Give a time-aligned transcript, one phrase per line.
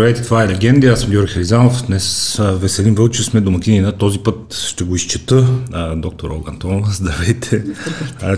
[0.00, 1.86] Здравейте, това е Легенди, аз съм Георги Харизанов.
[1.86, 4.54] Днес Веселин Вълчев сме домакини на този път.
[4.54, 5.46] Ще го изчета.
[5.96, 7.64] доктор Олга Антонова, здравейте.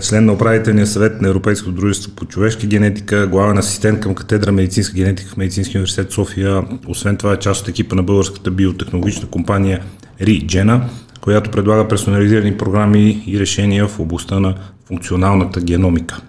[0.01, 4.95] член на управителния съвет на Европейското дружество по човешка генетика, главен асистент към катедра медицинска
[4.95, 6.63] генетика в Медицинския университет София.
[6.87, 9.83] Освен това е част от екипа на българската биотехнологична компания
[10.21, 10.81] ReGena,
[11.21, 14.55] която предлага персонализирани програми и решения в областта на
[14.85, 16.21] функционалната геномика.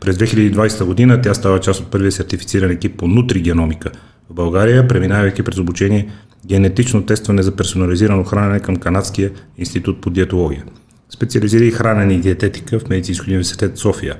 [0.00, 3.90] През 2020 година тя става част от първия сертифициран екип по нутригеномика
[4.32, 6.08] в България, преминавайки през обучение
[6.46, 10.64] генетично тестване за персонализирано хранене към Канадския институт по диетология.
[11.10, 14.16] Специализира и хранене и диететика в Медицински университет София.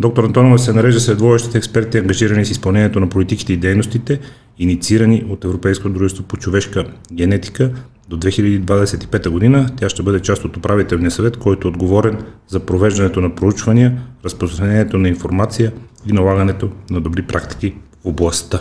[0.00, 4.20] Доктор Антонова се нарежда сред водещите експерти, ангажирани с изпълнението на политиките и дейностите,
[4.58, 7.70] инициирани от Европейското дружество по човешка генетика
[8.08, 12.18] до 2025 година тя ще бъде част от управителния съвет, който е отговорен
[12.48, 15.72] за провеждането на проучвания, разпространението на информация
[16.06, 17.74] и налагането на добри практики
[18.04, 18.60] в областта.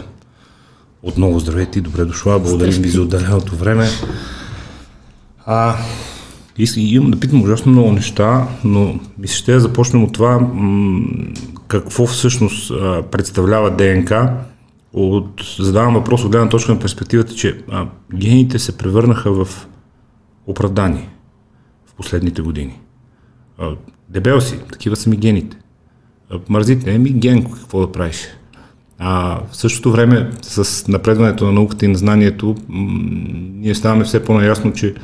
[1.03, 2.39] Отново здравейте и добре дошла.
[2.39, 3.87] Благодарим ви за отделеното време.
[5.45, 5.75] А,
[6.57, 11.07] и, имам да питам ужасно много неща, но ми ще да започнем от това м-
[11.67, 14.33] какво всъщност а, представлява ДНК
[14.93, 19.67] от, задавам въпрос от гледна точка на перспективата, че а, гените се превърнаха в
[20.47, 21.09] оправдани
[21.85, 22.79] в последните години.
[23.59, 23.71] А,
[24.09, 25.57] дебел си, такива са ми гените.
[26.29, 28.27] А, мързит, не е ми ген, какво да правиш.
[29.05, 34.73] А в същото време, с напредването на науката и на знанието, ние ставаме все по-наясно,
[34.73, 34.95] че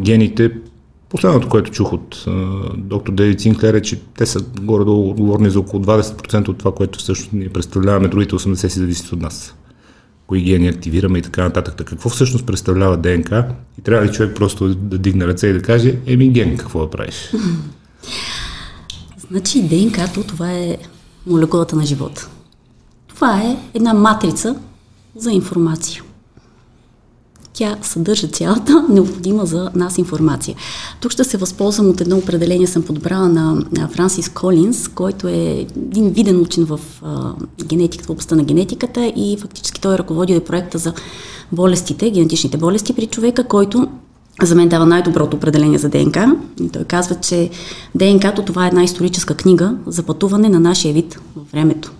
[0.00, 0.50] гените
[1.14, 2.24] Последното, което чух от
[2.76, 6.98] доктор Дейвид Синклер е, че те са горе-долу отговорни за около 20% от това, което
[6.98, 9.54] всъщност ние представляваме, другите 80% си зависят от нас.
[10.26, 11.76] Кои гени активираме и така нататък.
[11.76, 13.44] Так, какво всъщност представлява ДНК?
[13.78, 16.90] И трябва ли човек просто да дигне ръце и да каже, еми ген, какво да
[16.90, 17.30] правиш?
[19.30, 20.76] Значи ДНК-то това е
[21.26, 22.28] молекулата на живота.
[23.24, 24.56] Това е една матрица
[25.16, 26.02] за информация
[27.52, 30.56] тя съдържа цялата необходима за нас информация.
[31.00, 36.10] Тук ще се възползвам от едно определение, съм подбрала на Франсис Колинс, който е един
[36.10, 36.80] виден учен в
[37.64, 40.92] генетиката, в областта на генетиката и фактически той е ръководил и проекта за
[41.52, 43.88] болестите, генетичните болести при човека, който
[44.42, 46.36] за мен дава най-доброто определение за ДНК.
[46.60, 47.50] И той казва, че
[47.94, 51.92] ДНК-то това е една историческа книга за пътуване на нашия вид във времето.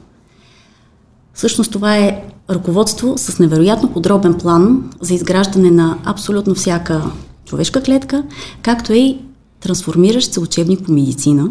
[1.34, 7.02] Всъщност това е ръководство с невероятно подробен план за изграждане на абсолютно всяка
[7.44, 8.24] човешка клетка,
[8.62, 9.18] както е и
[9.60, 11.50] трансформиращ се учебник по медицина,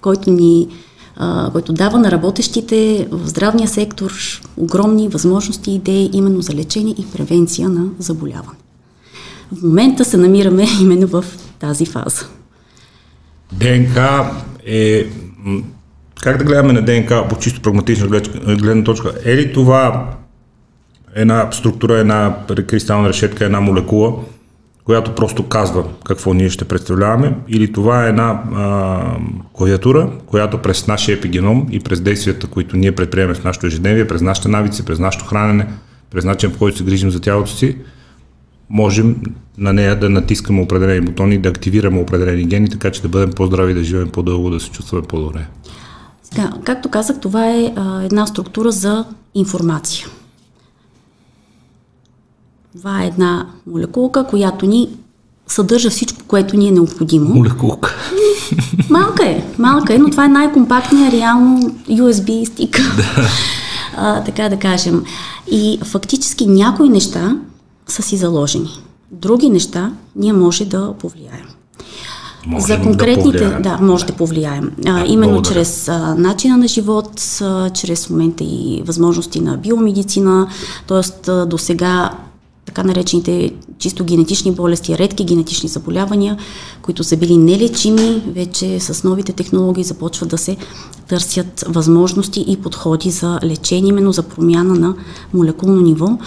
[0.00, 0.68] който ни
[1.52, 4.12] който дава на работещите в здравния сектор
[4.56, 8.58] огромни възможности и идеи именно за лечение и превенция на заболяване.
[9.52, 11.24] В момента се намираме именно в
[11.58, 12.26] тази фаза.
[13.52, 14.30] ДНК
[14.66, 15.06] е
[16.22, 18.06] как да гледаме на ДНК по чисто прагматична
[18.56, 19.12] гледна точка?
[19.24, 20.10] Е ли това
[21.14, 22.36] една структура, една
[22.66, 24.14] кристална решетка, една молекула,
[24.84, 28.42] която просто казва какво ние ще представляваме, или това е една
[29.52, 34.22] клавиатура, която през нашия епигеном и през действията, които ние предприемем в нашето ежедневие, през
[34.22, 35.66] нашите навици, през нашето хранене,
[36.10, 37.76] през начин, по който се грижим за тялото си,
[38.70, 39.16] можем
[39.58, 43.74] на нея да натискаме определени бутони, да активираме определени гени, така че да бъдем по-здрави,
[43.74, 45.46] да живеем по-дълго, да се чувстваме по-добре.
[46.32, 49.04] Сега, както казах, това е а, една структура за
[49.34, 50.06] информация.
[52.78, 54.88] Това е една молекулка, която ни
[55.46, 57.34] съдържа всичко, което ни е необходимо.
[57.34, 57.94] Молекулка.
[58.90, 62.80] Малка е, малка е, но това е най-компактният реално USB стик.
[62.96, 63.28] Да.
[63.96, 65.04] А, така да кажем.
[65.50, 67.36] И фактически някои неща
[67.86, 68.70] са си заложени.
[69.10, 71.46] Други неща ние може да повлияем.
[72.46, 74.70] Може За конкретните, да, да, може да повлияем.
[74.86, 75.54] А, именно благодаря.
[75.54, 80.48] чрез а, начина на живот, а, чрез в момента и възможности на биомедицина,
[80.86, 81.30] т.е.
[81.46, 82.10] до сега
[82.66, 86.36] така наречените чисто генетични болести, редки генетични заболявания,
[86.82, 90.56] които са били нелечими, вече с новите технологии започват да се
[91.08, 94.94] търсят възможности и подходи за лечение, именно за промяна на
[95.34, 96.18] молекулно ниво,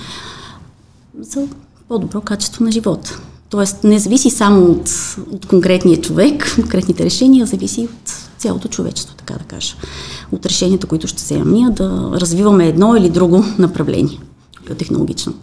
[1.19, 1.47] за
[1.87, 3.19] по-добро качество на живота.
[3.53, 4.89] Тоест не зависи само от,
[5.31, 9.75] от конкретния човек, конкретните решения, зависи от цялото човечество, така да кажа.
[10.31, 14.19] От решенията, които ще вземем ние, да развиваме едно или друго направление,
[14.77, 15.33] технологично.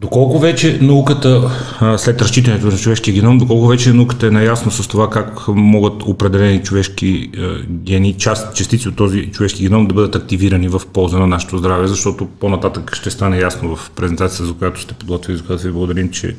[0.00, 1.50] Доколко вече науката,
[1.96, 6.62] след разчитането на човешкия геном, доколко вече науката е наясно с това как могат определени
[6.62, 7.30] човешки
[7.68, 11.86] гени, част, частици от този човешки геном да бъдат активирани в полза на нашето здраве,
[11.86, 16.10] защото по-нататък ще стане ясно в презентацията, за която сте подготвили, за която ви благодарим,
[16.10, 16.36] че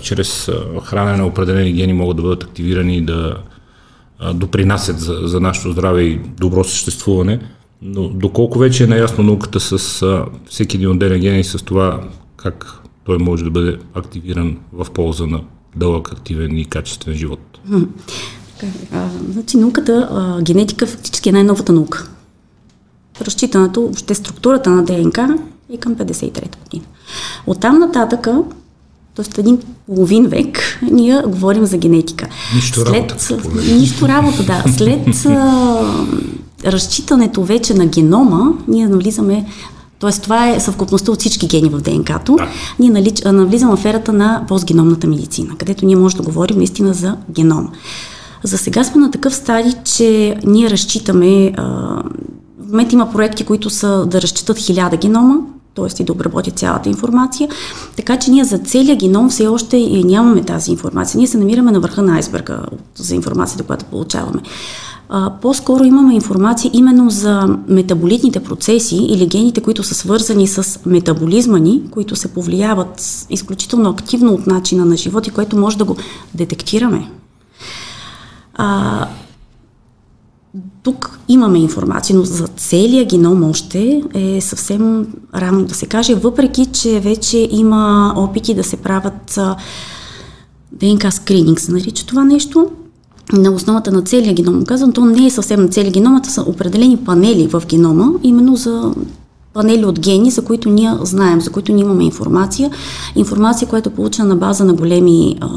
[0.00, 0.50] чрез
[0.84, 3.36] хранене на определени гени могат да бъдат активирани и да
[4.34, 7.40] допринасят за, за нашето здраве и добро съществуване.
[7.82, 12.00] Но доколко вече е наясно науката с а, всеки един отделен ген и с това
[12.38, 15.40] как той може да бъде активиран в полза на
[15.76, 17.58] дълъг, активен и качествен живот?
[18.92, 22.08] А, значи науката, а, генетика фактически е най-новата наука.
[23.20, 25.38] Разчитането, въобще структурата на ДНК
[25.72, 26.84] е към 53-та година.
[27.46, 28.42] Оттам нататъка
[29.14, 29.40] т.е.
[29.40, 32.28] един половин век, ние говорим за генетика.
[32.54, 33.72] Нищо След, работа.
[33.72, 34.64] Нищо работа, да.
[34.76, 35.82] След а,
[36.64, 39.46] разчитането вече на генома, ние навлизаме
[40.00, 40.12] т.е.
[40.12, 42.36] това е съвкупността от всички гени в ДНК-то.
[42.36, 42.48] Да.
[42.78, 47.16] Ние налич, навлизаме в ерата на постгеномната медицина, където ние можем да говорим наистина за
[47.30, 47.72] геном.
[48.42, 51.52] За сега сме на такъв стадий, че ние разчитаме.
[51.56, 51.62] А,
[52.60, 55.36] в момента има проекти, които са да разчитат хиляда генома,
[55.78, 56.02] т.е.
[56.02, 57.48] и да обработят цялата информация.
[57.96, 61.18] Така че ние за целия геном все още и нямаме тази информация.
[61.18, 62.60] Ние се намираме на върха на айсберга
[62.96, 64.40] за информацията, която получаваме.
[65.10, 71.58] А, по-скоро имаме информация именно за метаболитните процеси или гените, които са свързани с метаболизма
[71.58, 75.96] ни, които се повлияват изключително активно от начина на живот и което може да го
[76.34, 77.10] детектираме.
[78.54, 79.06] А,
[80.82, 86.66] тук имаме информация, но за целия геном още е съвсем рано да се каже, въпреки
[86.66, 89.38] че вече има опити да се правят
[90.72, 92.70] ДНК скрининг, се нарича това нещо,
[93.32, 94.64] на основата на целия геном.
[94.64, 98.56] Казвам, то не е съвсем на целия геном, а са определени панели в генома, именно
[98.56, 98.94] за
[99.52, 102.70] панели от гени, за които ние знаем, за които ние имаме информация.
[103.16, 105.48] Информация, която е получена на база на големи а,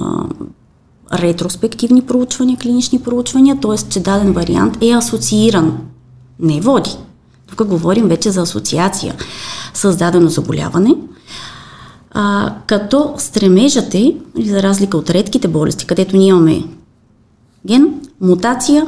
[1.13, 3.89] ретроспективни проучвания, клинични проучвания, т.е.
[3.89, 5.77] че даден вариант е асоцииран,
[6.39, 6.97] не води.
[7.49, 9.15] Тук говорим вече за асоциация
[9.73, 10.95] с дадено заболяване,
[12.11, 16.63] а, като стремежът е, за разлика от редките болести, където ние имаме
[17.67, 18.87] ген, мутация,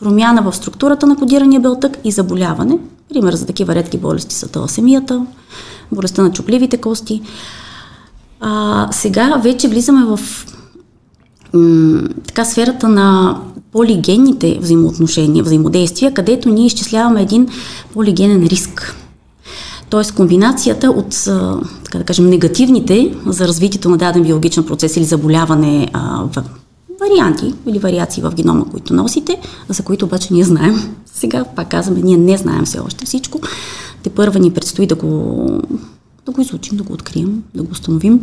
[0.00, 2.78] промяна в структурата на кодирания белтък и заболяване.
[3.08, 5.26] Пример за такива редки болести са таласемията,
[5.92, 7.22] болестта на чупливите кости.
[8.40, 10.20] А, сега вече влизаме в
[12.26, 13.36] така сферата на
[13.72, 17.48] полигенните взаимоотношения, взаимодействия, където ние изчисляваме един
[17.92, 18.96] полигенен риск.
[19.90, 21.24] Тоест комбинацията от,
[21.84, 26.44] така да кажем, негативните за развитието на даден биологичен процес или заболяване а, в
[27.00, 30.94] варианти или вариации в генома, които носите, за които обаче ние знаем.
[31.14, 33.40] Сега пак казваме, ние не знаем все още всичко.
[34.02, 35.46] Те първа ни предстои да го,
[36.26, 38.20] да го изучим, да го открием, да го установим.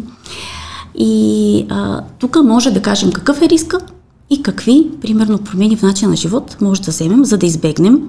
[0.95, 3.79] И а, тук може да кажем какъв е риска
[4.29, 8.01] и какви, примерно, промени в начина на живот може да вземем, за да избегнем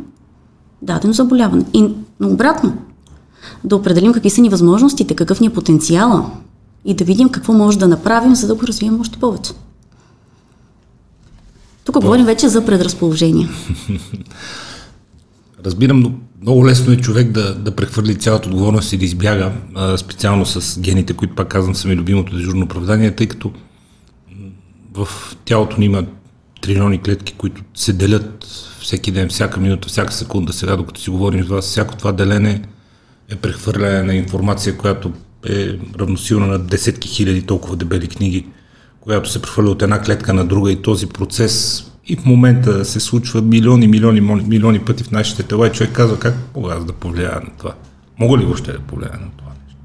[0.83, 1.65] дадено заболяване.
[1.75, 1.89] И
[2.23, 2.73] обратно,
[3.65, 6.31] да определим какви са ни възможностите, какъв ни е потенциала
[6.85, 9.53] и да видим какво може да направим, за да го развием още повече.
[11.85, 13.49] Тук говорим вече за предразположение.
[15.65, 19.99] Разбирам, но много лесно е човек да, да прехвърли цялата отговорност и да избяга, а,
[19.99, 23.53] специално с гените, които пак казвам са ми любимото дежурно оправдание, тъй като
[24.95, 25.09] в
[25.45, 26.05] тялото ни има
[26.61, 28.45] трилиони клетки, които се делят
[28.81, 30.53] всеки ден, всяка минута, всяка секунда.
[30.53, 32.63] Сега, докато си говорим с вас, всяко това делене
[33.29, 35.13] е прехвърляне на информация, която
[35.49, 38.47] е равносилна на десетки хиляди толкова дебели книги,
[39.01, 43.01] която се прехвърля от една клетка на друга и този процес и в момента се
[43.01, 46.93] случва милиони, милиони, милиони пъти в нашите тела и човек казва как мога аз да
[46.93, 47.73] повлияя на това.
[48.19, 49.81] Мога ли въобще да повлияя на това нещо?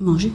[0.00, 0.30] Може.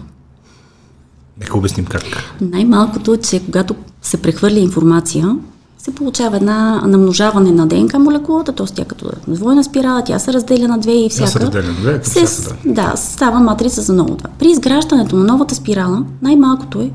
[1.39, 2.03] Нека обясним как.
[2.41, 5.37] Най-малкото е, че когато се прехвърля информация,
[5.77, 8.65] се получава една намножаване на ДНК молекулата, т.е.
[8.65, 11.31] тя като двойна спирала, тя се разделя на две и всяка.
[11.31, 12.73] Тя се разделя на две, се, всяка, да.
[12.73, 14.29] да, става матрица за ново това.
[14.39, 16.91] При изграждането на новата спирала, най-малкото е,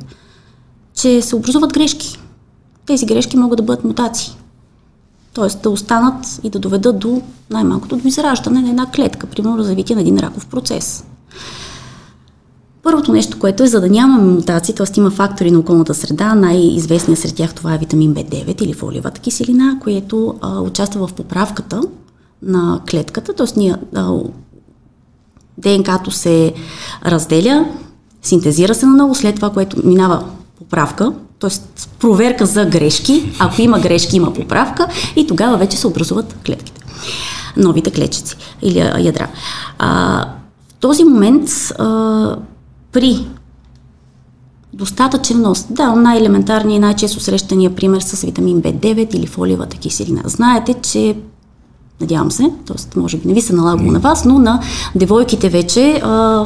[0.95, 2.19] че се образуват грешки.
[2.87, 4.37] Тези грешки могат да бъдат мутации.
[5.33, 9.97] Тоест да останат и да доведат до най-малкото до израждане на една клетка, примерно развитие
[9.97, 11.05] на един раков процес.
[12.83, 15.01] Първото нещо, което е, за да нямаме мутации, т.е.
[15.01, 19.79] има фактори на околната среда, най-известният сред тях това е витамин B9 или фолиевата киселина,
[19.83, 21.81] което а, участва в поправката
[22.43, 23.47] на клетката, т.е.
[23.57, 24.19] ние а,
[25.59, 26.55] ДНК-то се
[27.07, 27.67] разделя,
[28.23, 30.25] синтезира се наново, след това, което минава
[30.59, 31.51] поправка, т.е.
[31.99, 36.81] проверка за грешки, ако има грешки, има поправка и тогава вече се образуват клетките.
[37.57, 39.29] Новите клетчици или ядра.
[39.79, 40.21] А,
[40.69, 42.37] в този момент а,
[42.93, 43.27] при
[44.73, 45.67] достатъчен нос.
[45.71, 50.23] Да, най-елементарният и най-често срещания пример с витамин B9 или фолиевата киселина.
[50.25, 51.17] Знаете, че
[52.01, 52.99] надявам се, т.е.
[52.99, 54.61] може би не ви се налагало на вас, но на
[54.95, 56.45] девойките вече а,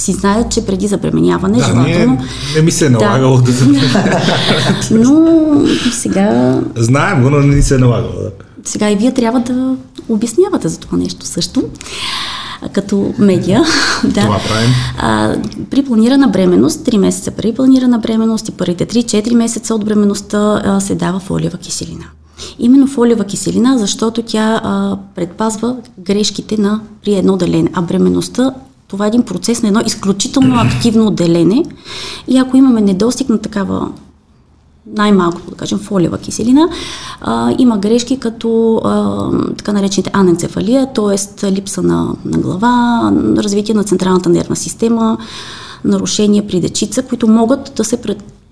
[0.00, 2.14] си знаят, че преди забременяване да, желателно...
[2.14, 3.66] Не, не ми се е налагало да, да
[4.90, 6.60] Но сега...
[6.76, 8.12] Знаем го, но не ни се е налагало.
[8.12, 8.30] Да.
[8.64, 9.76] Сега и вие трябва да
[10.08, 11.64] обяснявате за това нещо също
[12.72, 13.62] като медия.
[14.04, 14.20] да.
[14.20, 14.70] Това правим.
[14.98, 15.36] А,
[15.70, 20.80] при планирана бременност, 3 месеца при планирана бременност и първите 3-4 месеца от бременността а,
[20.80, 22.04] се дава фолиева киселина.
[22.58, 28.54] Именно фолиева киселина, защото тя а, предпазва грешките на при едно делене, а бременността
[28.90, 31.64] това е един процес на едно изключително активно отделение
[32.28, 33.92] и ако имаме недостиг на такава
[34.96, 36.68] най-малко, да кажем, фолиева киселина,
[37.20, 41.52] а, има грешки като а, така наречените аненцефалия, т.е.
[41.52, 43.02] липса на, на глава,
[43.36, 45.18] развитие на централната нервна система,
[45.84, 47.96] нарушения при дечица, които могат да се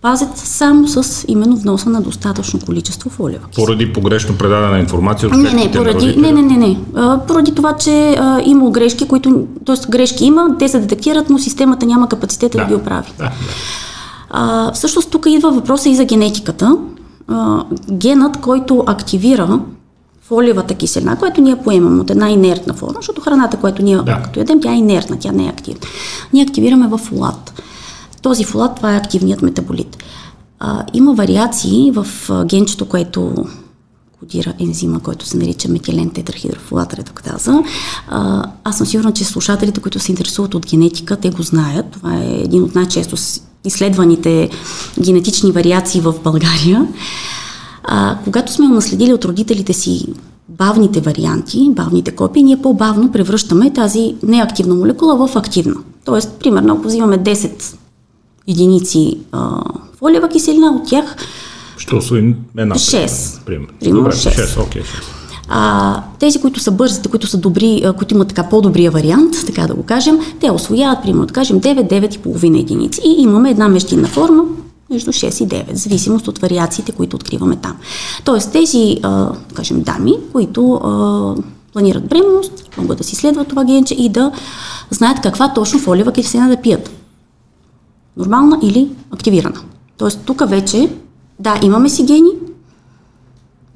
[0.03, 3.67] предпазят само с именно вноса на достатъчно количество фолиева киселина.
[3.67, 6.79] Поради погрешно предадена информация от не, не, поради, не, не, не, не.
[6.95, 9.91] А, поради това, че а, има грешки, които, т.е.
[9.91, 13.13] грешки има, те се детектират, но системата няма капацитета да, да ги оправи.
[13.19, 13.31] Да, да.
[14.31, 16.77] А, всъщност тук идва въпроса и за генетиката.
[17.29, 19.61] А, генът, който активира
[20.23, 24.23] фолиевата киселина, която ние поемаме от една инертна форма, защото храната, която ние да.
[24.25, 25.81] като ядем, тя е инертна, тя не е активна.
[26.33, 27.63] Ние активираме в фолат.
[28.23, 29.97] Този фолат, това е активният метаболит.
[30.59, 32.07] А, има вариации в
[32.45, 33.35] генчето, което
[34.19, 37.63] кодира ензима, който се нарича метилен тетрахидрофолат редуктаза.
[38.09, 41.87] А, аз съм сигурна, че слушателите, които се интересуват от генетика, те го знаят.
[41.91, 43.17] Това е един от най-често
[43.65, 44.51] изследваните
[45.01, 46.89] генетични вариации в България.
[47.85, 50.07] А, когато сме унаследили от родителите си
[50.49, 55.77] бавните варианти, бавните копии, ние по-бавно превръщаме тази неактивна молекула в активна.
[56.05, 57.77] Тоест, примерно, ако взимаме 10
[58.49, 59.61] единици а,
[59.99, 61.17] фолиева киселина, от тях
[61.77, 62.75] Ще освоим една.
[62.75, 63.45] 6.
[63.45, 63.69] Примерно.
[63.83, 64.57] Добре, 6.
[64.57, 64.87] 6, окей, 6.
[65.49, 69.75] А, тези, които са бързите, които са добри, които имат така по-добрия вариант, така да
[69.75, 74.43] го кажем, те освояват, примерно, да кажем, 9-9,5 единици и имаме една междинна форма
[74.91, 77.77] между 6 и 9, в зависимост от вариациите, които откриваме там.
[78.25, 81.35] Тоест тези, а, кажем, дами, които а,
[81.73, 84.33] планират бременност, могат да си следват това генче и да
[84.91, 86.91] знаят каква точно фолиева киселина да пият.
[88.19, 89.61] Нормална или активирана.
[89.97, 90.89] Тоест тук вече,
[91.39, 92.31] да, имаме си гени,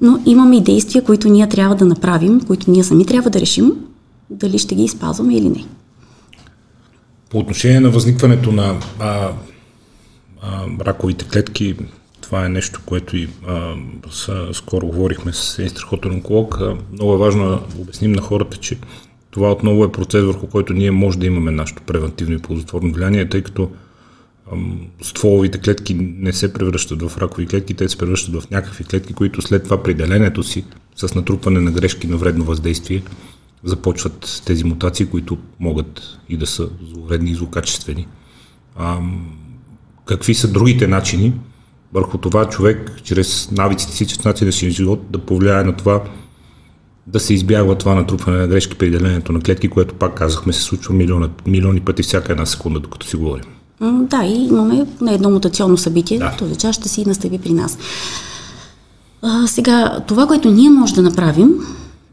[0.01, 3.71] но имаме и действия, които ние трябва да направим, които ние сами трябва да решим
[4.29, 5.65] дали ще ги изпазваме или не.
[7.29, 9.31] По отношение на възникването на а,
[10.41, 11.75] а, раковите клетки,
[12.21, 13.73] това е нещо, което и а,
[14.11, 16.57] с, скоро говорихме с един страхотен онколог.
[16.61, 18.77] А, много е важно да обясним на хората, че
[19.31, 23.29] това отново е процес, върху който ние може да имаме нашето превентивно и ползотворно влияние,
[23.29, 23.69] тъй като
[25.01, 29.41] стволовите клетки не се превръщат в ракови клетки, те се превръщат в някакви клетки, които
[29.41, 33.03] след това при делението си с натрупване на грешки на вредно въздействие
[33.63, 38.07] започват тези мутации, които могат и да са зловредни и злокачествени.
[38.75, 38.99] А,
[40.05, 41.33] какви са другите начини
[41.93, 46.03] върху това човек, чрез навиците си, чрез начина си живот, да повлияе на това
[47.07, 50.61] да се избягва това натрупване на грешки при делението на клетки, което пак казахме се
[50.61, 53.45] случва милиони, милиони пъти всяка една секунда, докато си говорим.
[53.91, 56.35] Да, и имаме на едно мутационно събитие, да.
[56.39, 57.77] този час ще си настъпи при нас.
[59.21, 61.49] А, сега, това, което ние можем да направим,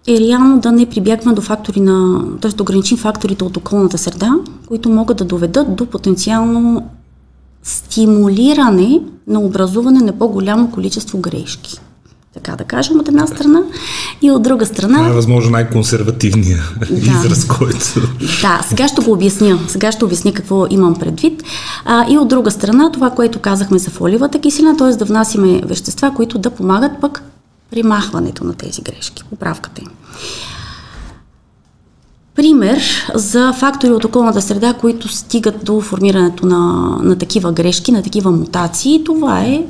[0.08, 2.50] е реално да не прибягваме до фактори на, т.е.
[2.50, 4.34] да ограничим факторите от околната среда,
[4.66, 6.88] които могат да доведат до потенциално
[7.62, 11.80] стимулиране на образуване на по-голямо количество грешки
[12.34, 13.62] така да кажем, от една страна,
[14.22, 14.96] и от друга страна...
[14.96, 16.58] Това е възможно най-консервативния
[16.90, 16.96] да.
[16.96, 18.00] израз, който...
[18.42, 19.58] Да, сега ще го обясня.
[19.68, 21.42] Сега ще обясня какво имам предвид.
[21.84, 24.96] А, и от друга страна, това, което казахме за фолиевата киселина, т.е.
[24.96, 27.22] да внасиме вещества, които да помагат пък
[27.70, 29.88] при махването на тези грешки, поправката им.
[32.34, 32.82] Пример
[33.14, 36.58] за фактори от околната среда, които стигат до формирането на,
[37.02, 39.64] на такива грешки, на такива мутации, това е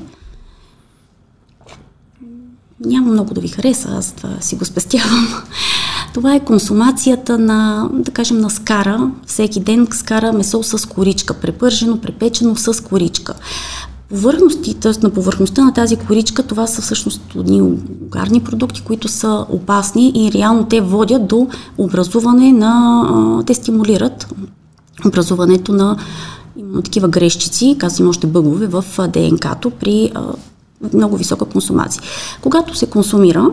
[2.85, 5.29] няма много да ви хареса, аз това си го спестявам.
[6.15, 9.11] Това е консумацията на, да кажем, на скара.
[9.27, 13.35] Всеки ден скара месо с коричка, препържено, препечено с коричка.
[14.09, 14.93] Повърхности, т.е.
[15.03, 20.33] на повърхността на тази коричка, това са всъщност едни угарни продукти, които са опасни и
[20.33, 24.35] реално те водят до образуване на, те стимулират
[25.07, 25.97] образуването на
[26.85, 30.13] такива грешчици, казвам още бъгове в ДНК-то при
[30.93, 32.03] много висока консумация.
[32.43, 33.51] Когато се консумира,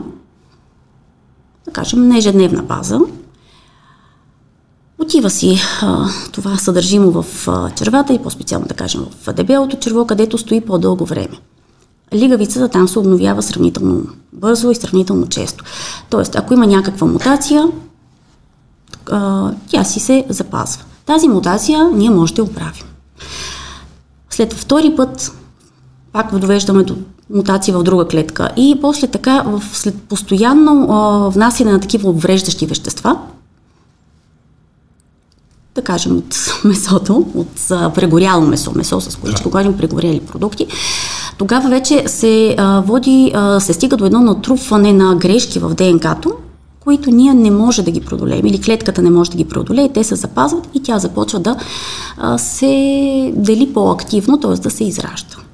[1.65, 2.99] да кажем, на ежедневна база,
[4.99, 10.05] отива си а, това съдържимо в а, червата и по-специално да кажем в дебелото черво,
[10.07, 11.39] където стои по-дълго време.
[12.13, 14.03] Лигавицата там се обновява сравнително
[14.33, 15.63] бързо и сравнително често.
[16.09, 17.67] Тоест, ако има някаква мутация,
[19.11, 20.83] а, тя си се запазва.
[21.05, 22.83] Тази мутация ние може да оправим.
[24.29, 25.31] След втори път
[26.17, 26.95] пак довеждаме до
[27.33, 28.49] мутации в друга клетка.
[28.57, 33.17] И после така, в, след постоянно а, внасяне на такива обвреждащи вещества,
[35.75, 39.49] да кажем от месото, от а, прегоряло месо, месо с количко, да.
[39.49, 40.67] говорим прегорели продукти,
[41.37, 46.31] тогава вече се а, води, а, се стига до едно натрупване на грешки в ДНК-то,
[46.79, 50.03] които ние не може да ги преодолеем или клетката не може да ги преодолее, те
[50.03, 51.55] се запазват и тя започва да
[52.17, 54.51] а, се дели по-активно, т.е.
[54.51, 55.46] да се изражда.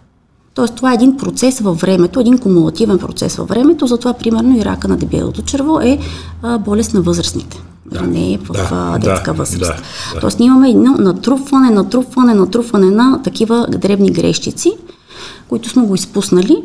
[0.53, 4.65] Тоест, това е един процес във времето, един кумулативен процес във времето, затова, примерно, и
[4.65, 5.99] рака на дебелото черво е
[6.41, 7.63] а, болест на възрастните.
[7.85, 9.59] Да, не е в да, детска да, възраст.
[9.59, 10.19] Да, да.
[10.19, 14.71] Тоест, ние имаме едно натрупване, натрупване, натрупване на такива дребни грешчици,
[15.49, 16.63] които сме го изпуснали,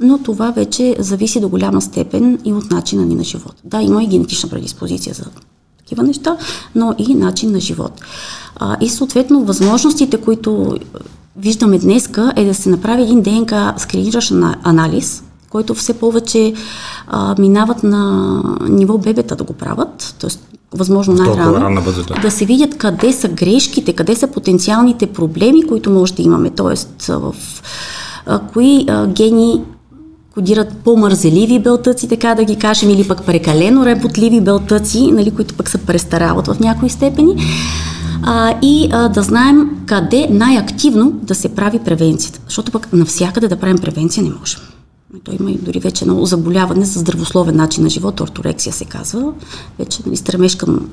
[0.00, 3.54] но това вече зависи до голяма степен и от начина ни на живот.
[3.64, 5.24] Да, има и генетична предиспозиция за
[5.78, 6.36] такива неща,
[6.74, 8.00] но и начин на живот.
[8.56, 10.76] А, и съответно възможностите, които
[11.38, 16.54] виждаме днеска, е да се направи един ДНК скриниращ анализ, който все повече
[17.06, 20.30] а, минават на ниво бебета да го правят, т.е.
[20.76, 21.82] възможно най-рано,
[22.22, 27.12] да се видят къде са грешките, къде са потенциалните проблеми, които може да имаме, т.е.
[27.12, 27.34] в
[28.26, 29.62] а, кои а, гени
[30.34, 35.68] кодират по-мързеливи белтъци, така да ги кажем, или пък прекалено работливи белтъци, нали, които пък
[35.68, 37.36] се престарават в някои степени
[38.22, 42.40] а, и а, да знаем къде най-активно да се прави превенцията.
[42.44, 44.60] Защото пък навсякъде да правим превенция не можем.
[45.24, 49.32] Той има и дори вече едно заболяване за здравословен начин на живот, орторексия се казва.
[49.78, 50.88] Вече нали, стремеж към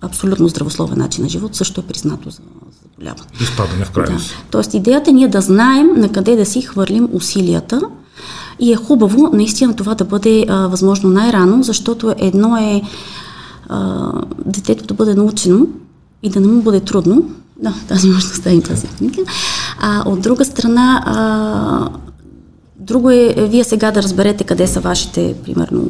[0.00, 2.40] абсолютно здравословен начин на живот също е признато за
[2.82, 3.26] заболяване.
[3.40, 4.28] Изпадане в крайност.
[4.28, 4.36] Да.
[4.50, 7.80] Тоест идеята ни е да знаем на къде да си хвърлим усилията
[8.60, 12.82] и е хубаво наистина това да бъде а, възможно най-рано, защото едно е
[13.68, 14.12] а,
[14.46, 15.66] детето да бъде научено
[16.22, 17.30] и да не му бъде трудно.
[17.62, 19.22] Да, тази може да оставим тази книга.
[19.80, 21.98] А от друга страна, а,
[22.78, 25.88] друго е вие сега да разберете къде са вашите, примерно,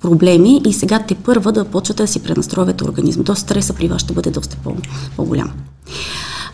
[0.00, 3.24] проблеми и сега те първа да почвате да си пренастроивате организма.
[3.24, 4.76] Тоест стреса при вас ще бъде доста по-
[5.16, 5.50] по-голям.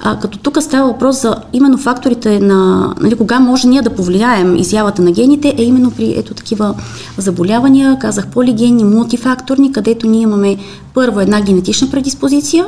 [0.02, 4.56] А, като тук става въпрос за именно факторите на, нали, кога може ние да повлияем
[4.56, 6.74] изявата на гените, е именно при ето такива
[7.18, 10.56] заболявания, казах полигенни, мултифакторни, където ние имаме
[10.94, 12.66] първо една генетична предиспозиция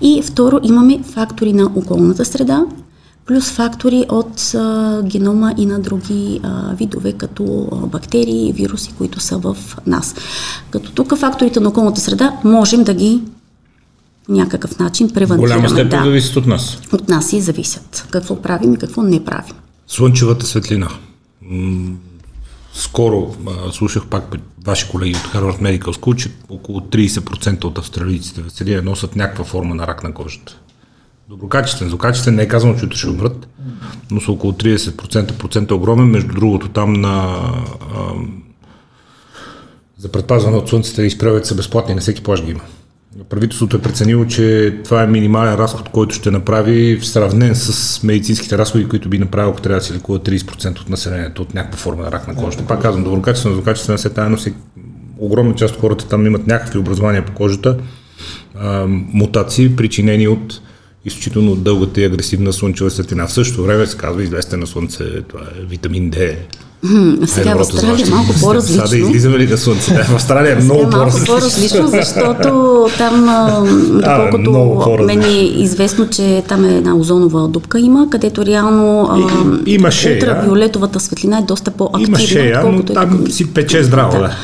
[0.00, 2.64] и второ имаме фактори на околната среда,
[3.26, 9.20] плюс фактори от а, генома и на други а, видове, като а, бактерии вируси, които
[9.20, 10.14] са в нас.
[10.70, 13.22] Като тук факторите на околната среда можем да ги
[14.30, 15.40] някакъв начин превентираме.
[15.40, 16.04] Голяма степен да.
[16.04, 16.78] зависят от нас.
[16.92, 18.06] От нас и зависят.
[18.10, 19.54] Какво правим и какво не правим.
[19.86, 20.88] Слънчевата светлина.
[22.74, 28.42] скоро а, слушах пак ваши колеги от Harvard Medical School, че около 30% от австралийците
[28.42, 30.56] в Селия носят някаква форма на рак на кожата.
[31.28, 33.48] Доброкачествен, злокачествен, не е казано, че ще умрат,
[34.10, 35.32] но са около 30%.
[35.32, 38.12] Процент е огромен, между другото там на а,
[39.98, 42.60] за предпазване от слънцето и спревете са безплатни, на всеки плаж ги има.
[43.28, 48.58] Правителството е преценило, че това е минимален разход, който ще направи в сравнен с медицинските
[48.58, 52.02] разходи, които би направил, ако трябва да се лекува 30% от населението от някаква форма
[52.02, 52.66] на рак на кожата.
[52.66, 54.54] Пак казвам, доброкачествено, злокачествено се тайно си
[55.18, 57.78] огромна част от хората там имат някакви образования по кожата,
[58.88, 60.60] мутации, причинени от
[61.04, 63.26] изключително дългата и агресивна слънчева светлина.
[63.26, 66.36] В същото време се казва, излезте на слънце, това е витамин D,
[67.26, 68.86] сега в Австралия е малко по-различно.
[68.86, 70.04] Сега да излизаме ли на слънце?
[70.04, 71.34] В Австралия е много по-различно.
[71.34, 73.26] малко по-различно, защото там,
[74.44, 79.10] доколкото мен е известно, че там е една озонова дупка има, където реално
[79.66, 82.06] и, има шея, ултравиолетовата светлина е доста по-активна.
[82.06, 84.18] Има шея, но там е си пече здраво.
[84.18, 84.36] Да.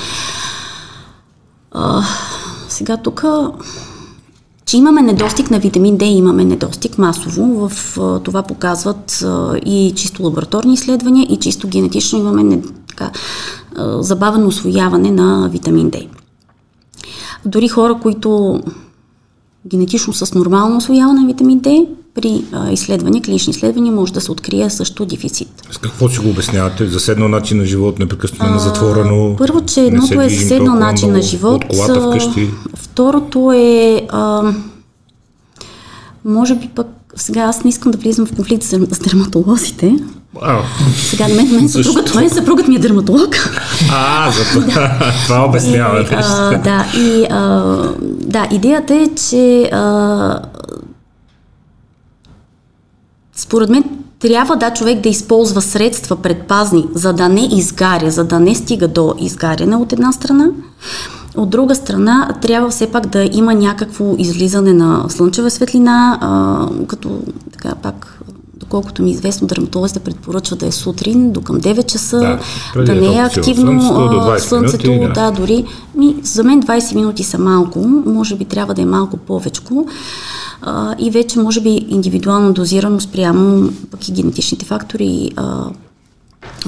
[1.72, 2.03] А,
[2.68, 3.25] сега тук
[4.66, 7.68] че имаме недостиг на витамин D, имаме недостиг масово.
[7.68, 9.24] В това показват
[9.66, 13.11] и чисто лабораторни изследвания, и чисто генетично имаме не, така,
[13.98, 16.09] забавено освояване на витамин D.
[17.44, 18.61] Дори хора, които
[19.66, 24.33] генетично с нормално освояване на витамин D, при а, изследвания, клинични изследвания, може да се
[24.33, 25.48] открие също дефицит.
[25.70, 26.87] С какво си го обяснявате?
[26.88, 29.37] Заседнал начин на живот, непрекъснато на затворено?
[29.38, 31.64] Първо, че едното е заседнал начин на живот.
[31.64, 32.50] От колата вкъщи.
[32.74, 34.52] Второто е а,
[36.24, 39.96] може би пък сега аз не искам да влизам в конфликт с, дерматолозите.
[40.42, 40.62] А,
[40.96, 43.37] Сега на мен, мен, съпругът, мен съпругът ми е дерматолог.
[43.92, 46.00] А, за това, това обяснява.
[46.00, 50.38] И, а, да, и а, да, идеята е, че а,
[53.37, 53.85] според мен
[54.18, 58.88] трябва да човек да използва средства предпазни, за да не изгаря, за да не стига
[58.88, 60.46] до изгаряне от една страна.
[61.37, 67.20] От друга страна, трябва все пак да има някакво излизане на слънчева светлина, а, като
[67.53, 68.20] така пак
[68.66, 72.38] доколкото ми е известно, дерматолозите препоръчва да е сутрин до към 9 часа,
[72.75, 75.12] Да, да, не е активно слънцето, до 20 слънцето, минути, да.
[75.12, 75.64] да, дори.
[75.94, 79.87] Ми, за мен 20 минути са малко, може би трябва да е малко повечко.
[80.62, 85.64] А, и вече може би индивидуално дозирано спрямо пък и генетичните фактори, а,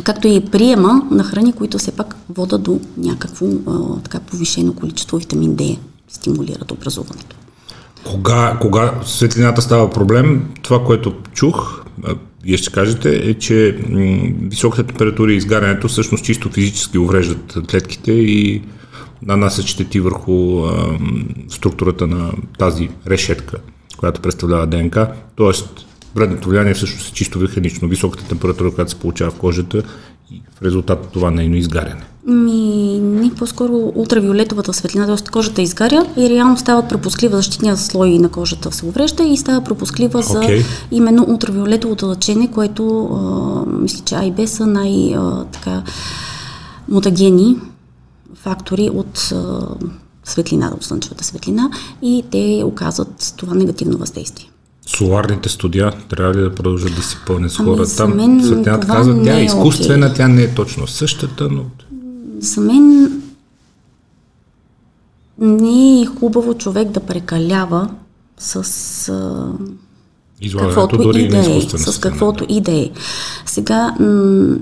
[0.04, 5.16] както и приема на храни, които все пак водат до някакво а, така повишено количество
[5.16, 7.36] витамин D, стимулират образуването.
[8.04, 11.84] Кога, кога светлината става проблем, това, което чух,
[12.44, 13.78] вие ще кажете, е, че
[14.42, 18.62] високата температура и изгарянето всъщност чисто физически увреждат клетките и
[19.22, 20.98] нанасят щети върху а,
[21.48, 23.56] структурата на тази решетка,
[23.96, 25.12] която представлява ДНК.
[25.36, 25.86] Тоест,
[26.18, 27.88] вредното влияние всъщност е чисто механично.
[27.88, 29.83] Високата температура, която се получава в кожата
[30.31, 32.02] и в резултат от това нейно изгаряне.
[32.26, 35.31] Ми, не, по-скоро ултравиолетовата светлина, т.е.
[35.31, 40.22] кожата изгаря и реално стават пропусклива, защитния слой на кожата се уврежда и става пропусклива
[40.22, 40.64] за Окей.
[40.90, 45.83] именно ултравиолетовото лъчение, което а, мисля, че А и Б са най- а, така,
[46.88, 47.57] мутагени
[48.35, 49.61] фактори от а,
[50.24, 51.70] светлина, от слънчевата светлина
[52.02, 54.48] и те оказват това негативно въздействие.
[54.96, 57.85] Соларните студия трябва ли да продължат да се пълнят с Ами, хора?
[57.85, 60.16] за Там мен светлината казва, тя е е изкуствена, окей.
[60.16, 61.64] тя не е точно същата, но
[62.40, 63.12] За мен
[65.38, 67.90] не е хубаво човек да прекалява
[68.38, 68.55] с
[69.09, 69.53] а,
[70.59, 71.61] каквото дори и да е.
[71.61, 72.90] С каквото и да е.
[73.46, 74.57] Сега, м-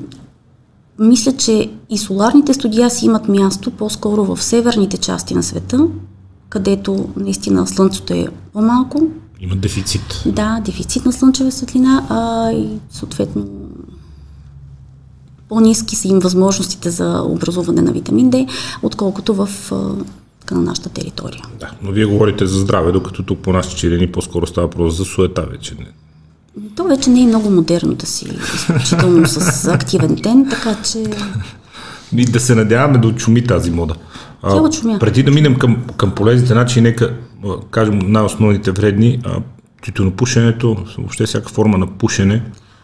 [0.98, 5.86] мисля, че и соларните студия си имат място по-скоро в северните части на света,
[6.48, 9.02] където наистина слънцето е по-малко,
[9.40, 10.22] Има дефицит.
[10.26, 13.46] да, дефицит на слънчева светлина, а и съответно
[15.48, 18.48] по-низки са им възможностите за образуване на витамин D,
[18.82, 21.42] отколкото в а, на нашата територия.
[21.60, 25.04] Да, но вие говорите за здраве, докато тук по нашите черени по-скоро става просто за
[25.04, 25.74] суета вече.
[25.74, 25.86] Не.
[26.76, 31.04] То вече не е много модерно да си изключително с активен ден, така че
[32.16, 33.94] И да се надяваме да отшуми тази мода.
[34.42, 34.98] Тя отшумя.
[34.98, 37.12] преди да минем към, към полезните начини, нека
[37.70, 39.20] кажем най-основните вредни.
[39.24, 39.40] А,
[39.84, 42.42] тютюнопушенето, въобще всяка форма на пушене.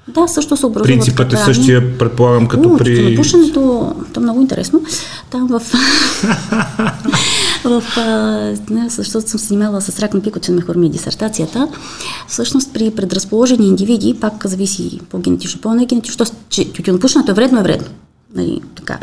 [0.08, 2.96] да, също се образуват Принципът е същия, предполагам, като О, при...
[2.96, 4.82] тютюнопушенето, то е много интересно.
[5.30, 5.60] Там в...
[7.64, 7.82] в
[8.70, 11.68] не, защото съм се занимавала с рак на пикочен мехур ми е дисертацията.
[12.28, 16.26] Всъщност при предразположени индивиди, пак зависи по-генетично, по-негенетично,
[16.74, 17.88] тютюнопушенето е вредно, е вредно.
[18.34, 18.98] Нали, така.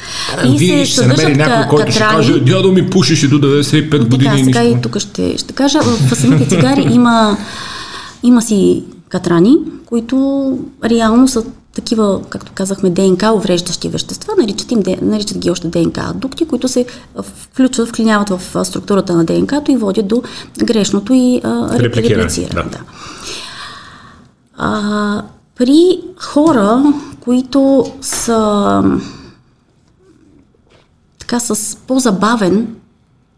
[0.58, 4.30] Вие ще се намери съдържат някой, който ще каже, дядо ми пушеше до 95 години
[4.30, 4.78] Така, и сега нищо.
[4.78, 7.38] и тук ще, ще кажа, в самите цигари има,
[8.24, 11.44] има си катрани, които реално са
[11.76, 16.86] такива, както казахме, ДНК увреждащи вещества, наричат, им, наричат ги още ДНК адукти, които се
[17.24, 20.24] включват, вклиняват в структурата на ДНК-то и водят до
[20.64, 22.50] грешното и а, Репликиране.
[22.54, 22.80] Да.
[24.58, 25.22] А,
[25.58, 28.84] при хора, които са
[31.30, 32.76] така с по-забавен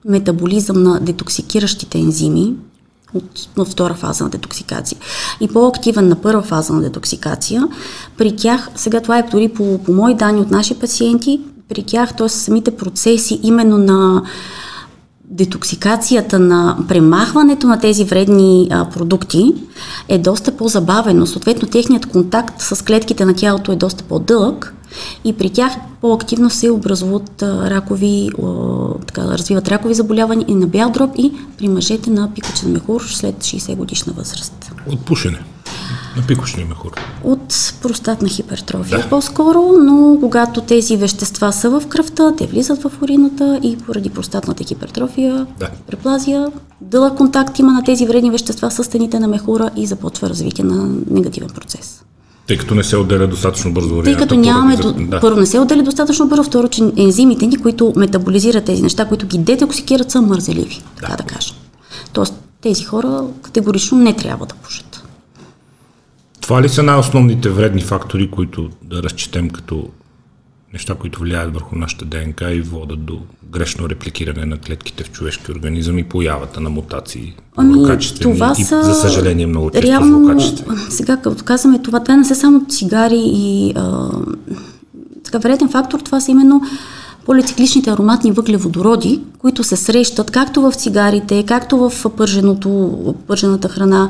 [0.05, 2.53] метаболизъм на детоксикиращите ензими
[3.13, 4.97] от на втора фаза на детоксикация
[5.41, 7.67] и по-активен на първа фаза на детоксикация,
[8.17, 12.15] при тях, сега това е дори по, по мои данни от наши пациенти, при тях,
[12.15, 12.29] т.е.
[12.29, 14.23] самите процеси именно на
[15.31, 19.53] детоксикацията на премахването на тези вредни а, продукти
[20.09, 21.25] е доста по-забавено.
[21.27, 24.75] Съответно, техният контакт с клетките на тялото е доста по-дълъг
[25.23, 28.45] и при тях по-активно се образуват а, ракови, а,
[29.07, 33.35] така, развиват ракови заболявания и на бял дроб и при мъжете на пикочен мехур след
[33.35, 34.71] 60 годишна възраст.
[34.87, 35.39] От пушене.
[36.17, 36.91] На пикошния мехур.
[37.23, 39.09] От простатна хипертрофия Да.
[39.09, 44.63] по-скоро, но когато тези вещества са в кръвта, те влизат в урината и поради простатната
[44.63, 45.69] хипертрофия, Да.
[45.87, 46.47] преплазия,
[46.81, 50.89] дълъг контакт има на тези вредни вещества с стените на мехура и започва развитие на
[51.11, 52.03] негативен процес.
[52.47, 54.93] Тъй като не се отделя достатъчно бързо Тъй като нямаме, до...
[54.93, 55.19] да.
[55.19, 59.27] първо не се отдели достатъчно бързо, второ, че ензимите ни, които метаболизират тези неща, които
[59.27, 61.55] ги детоксикират, са мързеливи, така да, кажем.
[62.13, 64.90] Тоест, тези хора категорично не трябва да пушат.
[66.51, 69.89] Това ли са най-основните вредни фактори, които да разчетем като
[70.73, 73.19] неща, които влияят върху нашата ДНК и водят до
[73.51, 77.73] грешно репликиране на клетките в човешки организъм и появата на мутации, Ами,
[78.21, 78.83] това и, са...
[78.83, 80.39] за съжаление, много често реално.
[80.89, 84.09] Сега, като казваме това, това не са само цигари и а,
[85.23, 86.61] така, вреден фактор, това са именно
[87.25, 94.09] полицикличните ароматни въглеводороди, които се срещат както в цигарите, както в пърженото, пържената храна,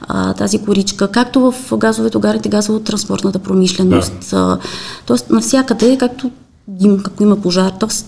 [0.00, 4.30] а, тази коричка, както в газовете, огарите, газово-транспортната промишленост.
[4.30, 4.58] Да.
[5.06, 6.30] тоест, навсякъде, както
[6.68, 8.06] дим, ако има пожар, тоест,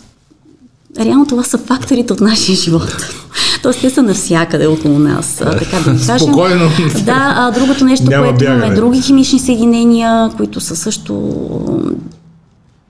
[1.00, 2.96] реално това са факторите от нашия живот.
[3.62, 5.98] Тоест, те са навсякъде около нас, така да кажем.
[6.18, 6.70] Спокойно.
[7.04, 8.58] Да, а другото нещо, Няма което бягане.
[8.58, 11.12] имаме, други химични съединения, които са също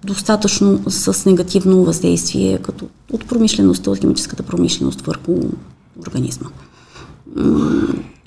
[0.04, 5.40] достатъчно с негативно въздействие, като от промишлеността, от химическата промишленост върху
[6.06, 6.48] организма.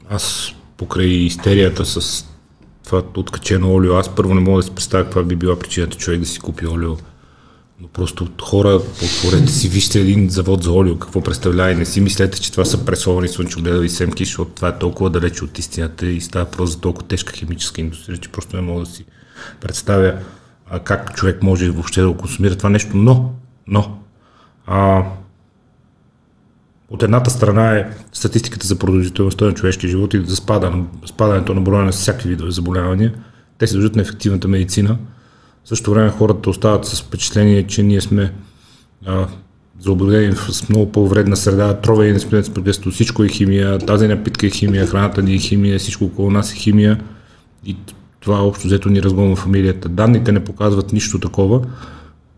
[0.09, 2.25] Аз покрай истерията с
[2.86, 6.19] това откачено олио, аз първо не мога да си представя каква би била причината човек
[6.19, 6.95] да си купи олио.
[7.81, 12.01] Но просто хора, отворете си, вижте един завод за олио, какво представлява и не си
[12.01, 16.21] мислете, че това са пресовани слънчогледови семки, защото това е толкова далече от истината и
[16.21, 19.05] става просто за толкова тежка химическа индустрия, че просто не мога да си
[19.62, 20.13] представя
[20.69, 22.97] а, как човек може въобще да го консумира това нещо.
[22.97, 23.34] Но,
[23.67, 23.97] но,
[24.67, 25.04] а,
[26.89, 31.62] от едната страна е статистиката за продължителността на човешкия живот и за спадане, спадането на
[31.62, 33.13] броя на всякакви видове заболявания.
[33.58, 34.97] Те се дължат на ефективната медицина.
[35.63, 38.34] В същото време хората остават с впечатление, че ние сме
[39.06, 39.28] а,
[39.80, 44.47] заобладени с много по-вредна среда, трове и не сме да всичко е химия, тази напитка
[44.47, 46.99] е химия, храната ни е химия, всичко около нас е химия
[47.65, 47.78] и
[48.23, 49.89] това общо взето ни разгонва фамилията.
[49.89, 51.62] Данните не показват нищо такова,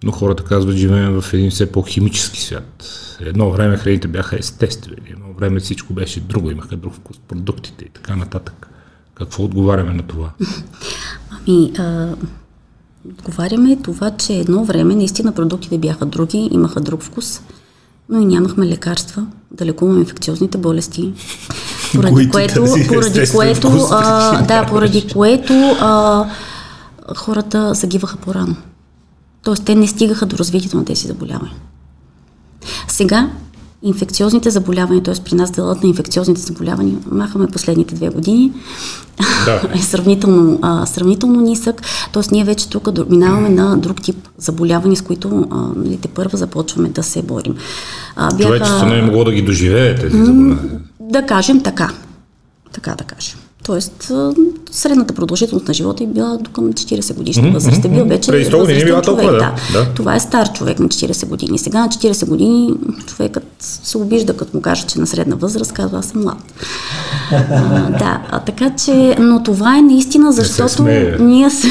[0.04, 2.86] но хората казват, живеем в един все по-химически свят.
[3.20, 7.90] Едно време храните бяха естествени, едно време всичко беше друго, имаха друг вкус продуктите и
[7.90, 8.68] така нататък.
[9.16, 10.32] Какво отговаряме на това?
[11.48, 12.08] Ами, а,
[13.10, 17.42] отговаряме това, че едно време наистина продуктите бяха други, имаха друг вкус,
[18.10, 21.14] но и нямахме лекарства да лекуваме инфекциозните болести.
[21.94, 26.26] Поради което, поради което, а, да, поради което а,
[27.16, 28.56] хората загиваха по-рано.
[29.44, 31.56] Тоест, те не стигаха до развитието на тези заболявания.
[32.88, 33.30] Сега
[33.84, 35.14] инфекциозните заболявания, т.е.
[35.26, 38.52] при нас делът на инфекциозните заболявания, махаме последните две години,
[39.46, 39.62] да.
[39.80, 41.82] е сравнително, а, сравнително нисък.
[42.14, 42.24] Т.е.
[42.32, 46.90] ние вече тук минаваме на друг тип заболявания, с които а, нали, те първа започваме
[46.90, 47.56] да се борим.
[48.16, 48.44] А, бяха...
[48.44, 50.58] Човечеството не е могло да ги доживее тези заболявания.
[51.10, 51.92] Да кажем така.
[52.74, 53.38] Така да кажем.
[53.66, 54.12] Тоест,
[54.72, 57.86] средната продължителност на живота е била до към 40 годишна възраст.
[57.86, 59.04] Е бил вече възрастен човек.
[59.04, 59.56] Толкова, да.
[59.74, 59.94] да.
[59.96, 61.58] Това е стар човек на 40 години.
[61.58, 62.74] Сега на 40 години
[63.06, 66.38] човекът се обижда, като му каже, че на средна възраст казва, аз съм млад.
[67.32, 70.84] а, да, а, така че, но това е наистина, защото
[71.20, 71.68] ние се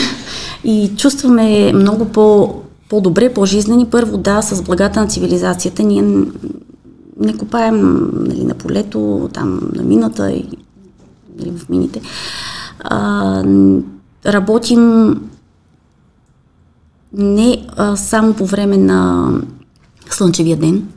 [0.65, 2.55] и чувстваме много по,
[2.89, 3.87] по-добре, по-жизнени.
[3.87, 6.05] Първо, да, с благата на цивилизацията ние
[7.21, 10.49] не копаем нали, на полето, там на мината и
[11.39, 12.01] нали, в мините.
[12.81, 13.45] А,
[14.27, 15.15] работим
[17.13, 19.31] не а, само по време на
[20.11, 20.89] слънчевия ден,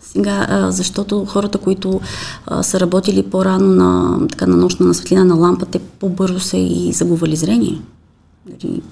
[0.00, 2.00] сега, а, защото хората, които
[2.46, 6.56] а, са работили по-рано на, така, на нощна на светлина на лампа, те по-бързо са
[6.56, 7.82] и загубвали зрение.
[8.50, 8.82] Нали,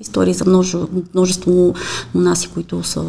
[0.00, 1.74] истории за множество, множество
[2.14, 3.02] монаси, които са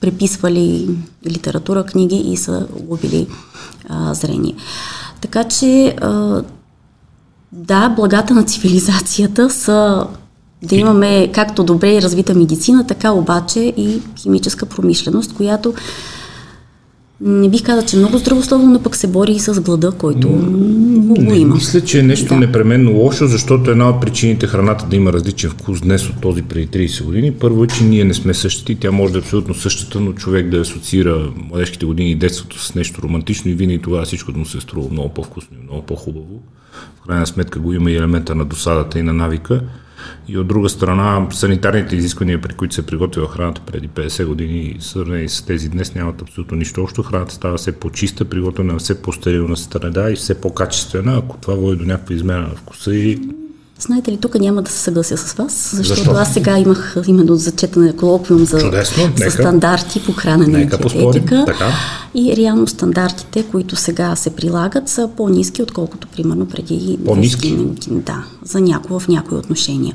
[0.00, 0.88] преписвали
[1.26, 3.26] литература, книги и са губили
[3.88, 4.54] а, зрение.
[5.20, 6.42] Така че, а,
[7.52, 10.06] да, благата на цивилизацията са
[10.62, 15.74] да имаме както добре и развита медицина, така обаче и химическа промишленост, която
[17.20, 20.28] не бих казал, че много здравословно, но пък се бори и с глада, който
[21.14, 21.54] го има.
[21.54, 22.40] Мисля, че е нещо да.
[22.40, 26.88] непременно лошо, защото една от причините храната да има различен вкус днес от този преди
[26.88, 27.32] 30 години.
[27.32, 30.48] Първо е, че ние не сме същите, тя може да е абсолютно същата, но човек
[30.48, 34.46] да асоциира младежките години и детството с нещо романтично и винаги тогава всичко да му
[34.46, 36.42] се е струва много по-вкусно и много по-хубаво.
[37.02, 39.62] В крайна сметка го има и елемента на досадата и на навика.
[40.28, 45.28] И от друга страна, санитарните изисквания, при които се приготвила храната преди 50 години, сравнени
[45.28, 47.02] с тези днес, нямат абсолютно нищо общо.
[47.02, 51.84] Храната става все по-чиста, приготвена все по-стерилна среда и все по-качествена, ако това води до
[51.84, 53.20] някаква измена на вкуса и
[53.78, 56.14] Знаете ли, тук няма да се съглася с вас, защото Защо?
[56.14, 61.44] аз сега имах именно зачетане колоквиум за, Чудесно, за стандарти по хранене диететика.
[61.46, 61.72] Така.
[62.14, 67.50] И реално стандартите, които сега се прилагат, са по-низки, отколкото примерно преди по-низки?
[67.50, 67.76] години.
[67.90, 69.94] Да, за някои в някои отношения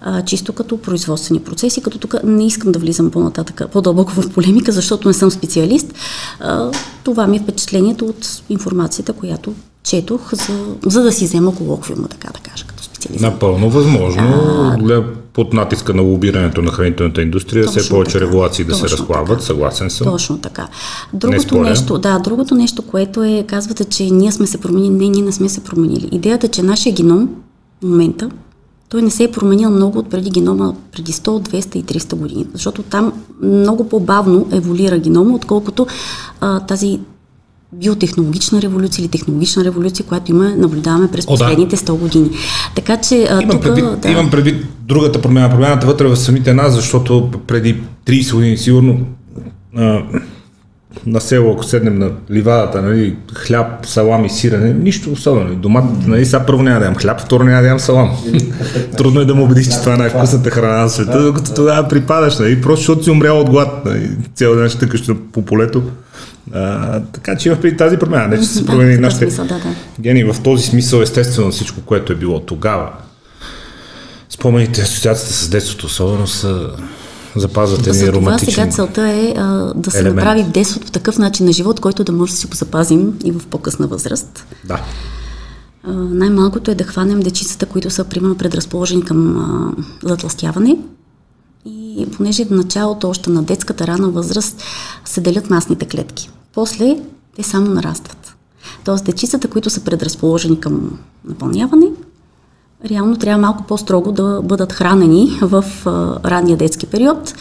[0.00, 4.72] а, чисто като производствени процеси, като тук не искам да влизам по-нататък, по-дълбоко в полемика,
[4.72, 5.94] защото не съм специалист.
[6.40, 6.70] А,
[7.04, 12.28] това ми е впечатлението от информацията, която четох, за, за да си взема колоквиума, така
[12.28, 12.66] да кажа,
[13.06, 13.32] специалист.
[13.32, 14.22] Напълно възможно.
[14.90, 19.42] А, под натиска на лобирането на хранителната индустрия, все повече така, регулации да се разплават,
[19.42, 20.06] съгласен съм.
[20.06, 20.68] Точно така.
[21.12, 25.22] Другото нещо, да, другото нещо, което е, казвате, че ние сме се променили, не, ние
[25.22, 26.08] не сме се променили.
[26.12, 27.28] Идеята, че нашия геном
[27.82, 28.30] в момента
[28.88, 32.46] той не се е променил много от преди генома, преди 100, 200 и 300 години,
[32.52, 35.86] защото там много по-бавно еволюира генома, отколкото
[36.40, 37.00] а, тази
[37.72, 42.30] биотехнологична революция или технологична революция, която има, наблюдаваме през последните 100 години.
[42.74, 44.08] Така че имам, тук, предвид, да.
[44.08, 49.00] имам предвид другата промяна, промяната вътре в самите нас, защото преди 30 години сигурно
[49.76, 50.02] а,
[51.06, 55.54] на село, ако седнем на ливадата, нали, хляб, салам и сирене, нищо особено.
[55.54, 58.10] Домат, нали, сега първо няма да ям хляб, второ няма да ям салам.
[58.96, 62.38] Трудно е да му убедиш, че това е най-вкусната храна на света, докато тогава припадаш,
[62.38, 65.82] нали, просто защото си умрял от глад, нали, цял ден ще тъкаш по полето.
[66.52, 69.54] А, така че има при тази промяна, не че се промени да, нашите смисъл, да,
[69.54, 69.74] да.
[70.00, 72.92] гени в този смисъл, естествено всичко, което е било тогава.
[74.30, 76.70] Спомените, асоциацията с детството особено са
[77.36, 80.16] запазват едни романтични сега целта е а, да се елемент.
[80.16, 83.32] направи детството в такъв начин на живот, който да може да си го запазим и
[83.32, 84.46] в по-късна възраст.
[84.64, 84.80] Да.
[85.82, 89.72] А, най-малкото е да хванем дечицата, които са примерно предразположени към а,
[90.08, 90.76] затластяване.
[91.66, 94.62] И понеже в началото, още на детската рана възраст,
[95.04, 96.30] се делят масните клетки.
[96.56, 96.96] После
[97.36, 98.36] те само нарастват.
[98.84, 101.86] Тоест, дечицата, които са предразположени към напълняване,
[102.90, 107.34] реално трябва малко по-строго да бъдат хранени в а, ранния детски период.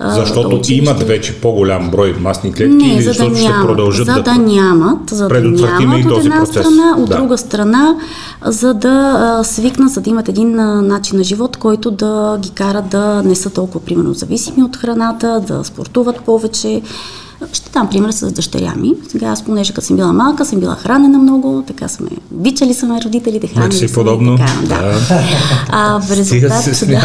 [0.00, 0.74] Защото училище.
[0.74, 4.22] имат вече по-голям брой масни клетки Не, или за да защото ще продължат за да,
[4.22, 6.66] да нямат, за да нямат от една процес.
[6.66, 7.16] страна, от да.
[7.16, 7.96] друга страна,
[8.44, 12.50] за да а, свикнат, за да имат един а, начин на живот, който да ги
[12.50, 16.82] кара да не са толкова, примерно, зависими от храната, да спортуват повече,
[17.52, 18.94] ще дам пример с дъщеря ми.
[19.08, 22.86] Сега аз, понеже като съм била малка, съм била хранена много, така сме обичали са
[22.86, 24.36] ме родителите, хранили си подобно.
[24.36, 24.98] Така, да.
[25.68, 27.02] А в резултат, да.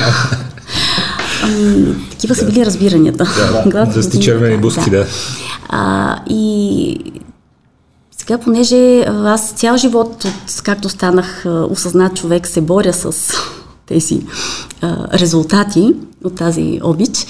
[2.10, 3.26] Такива са били разбиранията.
[3.66, 4.98] Да, да сте червени буски, да.
[4.98, 5.06] да.
[5.70, 7.00] А, и
[8.18, 13.34] сега, понеже аз цял живот, от, както станах осъзнат човек, се боря с
[13.86, 14.22] тези
[14.82, 17.26] а, резултати от тази обич.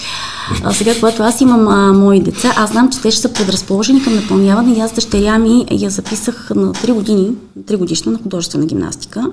[0.64, 4.04] А, сега, когато аз имам а, мои деца, аз знам, че те ще са предразположени
[4.04, 8.66] към напълняване и аз дъщеря ми я записах на 3 години, 3 годишна на художествена
[8.66, 9.24] гимнастика,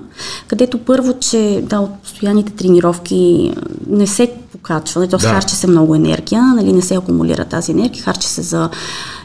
[0.47, 3.53] където първо, че да, от постоянните тренировки
[3.89, 5.19] не се покачва, нали, т.е.
[5.19, 5.27] Да.
[5.27, 8.69] харчи се много енергия, нали, не се акумулира тази енергия, харчи се за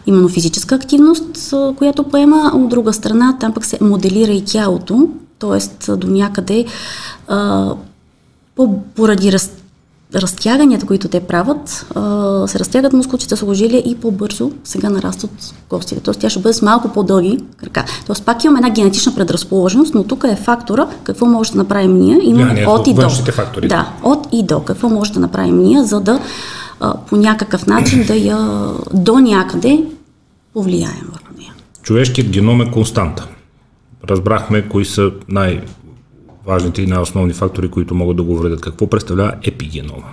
[0.06, 5.96] именно физическа активност, която поема, от друга страна там пък се моделира и тялото, т.е.
[5.96, 6.64] до някъде
[7.28, 7.70] а,
[8.56, 9.50] по, поради раз,
[10.14, 16.00] разтяганията, които те правят, а, се разтягат мускулчите с ожилия и по-бързо сега нарастват костите.
[16.00, 17.84] Тоест тя ще бъде с малко по-дълги крака.
[18.06, 22.18] Тоест пак имаме една генетична предразположеност, но тук е фактора какво може да направим ние.
[22.22, 23.10] Има yeah, от и до.
[23.32, 23.68] Фактори.
[23.68, 24.60] Да, от и до.
[24.60, 26.20] Какво може да направим ние, за да
[26.80, 29.84] а, по някакъв начин да я до някъде
[30.52, 31.52] повлияем върху нея.
[31.82, 33.26] Човешкият геном е константа.
[34.08, 35.60] Разбрахме кои са най-
[36.46, 38.60] важните и най-основни фактори, които могат да го вредят.
[38.60, 40.06] Какво представлява епигенома?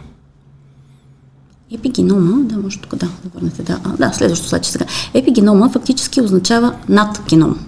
[1.71, 3.79] Епигенома, да, може тук да, да върнете, да.
[3.83, 4.85] А, да, следващото след сега.
[5.13, 7.59] Епигенома фактически означава над геном.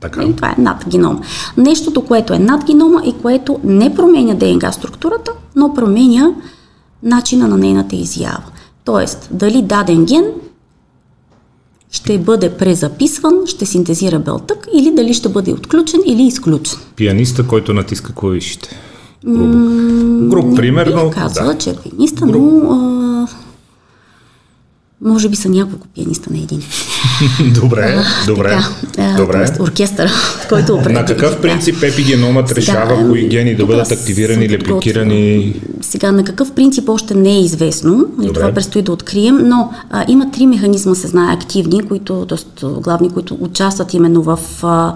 [0.00, 0.24] Така.
[0.24, 1.20] И това е над геном.
[1.56, 6.30] Нещото, което е над генома и което не променя ДНК структурата, но променя
[7.02, 8.42] начина на нейната изява.
[8.84, 10.24] Тоест, дали даден ген
[11.94, 16.78] ще бъде презаписван, ще синтезира белтък или дали ще бъде отключен или изключен.
[16.96, 18.68] Пианиста, който натиска клавишите.
[19.26, 19.58] Грубо.
[20.28, 21.10] Груб пример, но...
[21.10, 21.58] казва, да.
[21.58, 22.62] че е пианиста, Груб.
[22.62, 23.03] но
[25.00, 26.62] може би са няколко пианиста на един.
[27.60, 28.58] добре, а, добре.
[28.92, 29.32] Така, добре.
[29.32, 30.10] Тоест, оркестър,
[30.48, 31.00] който определя.
[31.00, 35.54] На какъв принцип епигеномът сега, решава кои гени да бъдат активирани или блокирани?
[35.80, 38.06] Сега, на какъв принцип още не е известно.
[38.18, 38.32] Добре.
[38.32, 42.66] Това предстои да открием, но а, има три механизма, се знае, активни, които, т.е.
[42.66, 44.94] главни, които участват именно в а,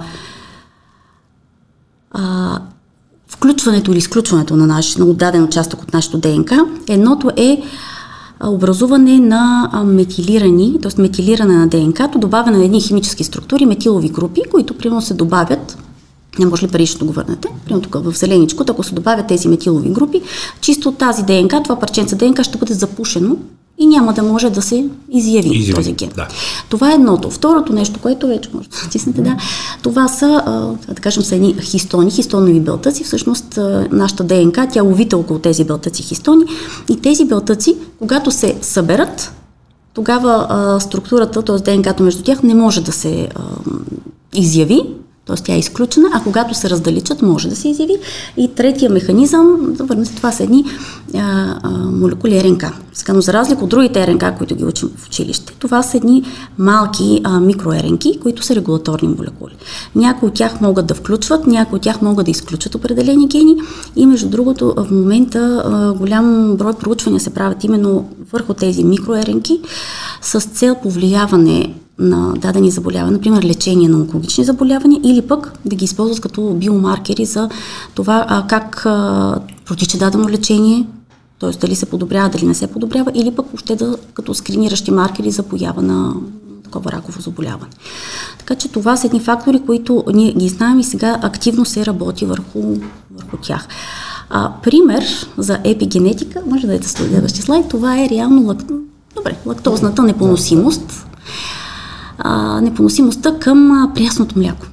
[2.13, 2.59] а,
[3.29, 6.67] включването или изключването на, наш, на отдаден участък от нашото ДНК.
[6.89, 7.63] Едното е
[8.45, 11.03] образуване на метилирани, т.е.
[11.03, 15.79] метилиране на ДНК, добавяне на едни химически структури, метилови групи, които примерно се добавят
[16.39, 17.49] не може ли парично да го върнете?
[17.65, 20.23] Примерно тук в зеленичко, ако се добавят тези метилови групи,
[20.61, 23.37] чисто от тази ДНК, това парченце ДНК ще бъде запушено
[23.79, 26.11] и няма да може да се изяви, изяви този ген.
[26.17, 26.29] Да.
[26.69, 27.31] Това е едното.
[27.31, 29.37] Второто нещо, което вече може да натиснете, да,
[29.83, 33.05] това са, а, да кажем, са едни хистони, хистонови белтъци.
[33.05, 36.45] Всъщност а, нашата ДНК, тя ловите около тези белтъци хистони
[36.91, 39.33] и тези белтъци, когато се съберат,
[39.95, 41.57] тогава а, структурата, т.е.
[41.57, 43.43] ДНК-то между тях не може да се а,
[44.35, 44.83] изяви,
[45.29, 45.37] т.е.
[45.37, 47.97] тя е изключена, а когато се раздалечат, може да се изяви.
[48.37, 50.65] И третия механизъм, да върнете, това са едни
[51.15, 51.19] а,
[51.63, 52.65] а, молекули РНК.
[52.93, 56.23] Сега, но за разлика от другите РНК, които ги учим в училище, това са едни
[56.59, 59.57] малки а, микроРНК, които са регулаторни молекули.
[59.95, 63.57] Някои от тях могат да включват, някои от тях могат да изключат определени гени
[63.97, 69.47] и между другото в момента а, голям брой проучвания се правят именно върху тези микроРНК
[70.23, 75.85] с цел повлияване на дадени заболявания, например лечение на онкологични заболявания или пък да ги
[75.85, 77.49] използват като биомаркери за
[77.95, 80.87] това а, как а, протича дадено лечение,
[81.41, 81.51] т.е.
[81.51, 85.43] дали се подобрява, дали не се подобрява, или пък още да като скриниращи маркери за
[85.43, 86.15] поява на
[86.65, 87.71] такова раково заболяване.
[88.39, 92.27] Така че това са едни фактори, които ние ги знаем и сега активно се работи
[92.27, 92.77] върху,
[93.11, 93.69] върху тях.
[94.31, 95.05] А, пример
[95.39, 98.59] за епигенетика, може да е следващия слайд, това е реално лак...
[99.15, 101.08] Добре, лактозната непоносимост.
[102.19, 104.67] А, непоносимостта към прясното мляко.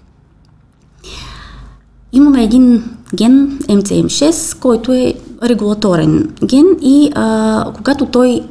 [2.13, 2.83] Имаме един
[3.15, 8.43] ген MCM6, който е регулаторен ген и а, когато той,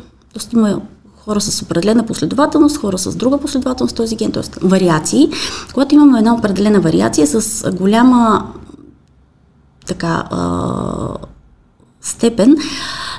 [0.52, 0.80] има
[1.16, 4.66] хора с определена последователност, хора с друга последователност този ген, т.е.
[4.66, 5.28] вариации.
[5.74, 8.52] Когато имаме една определена вариация с голяма
[9.86, 10.48] така а,
[12.00, 12.56] степен,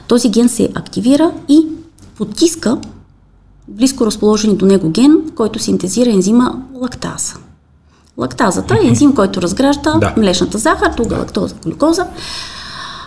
[0.07, 1.67] този ген се активира и
[2.17, 2.77] потиска
[3.67, 7.33] близко разположени до него ген, който синтезира ензима лактаза.
[8.17, 10.13] Лактазата е ензим, който разгражда да.
[10.17, 12.07] млечната захар, тук лактоза, глюкоза.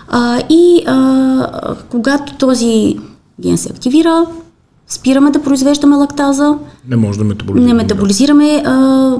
[0.09, 2.99] А, и а, когато този
[3.41, 4.27] ген се активира,
[4.89, 6.59] спираме да произвеждаме лактаза.
[6.89, 7.73] Не може да метаболизираме.
[7.73, 9.17] Не метаболизираме а,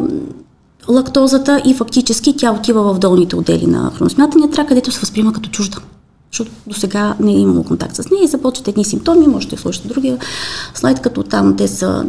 [0.89, 5.51] лактозата и фактически тя отива в долните отдели на храносмятания трак, където се възприема като
[5.51, 5.79] чужда.
[6.33, 9.63] Защото до сега не е имало контакт с нея и започват едни симптоми, можете да
[9.63, 10.19] слушате другия
[10.75, 12.05] слайд, като там те са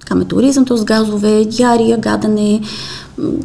[0.00, 0.84] така, метеоризъм, т.е.
[0.84, 2.60] газове, диария, гадане,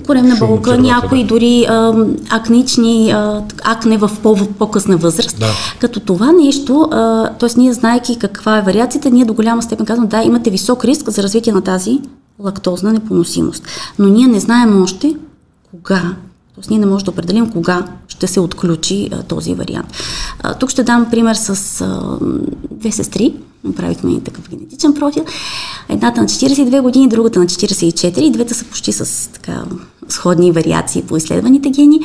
[0.06, 5.40] коремна болка, някои дори а, акнични, а, акне в по- по-късна възраст.
[5.40, 5.52] Да.
[5.80, 6.88] Като това нещо,
[7.40, 7.50] т.е.
[7.58, 11.24] ние знаеки каква е вариацията, ние до голяма степен казваме, да, имате висок риск за
[11.24, 12.00] развитие на тази
[12.40, 13.64] лактозна непоносимост.
[14.00, 15.16] Но ние не знаем още
[15.72, 16.02] кога
[16.58, 19.88] Тоест ние не можем да определим кога ще се отключи а, този вариант.
[20.44, 22.18] А, тук ще дам пример с а,
[22.72, 23.34] две сестри.
[23.64, 25.26] Направихме и такъв генетичен профил.
[25.90, 29.64] Едната на 42 години, другата на 44 и двете са почти с така
[30.10, 32.00] сходни вариации по изследваните гени.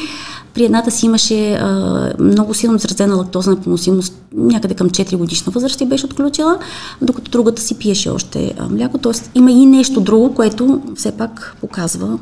[0.54, 5.80] При едната си имаше а, много силно изразена лактозна поносимост някъде към 4 годишна възраст
[5.80, 6.58] и беше отключила,
[7.02, 8.98] докато другата си пиеше още а, мляко.
[8.98, 12.18] Тоест има и нещо друго, което все пак показва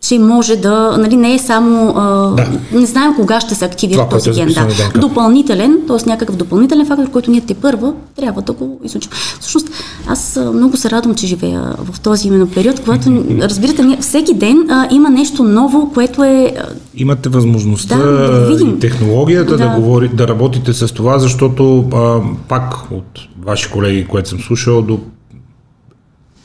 [0.00, 2.46] че може да, нали, не е само, а, да.
[2.72, 4.48] не знаем кога ще се активира Това, този е ген.
[4.48, 5.00] Да.
[5.00, 6.08] Допълнителен, т.е.
[6.08, 9.10] някакъв допълнителен фактор, който ние те първа трябва да го изучим.
[9.40, 9.70] Всъщност,
[10.06, 14.88] аз много се радвам, че живея в този именно период, когато, разбирате, всеки ден а,
[14.90, 16.54] има нещо ново, което е...
[16.94, 19.68] Имате възможността да, да и технологията да.
[19.68, 24.82] Да, говори, да работите с това, защото а, пак от ваши колеги, което съм слушал,
[24.82, 24.98] до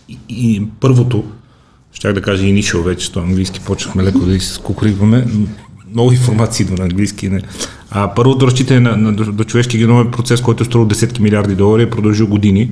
[0.09, 1.23] и, и първото,
[1.95, 5.25] щях да кажа initial вече, то английски почнахме леко да изкукриваме.
[5.93, 7.29] Много информация идва на английски.
[7.29, 7.41] Не.
[7.91, 11.21] А първото разчитане на, на, до, до човешки геном е процес, който е струвал десетки
[11.21, 12.71] милиарди долари и е продължил години,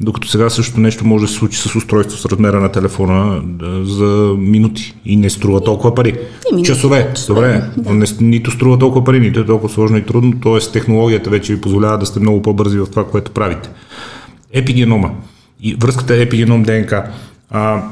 [0.00, 3.84] докато сега същото нещо може да се случи с устройство с размера на телефона да,
[3.84, 6.18] за минути и не струва толкова пари.
[6.64, 10.72] Часове, добре, но не, нито струва толкова пари, нито е толкова сложно и трудно, т.е.
[10.72, 13.68] технологията вече ви позволява да сте много по-бързи в това, което правите.
[14.52, 15.10] Епигенома
[15.60, 17.04] и връзката епигеном-ДНК.
[17.50, 17.82] А,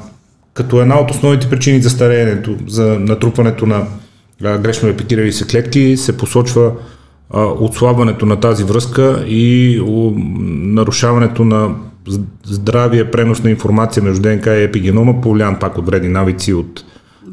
[0.54, 3.86] като една от основните причини за стареенето, за натрупването на
[4.40, 6.72] грешно епитирали се клетки, се посочва
[7.60, 9.80] отслабването на тази връзка и
[10.48, 11.74] нарушаването на
[12.44, 16.84] здравия пренос на информация между ДНК и епигенома, повлиян пак от вредни навици, от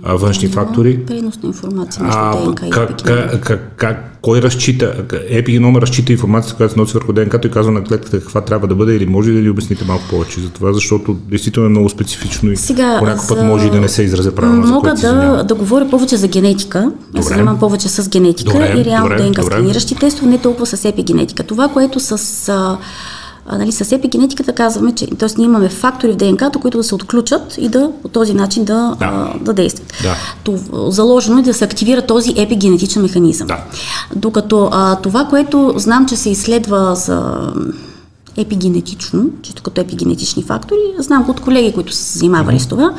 [0.03, 0.99] а, външни да, фактори.
[1.07, 6.11] Пренос на информация между а, ДНК как, и как, как, как, кой разчита, епигенома разчита
[6.11, 9.05] информацията, която се носи върху ДНК и казва на клетката каква трябва да бъде или
[9.05, 12.95] може да ли обясните малко повече за това, защото действително е много специфично и Сега,
[12.99, 14.67] по някакъв път може и да не се изразя правилно.
[14.67, 16.91] Мога да, да говоря повече за генетика.
[17.17, 20.65] Аз се занимавам повече с генетика добре, и реално добре, ДНК сканиращи тестове, не толкова
[20.65, 21.43] с епигенетика.
[21.43, 22.77] Това, което с а,
[23.45, 25.29] а, нали, с епигенетиката казваме, че т.е.
[25.37, 28.95] ние имаме фактори в ДНК, които да се отключат и да по този начин да,
[28.99, 29.05] да.
[29.05, 29.93] А, да действат.
[30.03, 30.15] Да.
[30.43, 30.57] То,
[30.91, 33.47] заложено е да се активира този епигенетичен механизъм.
[33.47, 33.57] Да.
[34.15, 37.51] Докато а, това, което знам, че се изследва за
[38.37, 42.63] епигенетично, чисто като епигенетични фактори, знам от колеги, които са се занимавали mm-hmm.
[42.63, 42.93] с това,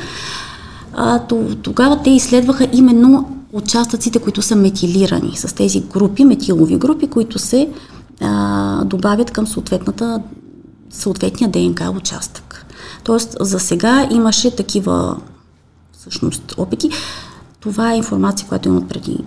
[0.94, 7.06] а, то, тогава те изследваха именно участъците, които са метилирани с тези групи, метилови групи,
[7.06, 7.68] които се
[8.20, 10.22] а, добавят към съответната,
[10.90, 12.66] съответния ДНК участък.
[13.04, 15.16] Тоест, за сега имаше такива
[15.92, 16.90] всъщност опити.
[17.60, 19.18] Това е информация, която имам преди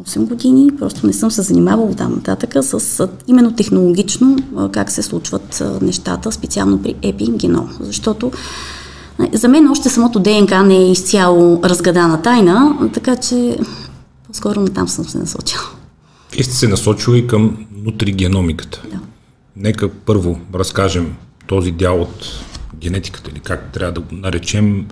[0.00, 4.36] 8 години, просто не съм се занимавала там нататък с именно технологично
[4.72, 7.70] как се случват нещата, специално при епигеном.
[7.80, 8.32] Защото
[9.32, 13.58] за мен още самото ДНК не е изцяло разгадана тайна, така че
[14.26, 15.62] по-скоро на там съм се насочила.
[16.36, 18.82] И сте се насочили към нутригеномиката.
[18.90, 19.00] Да.
[19.56, 21.14] Нека първо разкажем
[21.46, 22.26] този дял от
[22.76, 24.86] генетиката или как трябва да го наречем,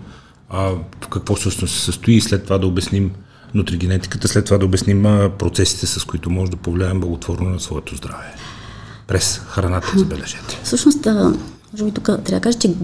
[0.48, 0.62] а,
[1.00, 3.10] в какво се състои и след това да обясним
[3.54, 5.02] нутригенетиката, след това да обясним
[5.38, 8.34] процесите, с които може да повлияем благотворно на своето здраве.
[9.06, 10.60] През храната, забележете.
[10.62, 11.06] Всъщност,
[11.72, 12.74] може би тук трябва да кажа, че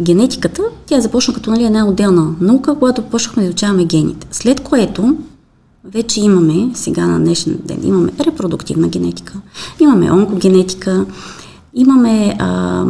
[0.00, 4.26] генетиката, тя започна като нали, една отделна наука, когато почнахме да изучаваме гените.
[4.30, 5.16] След което
[5.84, 9.34] вече имаме, сега на днешен ден, имаме репродуктивна генетика,
[9.80, 11.06] имаме онкогенетика,
[11.74, 12.84] имаме а,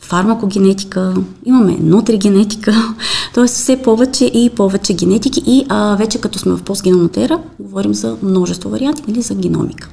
[0.00, 1.14] фармакогенетика,
[1.44, 2.94] имаме нутригенетика,
[3.34, 3.46] т.е.
[3.46, 8.16] все повече и повече генетики и а, вече като сме в постгеномната ера, говорим за
[8.22, 9.88] множество варианти или за геномика.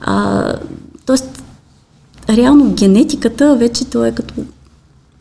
[0.00, 0.54] А,
[1.06, 1.42] тоест,
[2.28, 4.34] реално генетиката вече то е като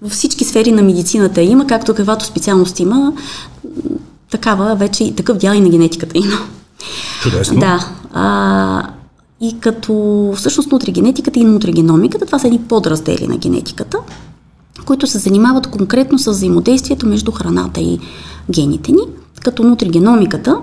[0.01, 3.13] във всички сфери на медицината има, както каквато специалност има,
[4.31, 6.37] такава вече и такъв дял и на генетиката има.
[7.21, 7.59] Чудесно.
[7.59, 7.87] Да.
[8.13, 8.83] А,
[9.41, 13.97] и като всъщност нутригенетиката и нутригеномиката, това са едни подраздели на генетиката,
[14.85, 17.99] които се занимават конкретно с взаимодействието между храната и
[18.49, 19.01] гените ни,
[19.43, 20.57] като нутригеномиката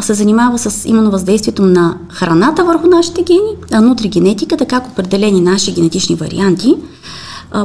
[0.00, 5.72] се занимава с именно въздействието на храната върху нашите гени, а нутригенетиката, как определени наши
[5.72, 6.76] генетични варианти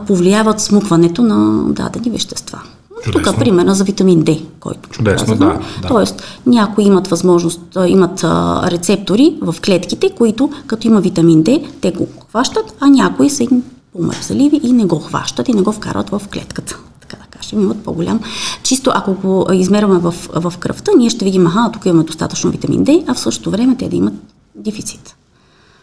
[0.07, 2.61] повлияват смукването на дадени вещества.
[3.03, 3.31] Чудесно.
[3.31, 5.87] Тук примерно за витамин D, който Чудесно, да, да.
[5.87, 11.91] Тоест, някои имат възможност, имат а, рецептори в клетките, които като има витамин D, те
[11.91, 16.09] го хващат, а някои са им помързаливи и не го хващат и не го вкарват
[16.09, 16.77] в клетката.
[17.01, 18.19] Така да кажем, имат по-голям.
[18.63, 22.85] Чисто ако го измерваме в, в кръвта, ние ще видим, аха, тук имаме достатъчно витамин
[22.85, 24.13] D, а в същото време те да имат
[24.55, 25.15] дефицит.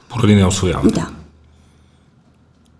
[0.08, 0.90] Поради неосвояване.
[0.90, 1.06] Да.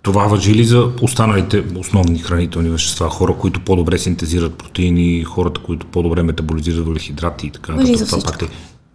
[0.07, 3.11] Това въжи ли за останалите основни хранителни вещества?
[3.11, 7.88] Хора, които по-добре синтезират протеини, хората, които по-добре метаболизират въглехидрати и така нататък.
[7.88, 8.32] Въжи за всичко.
[8.32, 8.48] Пак е,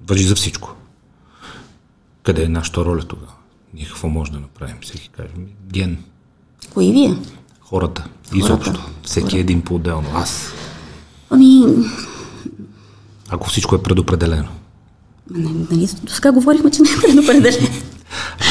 [0.08, 0.76] въжи за всичко.
[2.24, 3.32] Къде е нашата роля тогава?
[3.74, 4.76] Ние какво може да направим?
[4.82, 5.30] Всеки каже,
[5.74, 5.98] ген.
[6.74, 7.16] Кои вие?
[7.62, 8.06] Хората.
[8.36, 8.90] Изобщо.
[9.04, 9.40] Всеки Хората.
[9.40, 10.08] един по-отделно.
[10.14, 10.54] Аз.
[11.30, 11.64] Ами...
[13.30, 14.50] Ако всичко е предопределено.
[15.30, 17.68] Нали, до сега говорихме, че не е предопределено.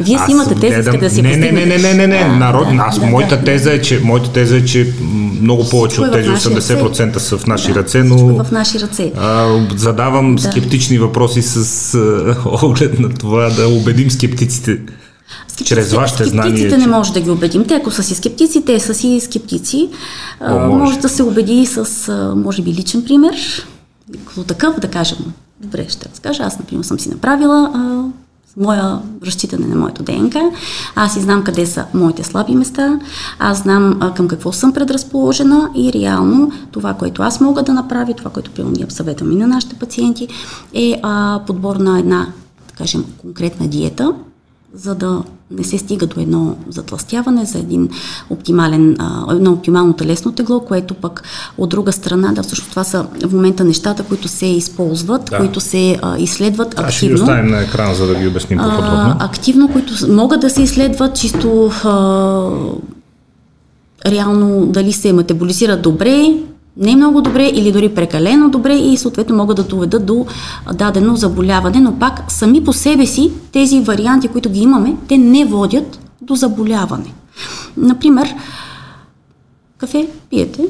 [0.00, 2.68] Вие си имате теза, искате да си не, не, не, не, не, не, не, народ,
[2.78, 4.92] аз, моята теза е, че, моята теза е, че
[5.40, 8.44] много повече от тези 80% са в наши ръце, но...
[8.44, 9.12] В наши ръце.
[9.16, 10.42] А, задавам да.
[10.42, 12.36] скептични въпроси с а,
[12.66, 14.80] оглед на това да убедим скептиците.
[15.48, 16.56] Скептиците, чрез вашите знания.
[16.56, 17.64] Скептиците не може да ги убедим.
[17.64, 19.88] Те, ако са си скептици, те са си скептици.
[20.40, 20.68] О, може.
[20.68, 23.34] може да се убеди с, може би, личен пример.
[24.26, 25.18] Като такъв, да кажем,
[25.60, 26.42] добре, ще разкажа.
[26.42, 28.04] Аз, например, съм си направила а,
[28.56, 30.50] моя разчитане на моето ДНК.
[30.94, 32.98] Аз си знам къде са моите слаби места,
[33.38, 38.14] аз знам а, към какво съм предразположена и реално това, което аз мога да направя,
[38.14, 40.28] това, което приема ние съветвам и на нашите пациенти,
[40.74, 42.26] е а, подбор на една,
[42.68, 44.12] да кажем, конкретна диета,
[44.76, 47.88] за да не се стига до едно затластяване, за един
[48.30, 48.96] оптимален,
[49.30, 51.22] едно оптимално телесно тегло, което пък
[51.58, 55.38] от друга страна, да, всъщност това са в момента нещата, които се използват, да.
[55.38, 56.92] които се а, изследват активно.
[56.92, 59.16] Ще ги оставим на екран, за да ги обясним по-подробно.
[59.18, 62.50] активно, които могат да се изследват чисто а,
[64.06, 66.34] реално дали се метаболизират добре,
[66.76, 70.26] не много добре или дори прекалено добре и съответно могат да доведат до
[70.74, 75.44] дадено заболяване, но пак сами по себе си тези варианти, които ги имаме, те не
[75.44, 77.14] водят до заболяване.
[77.76, 78.34] Например,
[79.78, 80.64] кафе пиете,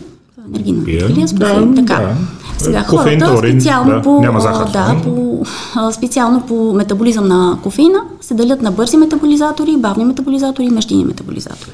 [0.48, 1.94] енергийна Пия, да, така.
[1.94, 2.14] Да.
[2.58, 4.70] Сега хората специално да, по, няма захар.
[4.70, 5.44] Да, по,
[5.92, 11.70] специално по метаболизъм на кофеина се делят на бързи метаболизатори, бавни метаболизатори и междинни метаболизатори.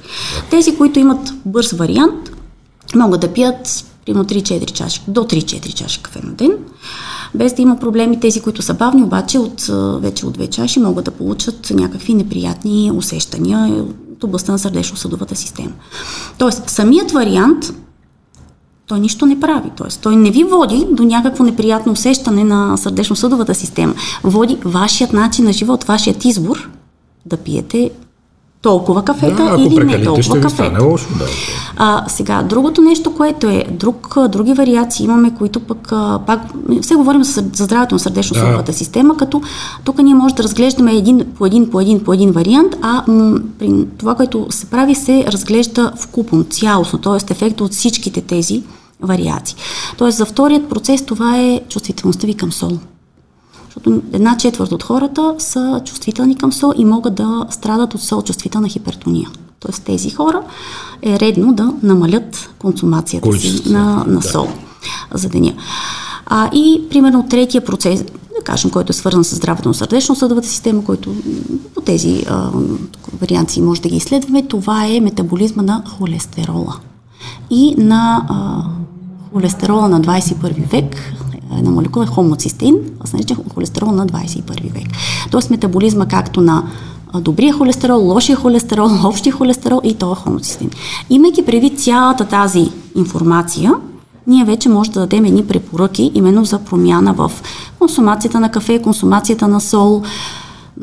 [0.51, 2.31] Тези, които имат бърз вариант,
[2.95, 6.51] могат да пият примерно 3-4 чаши, до 3-4 чаши кафе на ден,
[7.35, 8.21] без да има проблеми.
[8.21, 12.93] Тези, които са бавни, обаче от, вече от две чаши могат да получат някакви неприятни
[12.95, 15.73] усещания от областта на сърдечно-съдовата система.
[16.39, 17.73] Тоест, самият вариант
[18.87, 19.71] той нищо не прави.
[19.77, 23.95] Тоест, той не ви води до някакво неприятно усещане на сърдечно-съдовата система.
[24.25, 26.71] Води вашият начин на живот, вашият избор
[27.27, 27.91] да пиете
[28.63, 30.85] толкова кафета да, или не толкова кафета.
[30.85, 31.25] Лошо, да.
[31.77, 35.93] А, сега, другото нещо, което е, друг, други вариации имаме, които пък,
[36.27, 36.41] пак,
[36.83, 38.79] все говорим за, за здравето на сърдечно-съдовата да.
[38.79, 39.43] система, като
[39.85, 43.41] тук ние може да разглеждаме един по един, по един, по един вариант, а м,
[43.59, 47.33] при това, което се прави, се разглежда в купон, цялостно, т.е.
[47.33, 48.63] ефекта от всичките тези
[49.01, 49.57] вариации.
[49.99, 52.71] Тоест, за вторият процес това е чувствителността ви към сол.
[53.75, 58.23] Защото една четвърт от хората са чувствителни към сол и могат да страдат от сол
[58.23, 59.29] чувствителна хипертония.
[59.61, 60.43] Тоест тези хора
[61.03, 63.69] е редно да намалят консумацията Количество.
[63.69, 64.49] си на, на сол
[65.13, 65.19] да.
[65.19, 65.53] за деня.
[66.27, 68.03] А, и примерно третия процес,
[68.39, 71.15] да кажем, който е свързан с здравето на сърдечно-съдовата система, който
[71.75, 72.51] по тези а,
[73.21, 76.77] варианти може да ги изследваме, това е метаболизма на холестерола.
[77.51, 78.63] И на а,
[79.33, 80.97] холестерола на 21 век,
[81.59, 84.87] една молекула е хомоцистеин, аз наричам холестерол на 21 век.
[85.31, 86.65] Тоест метаболизма както на
[87.21, 90.71] добрия холестерол, лошия холестерол, общия холестерол и това е хомоцистеин.
[91.11, 93.73] Имайки преди цялата тази информация,
[94.27, 97.33] ние вече може да дадем едни препоръки именно за промяна в
[97.79, 100.03] консумацията на кафе, консумацията на сол,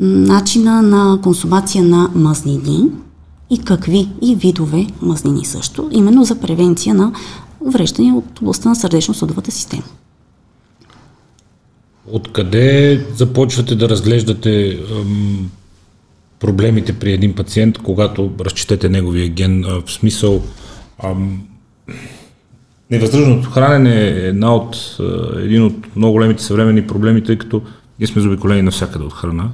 [0.00, 2.84] начина на консумация на мазнини
[3.50, 7.12] и какви и видове мазнини също, именно за превенция на
[7.60, 9.82] увреждания от областта на сърдечно-съдовата система.
[12.06, 15.50] Откъде започвате да разглеждате ам,
[16.40, 19.64] проблемите при един пациент, когато разчетете неговия ген?
[19.64, 20.42] А, в смисъл,
[21.04, 21.42] ам,
[22.90, 24.96] невъздържаното хранене е една от,
[25.36, 27.62] един от много големите съвременни проблеми, тъй като
[27.98, 29.50] ние сме заобиколени навсякъде от храна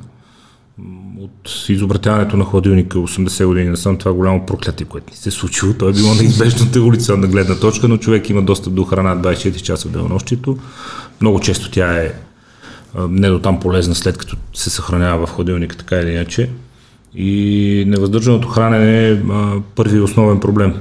[1.21, 5.73] от изобретяването на хладилника 80 години насам, това голямо проклятие, което ни се е случило.
[5.73, 9.89] Той е било неизбежната еволюционна гледна точка, но човек има достъп до храна 24 часа
[9.89, 10.59] в денонощието.
[11.21, 12.13] Много често тя е
[13.09, 16.51] не до там полезна, след като се съхранява в хладилника, така или иначе.
[17.15, 19.19] И невъздържаното хранене е
[19.75, 20.75] първи основен проблем.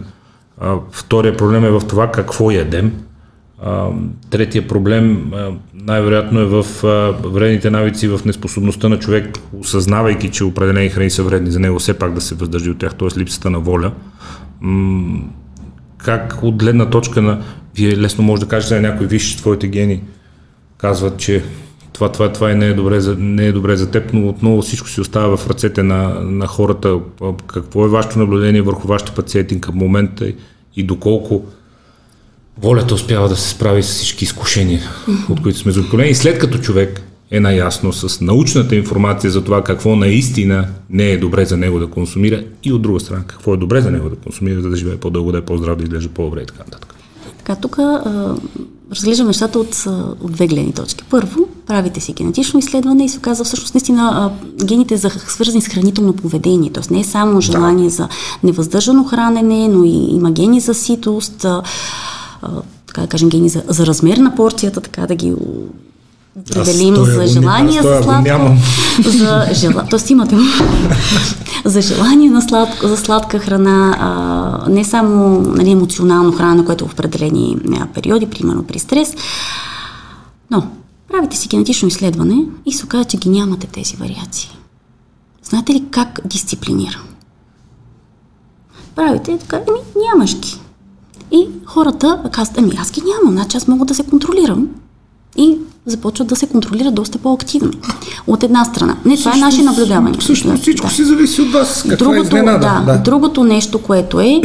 [0.91, 2.91] Втория проблем е в това какво ядем,
[4.29, 5.31] Третия проблем
[5.73, 6.65] най-вероятно е в
[7.23, 11.93] вредните навици, в неспособността на човек, осъзнавайки, че определени храни са вредни за него, все
[11.93, 13.19] пак да се въздържи от тях, т.е.
[13.19, 13.91] липсата на воля.
[15.97, 17.41] Как от гледна точка на...
[17.75, 20.01] Вие лесно може да кажете на някой, виж, твоите гени
[20.77, 21.43] казват, че
[21.95, 24.61] това, това, това е не, е добре за, не е добре за теб, но отново
[24.61, 26.99] всичко си остава в ръцете на, на хората.
[27.47, 30.33] Какво е вашето наблюдение върху вашите пациенти към момента
[30.75, 31.45] и доколко
[32.57, 34.81] волята успява да се справи с всички изкушения,
[35.29, 36.09] от които сме заобиколени.
[36.09, 41.17] И след като човек е наясно с научната информация за това какво наистина не е
[41.17, 44.15] добре за него да консумира и от друга страна какво е добре за него да
[44.15, 46.95] консумира, за да живее по-дълго, да е по-здрав, да изглежда по-добре и така нататък.
[47.37, 47.77] Така, тук
[48.91, 49.85] разглеждам нещата от,
[50.21, 51.03] от две гледни точки.
[51.09, 54.31] Първо, правите си генетично изследване и се оказва всъщност наистина
[54.65, 56.69] гените за свързани с хранително поведение.
[56.69, 57.95] Тоест не е само желание да.
[57.95, 58.07] за
[58.43, 61.61] невъздържано хранене, но и има гени за ситост, а,
[62.87, 65.33] така да кажем, гени за, за размер на порцията, така да ги
[66.39, 68.57] определим за желание за сладко.
[69.03, 69.87] За жела...
[69.89, 70.37] Тоест имате
[71.65, 76.87] за желание на сладко, за сладка храна, а, не само нали, емоционално храна, което е
[76.87, 79.15] в определени а, периоди, примерно при стрес,
[80.51, 80.67] но
[81.11, 84.49] правите си генетично изследване и се оказа, че ги нямате тези вариации.
[85.43, 86.99] Знаете ли как дисциплинира?
[88.95, 90.59] Правите така, ами нямаш ги.
[91.31, 94.67] И хората казват, ами аз ги нямам, значи аз мога да се контролирам.
[95.37, 97.71] И започват да се контролират доста по-активно.
[98.27, 98.97] От една страна.
[99.05, 100.17] Не, това е наше наблюдаване.
[100.19, 100.93] Всъщност всичко да.
[100.93, 101.85] си зависи от вас.
[101.89, 102.83] Каква другото, е изненада.
[102.85, 102.97] Да, да.
[102.99, 104.41] Другото нещо, което е...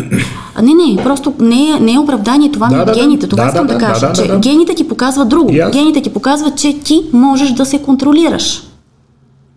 [0.62, 3.28] Не, не, просто не е, не е оправдание това да, на да, гените.
[3.28, 4.38] Това да, искам да, да кажа, да, да, че да, да.
[4.38, 5.50] гените ти показват друго.
[5.50, 5.72] Yes.
[5.72, 8.62] Гените ти показват, че ти можеш да се контролираш.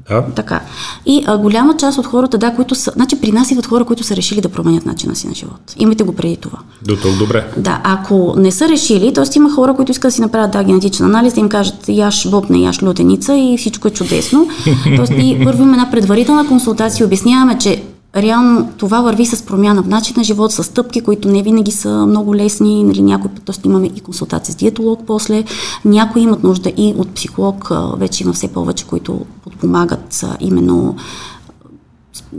[0.09, 0.23] Да.
[0.35, 0.61] Така.
[1.05, 2.91] И а, голяма част от хората, да, които са.
[2.91, 5.75] Значи при нас идват хора, които са решили да променят начина си на живот.
[5.77, 6.59] Имайте го преди това.
[6.81, 7.47] До тук добре.
[7.57, 9.25] Да, ако не са решили, т.е.
[9.35, 12.49] има хора, които искат да си направят да, генетичен анализ, да им кажат яш боб,
[12.49, 14.47] не яш лютеница и всичко е чудесно.
[14.95, 17.83] Тоест и първо има една предварителна консултация, обясняваме, че
[18.15, 22.05] реално това върви с промяна в начин на живот, с стъпки, които не винаги са
[22.05, 22.83] много лесни.
[22.83, 25.43] Нали, някой път имаме и консултация с диетолог после.
[25.85, 27.71] Някои имат нужда и от психолог.
[27.97, 30.95] Вече има все повече, които подпомагат именно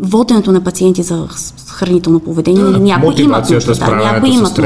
[0.03, 1.29] воденето на пациенти за
[1.69, 2.65] хранително поведение.
[2.65, 4.59] Да, някои имат нужда, да, някои имат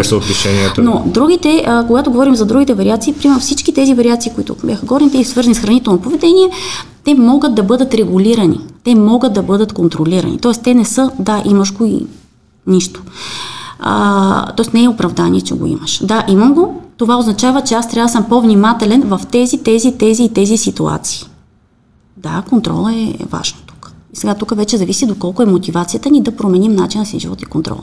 [0.79, 5.19] Но другите, а, когато говорим за другите вариации, приема всички тези вариации, които бяха горните
[5.19, 6.51] и свързани с хранително поведение,
[7.05, 10.39] те могат да бъдат регулирани, те могат да бъдат контролирани.
[10.39, 12.07] Тоест, те не са, да, имаш го и
[12.67, 13.03] нищо.
[13.81, 16.01] А, тоест, не е оправдание, че го имаш.
[16.05, 20.23] Да, имам го, това означава, че аз трябва да съм по-внимателен в тези, тези, тези
[20.23, 21.27] и тези ситуации.
[22.17, 23.59] Да, контрола е важно.
[24.13, 27.45] И сега тук вече зависи доколко е мотивацията ни да променим начина си живот и
[27.45, 27.79] контрол.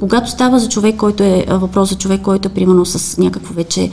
[0.00, 3.90] Когато става за човек, който е въпрос за човек, който е примерно с някакво вече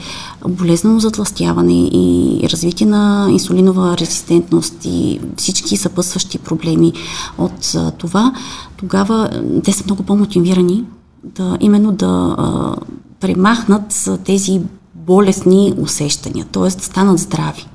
[0.48, 6.92] болезнено затластяване и развитие на инсулинова резистентност и всички съпътстващи проблеми
[7.38, 8.32] от това,
[8.76, 9.30] тогава
[9.64, 10.84] те са много по-мотивирани
[11.24, 12.76] да именно да а,
[13.20, 14.60] премахнат тези
[14.94, 16.70] болесни усещания, т.е.
[16.70, 17.66] станат здрави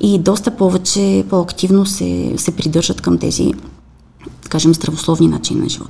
[0.00, 3.52] и доста повече, по-активно се, се придържат към тези
[4.48, 5.88] кажем, здравословни начини на живот.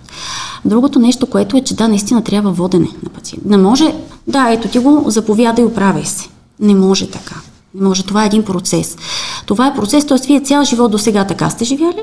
[0.64, 3.44] Другото нещо, което е, че да, наистина трябва водене на пациент.
[3.44, 3.94] Не може,
[4.26, 6.28] да, ето ти го, заповядай оправяй се.
[6.60, 7.34] Не може така.
[7.74, 8.02] Не може.
[8.02, 8.96] Това е един процес.
[9.46, 10.26] Това е процес, т.е.
[10.26, 12.02] вие цял живот до сега така сте живяли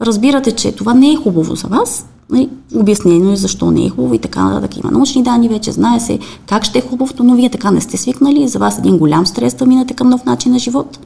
[0.00, 4.14] разбирате, че това не е хубаво за вас, нали, обяснено е защо не е хубаво
[4.14, 4.76] и така нататък.
[4.76, 7.96] Има научни данни, вече знае се как ще е хубавото, но вие така не сте
[7.96, 8.48] свикнали.
[8.48, 10.98] За вас един голям стрес да минете към нов начин на живот.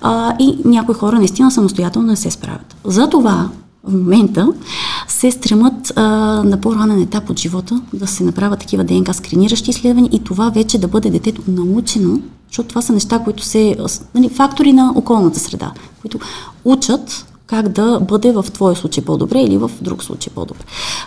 [0.00, 2.76] А, и някои хора наистина самостоятелно не се справят.
[2.84, 3.48] Затова
[3.84, 4.48] в момента
[5.08, 6.02] се стремат а,
[6.44, 10.78] на по-ранен етап от живота да се направят такива ДНК скриниращи изследвания и това вече
[10.78, 13.76] да бъде детето научено, защото това са неща, които се,
[14.14, 16.18] нали, фактори на околната среда, които
[16.64, 20.64] учат как да бъде в твоя случай по-добре или в друг случай по-добре.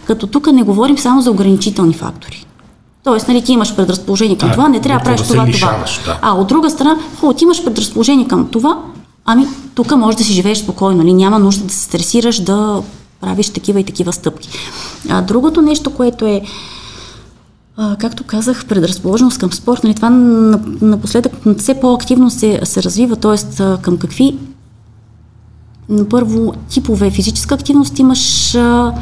[0.07, 2.45] Като тук не говорим само за ограничителни фактори.
[3.03, 5.97] Тоест, нали, ти имаш предразположение към а, това, не трябва да правиш да това, лишаваш,
[5.97, 6.13] това.
[6.13, 6.19] Да.
[6.21, 8.79] А от друга страна, хубаво, ти имаш предразположение към това,
[9.25, 12.81] ами тук можеш да си живееш спокойно, нали, няма нужда да се стресираш да
[13.21, 14.49] правиш такива и такива стъпки.
[15.09, 16.41] А другото нещо, което е
[17.77, 20.09] а, както казах, предразположеност към спорт, нали, това
[20.81, 23.63] напоследък все по-активно се, се развива, т.е.
[23.81, 24.37] към какви
[26.09, 28.93] първо типове физическа активност имаш а,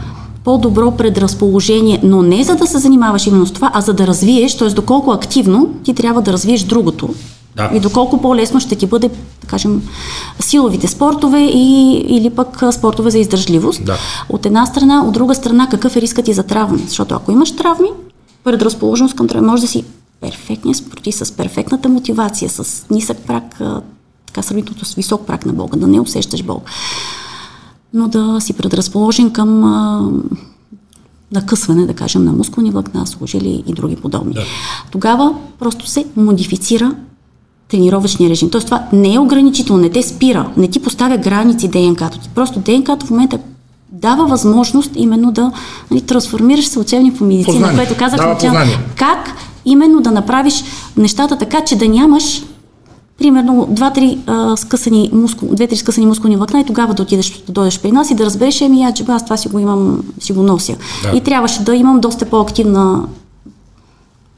[0.43, 4.57] по-добро предразположение, но не за да се занимаваш именно с това, а за да развиеш,
[4.57, 4.69] т.е.
[4.69, 7.09] доколко активно ти трябва да развиеш другото.
[7.55, 7.71] Да.
[7.73, 9.09] И доколко по-лесно ще ти бъде,
[9.41, 9.81] да кажем,
[10.39, 13.86] силовите спортове и, или пък спортове за издържливост.
[13.86, 13.97] Да.
[14.29, 16.84] От една страна, от друга страна, какъв е рискът ти за травми?
[16.88, 17.89] Защото ако имаш травми,
[18.43, 19.84] предразположеност към травми, може да си
[20.21, 23.61] перфектният спортист, с перфектната мотивация, с нисък прак,
[24.34, 26.63] така сравнително с висок прак на Бога, да не усещаш Бог,
[27.93, 30.09] но да си предразположен към а,
[31.31, 34.34] накъсване, да кажем, на мускулни влакна, служили и други подобни.
[34.34, 34.41] Да.
[34.91, 36.95] Тогава просто се модифицира
[37.67, 38.49] тренировъчния режим.
[38.49, 42.29] Тоест това не е ограничително, не те спира, не ти поставя граници ДНК-то ти.
[42.36, 43.39] Просто ДНК-то в момента
[43.91, 45.51] дава възможност именно да
[45.91, 47.77] нали, трансформираш се учебни по медицина, познание.
[47.77, 48.57] което казах начало.
[48.95, 49.29] Как
[49.65, 50.63] именно да направиш
[50.97, 52.43] нещата така, че да нямаш
[53.18, 54.18] примерно два-три
[54.55, 58.16] скъсани мускул, две-три скъсани мускулни влакна и тогава да отидеш, да дойдеш при нас и
[58.16, 60.76] да разбереш, еми, я, че аз това си го имам, си го нося.
[61.03, 61.18] Да.
[61.18, 63.07] И трябваше да имам доста по-активна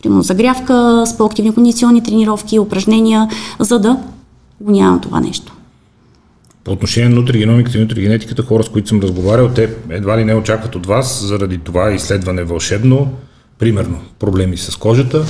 [0.03, 3.97] примерно загрявка, с по-активни кондиционни тренировки, упражнения, за да
[4.61, 5.51] го нямам това нещо.
[6.63, 10.35] По отношение на нутригеномиката и нутригенетиката, хора, с които съм разговарял, те едва ли не
[10.35, 13.07] очакват от вас заради това изследване вълшебно,
[13.59, 15.25] примерно проблеми с кожата,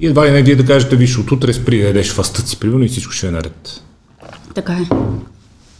[0.00, 2.56] и едва ли не вие да кажете, виж, от утре спри да ядеш фастът си,
[2.56, 3.82] примерно, и всичко ще е наред.
[4.54, 4.86] Така е.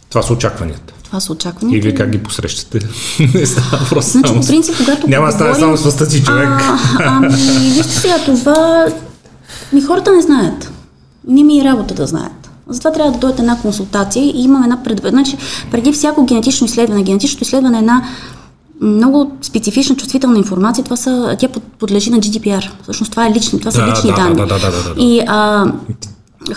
[0.09, 0.93] Това са очакванията.
[1.03, 1.77] Това са очакванията.
[1.77, 2.79] И вие как ги посрещате?
[3.33, 4.33] не става просто значи.
[4.33, 6.47] По принцип, когато Няма да става само с фаста си човек.
[6.49, 7.27] А, ами,
[7.75, 8.87] вижте сега, това...
[9.73, 10.71] Ми хората не знаят.
[11.27, 12.49] Не ми е работа да знаят.
[12.69, 15.25] Затова трябва да дойде една консултация и имам една предварителна.
[15.25, 15.37] Значи,
[15.71, 18.03] преди всяко генетично изследване, генетичното изследване е една
[18.81, 21.47] много специфична, чувствителна информация, това са, тя
[21.79, 22.69] подлежи на GDPR.
[22.83, 24.35] Всъщност това е лични, това са да, лични да, данни.
[24.35, 25.01] Да, да, да, да, да.
[25.01, 25.65] И, а,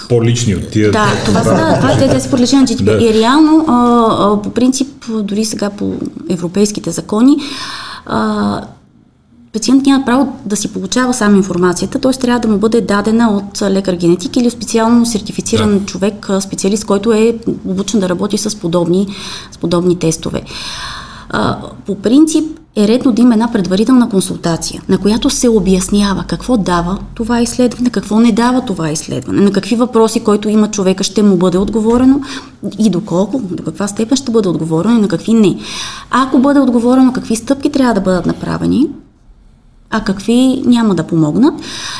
[0.08, 0.90] по-лични от тия.
[0.90, 2.98] Да, това са, това, те, са подлежи на GDPR.
[2.98, 3.04] Да.
[3.04, 4.88] И реално, а, а, по принцип,
[5.22, 5.94] дори сега по
[6.28, 7.36] европейските закони,
[8.06, 8.60] а,
[9.52, 12.12] пациент няма право да си получава сам информацията, т.е.
[12.12, 15.86] трябва да му бъде дадена от лекар-генетик или специално сертифициран да.
[15.86, 19.06] човек, специалист, който е обучен да работи с подобни,
[19.52, 20.42] с подобни тестове.
[21.32, 26.56] А, по принцип е редно да има една предварителна консултация, на която се обяснява какво
[26.56, 31.22] дава това изследване, какво не дава това изследване, на какви въпроси, който има човека, ще
[31.22, 32.20] му бъде отговорено
[32.78, 35.58] и доколко, до каква степен ще бъде отговорено и на какви не.
[36.10, 38.86] Ако бъде отговорено какви стъпки трябва да бъдат направени,
[39.90, 41.54] а какви няма да помогнат.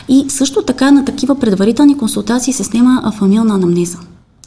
[0.09, 3.99] И също така на такива предварителни консултации се снима фамилна анамнеза.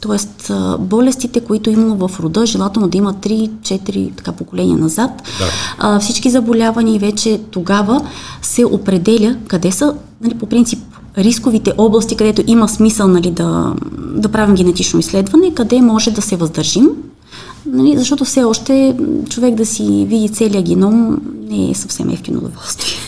[0.04, 5.44] Тоест, болестите, които има в рода, желателно да има 3-4 така, поколения назад, да.
[5.78, 8.06] а, всички заболявания вече тогава
[8.42, 10.78] се определя къде са, нали, по принцип,
[11.18, 16.36] рисковите области, където има смисъл нали, да, да правим генетично изследване, къде може да се
[16.36, 16.88] въздържим,
[17.66, 18.96] нали, защото все още
[19.30, 22.98] човек да си види целият геном не е съвсем ефтино удоволствие.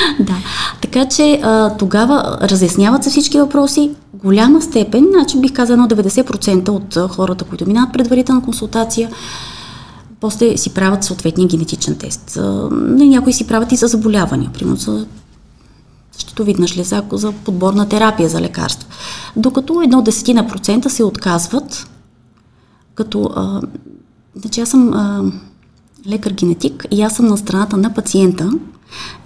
[0.20, 0.34] да.
[0.80, 3.90] Така че а, тогава разясняват се всички въпроси.
[4.14, 9.10] Голяма степен, значи бих казала 90% от хората, които минават предварителна консултация,
[10.20, 12.38] после си правят съответния генетичен тест.
[12.86, 15.06] Някои си правят и за заболявания, примерно за
[16.18, 18.88] щитовидна жлеза, за подборна терапия за лекарства.
[19.36, 21.90] Докато едно десетина процента се отказват,
[22.94, 23.60] като а,
[24.36, 25.24] значи аз съм а,
[26.06, 28.50] лекар-генетик и аз съм на страната на пациента,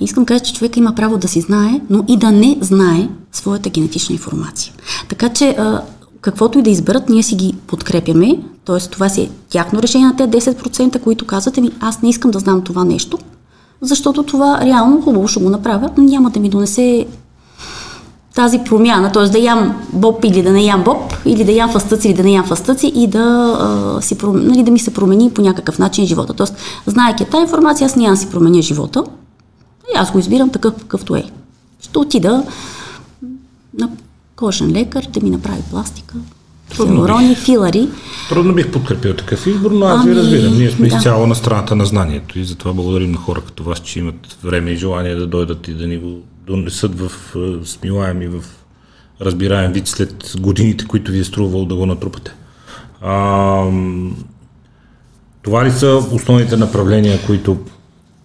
[0.01, 3.09] Искам да кажа, че човек има право да си знае, но и да не знае
[3.33, 4.73] своята генетична информация.
[5.09, 5.57] Така че
[6.21, 8.79] каквото и да изберат, ние си ги подкрепяме, т.е.
[8.79, 12.39] това си е тяхно решение на тези 10%, които казват, ми аз не искам да
[12.39, 13.19] знам това нещо,
[13.81, 17.07] защото това реално хубаво ще го направя, но няма да ми донесе
[18.35, 19.29] тази промяна, т.е.
[19.29, 22.33] да ям боб или да не ям боб, или да ям фастъци или да не
[22.33, 26.35] ям фастъци и да, а, си, нали, да ми се промени по някакъв начин живота.
[26.35, 26.55] Тоест,
[26.87, 29.05] знаеки тази информация, аз няма да си променя живота
[29.93, 31.25] и аз го избирам такъв какъвто е.
[31.81, 32.45] Ще отида
[33.79, 33.91] на
[34.37, 36.15] кожен лекар да ми направи пластика,
[36.75, 37.89] хиалурони, филари.
[38.29, 40.59] Трудно бих подкрепил такъв избор, но аз ами, ви разбирам.
[40.59, 40.97] Ние сме да.
[40.97, 44.71] изцяло на страната на знанието и затова благодарим на хора като вас, че имат време
[44.71, 47.11] и желание да дойдат и да ни го донесат в
[47.65, 48.45] смилаем и в
[49.21, 52.35] разбираем вид след годините, които ви е струвало да го натрупате.
[53.01, 53.65] А,
[55.43, 57.59] това ли са основните направления, които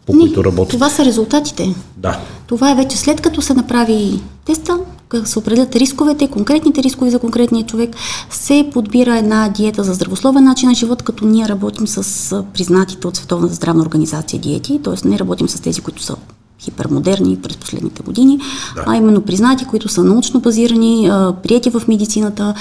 [0.09, 0.77] по Не, които работите?
[0.77, 1.75] Това са резултатите.
[1.97, 2.19] Да.
[2.47, 4.79] Това е вече след като се направи теста,
[5.25, 7.95] се определят рисковете, конкретните рискове за конкретния човек,
[8.29, 13.17] се подбира една диета за здравословен начин на живот, като ние работим с признатите от
[13.17, 15.07] Световната здравна организация диети, т.е.
[15.07, 16.15] не работим с тези, които са
[16.61, 18.39] хипермодерни през последните години,
[18.75, 18.83] да.
[18.87, 21.11] а именно признати, които са научно базирани,
[21.43, 22.53] прияти в медицината.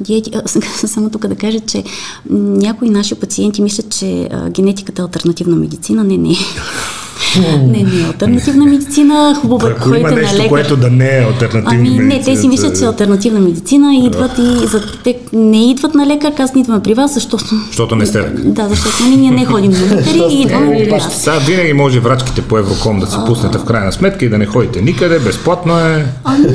[0.00, 0.32] Диети,
[0.86, 1.84] само тук да кажа, че
[2.30, 6.04] някои наши пациенти мислят, че генетиката е альтернативна медицина.
[6.04, 6.34] Не, не.
[7.40, 9.34] Не, не е альтернативна медицина.
[9.40, 10.48] Хубаво е, ходите на лекар.
[10.48, 12.04] което да не е альтернативна ами, медицина.
[12.04, 15.94] Не, те си мислят, че е альтернативна медицина и идват и за, те не идват
[15.94, 17.44] на лекар, казват, идваме при вас, защото...
[17.66, 18.40] Защото не сте лекар.
[18.44, 21.22] Да, защото ние, ние не ходим на лекари и идваме при вас.
[21.22, 24.46] Сега винаги може врачките по Евроком да си пуснете в крайна сметка и да не
[24.46, 26.06] ходите никъде, безплатно е.
[26.24, 26.46] Ами,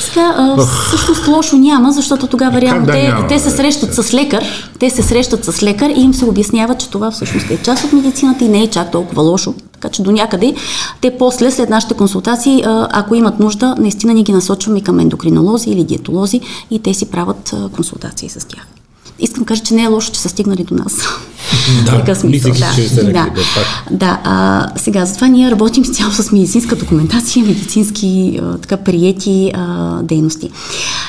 [0.00, 4.14] сега, а, всъщност лошо няма, защото тогава реално да те, няма, те се срещат с
[4.14, 4.44] лекар,
[4.78, 7.92] те се срещат с лекар и им се обяснява, че това всъщност е част от
[7.92, 9.54] медицината и не е чак толкова лошо.
[9.72, 10.54] Така че до някъде
[11.00, 15.84] те после, след нашите консултации, ако имат нужда, наистина ни ги насочваме към ендокринолози или
[15.84, 16.40] диетолози
[16.70, 18.66] и те си правят консултации с тях.
[19.18, 20.98] Искам да кажа, че не е лошо, че са стигнали до нас.
[22.06, 22.72] Да, смисъл, да.
[22.74, 23.26] Че да, да,
[23.90, 30.02] да а, сега, затова ние работим цяло с медицинска документация, медицински а, така приети а,
[30.02, 30.50] дейности.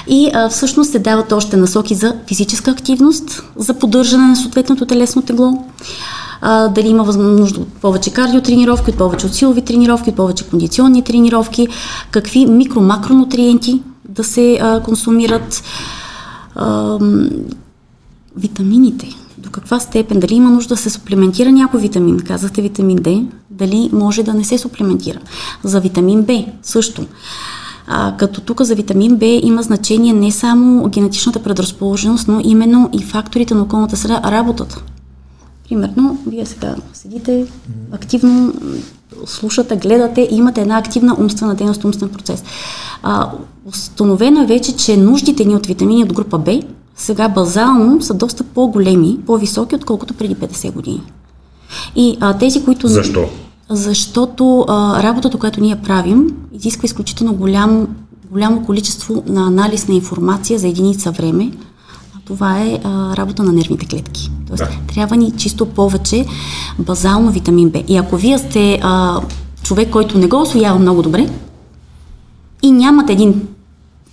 [0.07, 5.21] И а, всъщност се дават още насоки за физическа активност, за поддържане на съответното телесно
[5.21, 5.65] тегло,
[6.41, 11.03] а, дали има нужда от повече кардиотренировки, от повече от силови тренировки, от повече кондиционни
[11.03, 11.67] тренировки,
[12.11, 15.63] какви микро-макронутриенти да се а, консумират,
[18.38, 19.09] витамините.
[19.38, 23.89] До каква степен, дали има нужда да се суплементира някой витамин, казахте витамин D, дали
[23.93, 25.19] може да не се суплементира.
[25.63, 27.05] За витамин Б също.
[27.88, 33.03] А, като тук за витамин Б има значение не само генетичната предразположеност, но именно и
[33.03, 34.83] факторите на околната среда, работата
[35.69, 37.45] Примерно, вие сега седите,
[37.91, 38.53] активно
[39.25, 42.43] слушате, гледате имате една активна умствена дейност, умствен процес.
[43.03, 43.31] А,
[43.65, 46.59] установено е вече, че нуждите ни от витамини от група Б
[46.95, 51.01] сега базално са доста по-големи, по-високи, отколкото преди 50 години.
[51.95, 52.87] И а, тези, които...
[52.87, 53.29] Защо?
[53.69, 57.87] Защото а, работата, която ние правим, изисква изключително голям,
[58.31, 61.51] голямо количество на анализ на информация за единица време,
[62.25, 64.31] това е а, работа на нервните клетки.
[64.47, 64.93] Тоест, да.
[64.93, 66.25] трябва ни чисто повече
[66.79, 67.83] базално витамин Б.
[67.87, 69.21] И ако вие сте а,
[69.63, 71.29] човек, който не го освоява много добре
[72.61, 73.47] и нямате един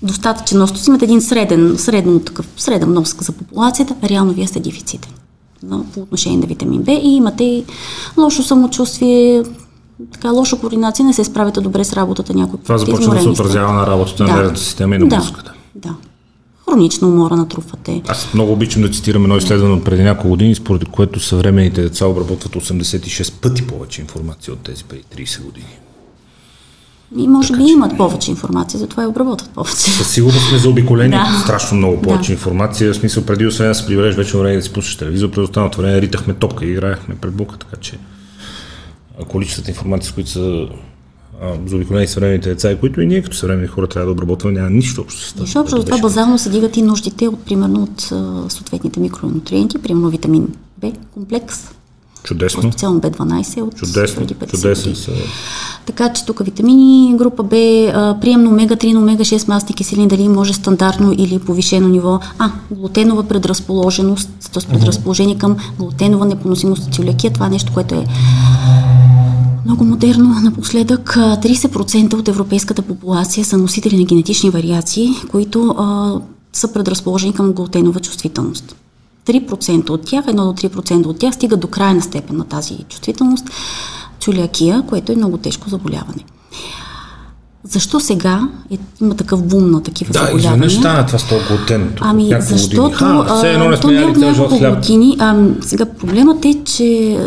[0.03, 5.13] достатъчен нос, имате един среден, средно, такъв, среден нос за популацията, реално вие сте дефицитен
[5.95, 7.65] по отношение на витамин Б и имате
[8.19, 9.43] лошо самочувствие,
[10.13, 13.73] така лоша координация, не се справите добре с работата някой Това започва да се отразява
[13.73, 15.17] на работата на нервната система и на да.
[15.17, 15.53] мозъката.
[15.75, 15.95] Да
[16.73, 18.03] хронична умора натрупвате.
[18.09, 22.07] Аз много обичам да цитирам едно изследване от преди няколко години, според което съвременните деца
[22.07, 25.67] обработват 86 пъти повече информация от тези преди 30 години.
[27.17, 27.73] И може така, би че...
[27.73, 29.77] имат повече информация, затова и обработват повече.
[29.77, 31.41] Със сигурност сме заобиколени да.
[31.43, 32.33] страшно много повече да.
[32.33, 32.93] информация.
[32.93, 35.81] В смисъл, преди освен да се прибереш вече време да си пуснеш телевизор, през останалото
[35.81, 37.99] време ритахме топка и играехме пред бука, така че
[39.29, 40.67] количествата информация, с които са
[41.67, 45.01] заобиколени съвременните деца, и които и ние като съвременни хора трябва да обработваме, няма нищо
[45.01, 45.43] общо с това.
[45.43, 48.01] Нищо общо, затова базално се дигат и нуждите от, примерно, от
[48.53, 50.49] съответните микронутриенти, примерно витамин
[50.79, 51.71] Б комплекс,
[52.25, 52.63] Чудесно.
[52.63, 55.11] Специално B12 от чудесно, преди 50 чудесно са.
[55.87, 57.51] Така че тук витамини, група Б,
[58.21, 62.21] приемно омега-3 на омега-6 масни киселини, дали може стандартно или повишено ниво.
[62.39, 64.73] А, глутенова предразположеност, т.е.
[64.73, 67.33] предразположение към глутенова непоносимост от целиакия.
[67.33, 68.05] Това е нещо, което е
[69.67, 70.41] много модерно.
[70.43, 76.15] Напоследък 30% от европейската популация са носители на генетични вариации, които а,
[76.53, 78.77] са предразположени към глутенова чувствителност.
[79.27, 83.47] 3% от тях, 1 до 3% от тях стигат до крайна степен на тази чувствителност,
[84.19, 86.25] чулиакия, което е много тежко заболяване.
[87.65, 90.43] Защо сега е, има такъв бум на такива да, заболявания?
[90.43, 91.93] Да, изведнъж стана това с толкова глутен.
[92.01, 94.75] Ами, защото Ха, все едно не сме от цял живот хляб.
[94.75, 95.17] години.
[95.21, 97.19] А, сега проблемът е, че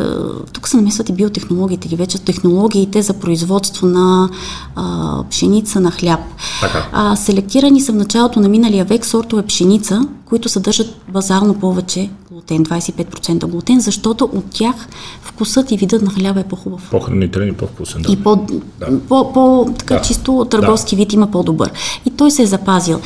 [0.54, 4.30] тук се намесват и биотехнологиите и вече технологиите за производство на
[4.76, 6.20] а, пшеница, на хляб.
[6.62, 6.86] Така.
[6.92, 12.66] А, селектирани са в началото на миналия век сортове пшеница, които съдържат базално повече глутен,
[12.66, 14.76] 25% глутен, защото от тях
[15.22, 16.88] вкусът и видът на хляба е по-хубав.
[16.92, 18.02] По-хранителен и по-вкусен.
[18.02, 18.12] Да.
[18.12, 18.36] И по,
[18.80, 19.00] Да.
[19.10, 20.02] по, по така Да.
[20.02, 21.72] чисто търговски вид има по-добър.
[22.06, 23.00] И той се е запазил.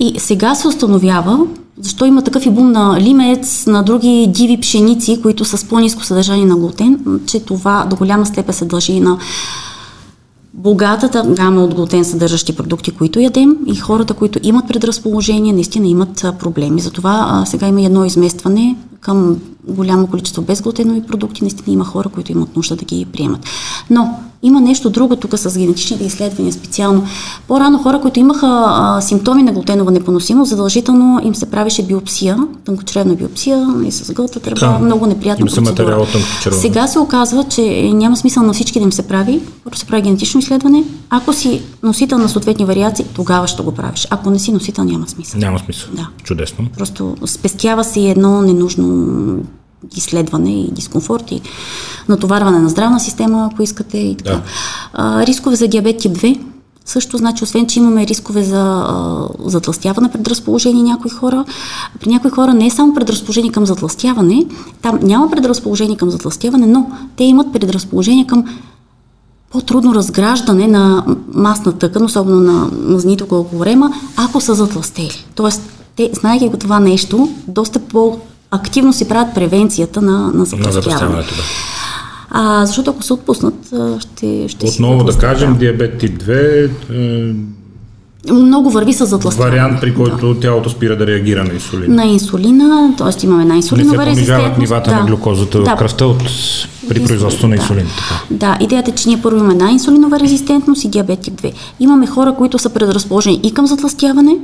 [0.00, 1.38] И сега се установява,
[1.80, 6.04] защо има такъв и бум на лимец, на други диви пшеници, които са с по-низко
[6.04, 9.18] съдържание на глутен, че това до голяма степен се дължи на
[10.56, 16.26] богатата гама от глутен съдържащи продукти, които ядем и хората, които имат предразположение, наистина имат
[16.38, 16.80] проблеми.
[16.80, 19.36] Затова сега има едно изместване към
[19.68, 21.44] голямо количество безглутенови продукти.
[21.44, 23.40] Наистина има хора, които имат нужда да ги приемат.
[23.90, 27.04] Но има нещо друго тук с генетичните изследвания специално.
[27.48, 33.14] По-рано хора, които имаха а, симптоми на глутенова непоносимост, задължително им се правеше биопсия, тънкочревна
[33.14, 34.78] биопсия и с гълта тръба, Да.
[34.78, 36.06] много неприятна се процедура.
[36.52, 39.40] Сега се оказва, че няма смисъл на всички да им се прави.
[39.64, 40.84] Първо се прави генетично изследване.
[41.10, 44.06] Ако си носител на съответни вариации, тогава ще го правиш.
[44.10, 45.40] Ако не си носител, няма смисъл.
[45.40, 45.88] Няма смисъл.
[45.94, 46.08] Да.
[46.22, 46.66] Чудесно.
[46.78, 49.36] Просто спестява се едно ненужно
[49.96, 51.40] изследване и дискомфорт и
[52.08, 54.30] натоварване на здравна система, ако искате и така.
[54.30, 54.42] Да.
[54.92, 56.40] А, рискове за диабет тип 2.
[56.84, 58.86] Също значи, освен, че имаме рискове за
[59.44, 61.44] затластяване предразположение някои хора,
[62.00, 64.46] при някои хора не е само предразположение към затластяване,
[64.82, 68.44] там няма предразположение към затластяване, но те имат предразположение към
[69.50, 71.04] по-трудно разграждане на
[71.34, 75.26] масна тъкан, особено на мазните около корема, ако са затластели.
[75.34, 75.62] Тоест,
[75.96, 77.78] те, знаеки го това нещо, доста
[78.50, 81.22] по-активно си правят превенцията на, на да.
[82.30, 83.54] А, защото ако се отпуснат,
[83.98, 89.50] ще, ще си Отново да затластят, кажем, диабет тип 2 е Много върви с затластяване.
[89.50, 91.94] вариант, при който тялото спира да реагира на инсулин.
[91.94, 93.26] На инсулина, т.е.
[93.26, 94.58] имаме на Не се инсулинова понижават резистентност.
[94.60, 95.70] нивата на глюкозата да.
[95.70, 96.22] в кръвта от,
[96.88, 97.62] при производство на Да.
[97.62, 97.86] инсулин.
[97.86, 98.20] Така.
[98.30, 101.52] Да, идеята е, че ние първо имаме на инсулинова резистентност и диабет тип 2.
[101.80, 104.36] Имаме хора, които са предразположени и към затластяване,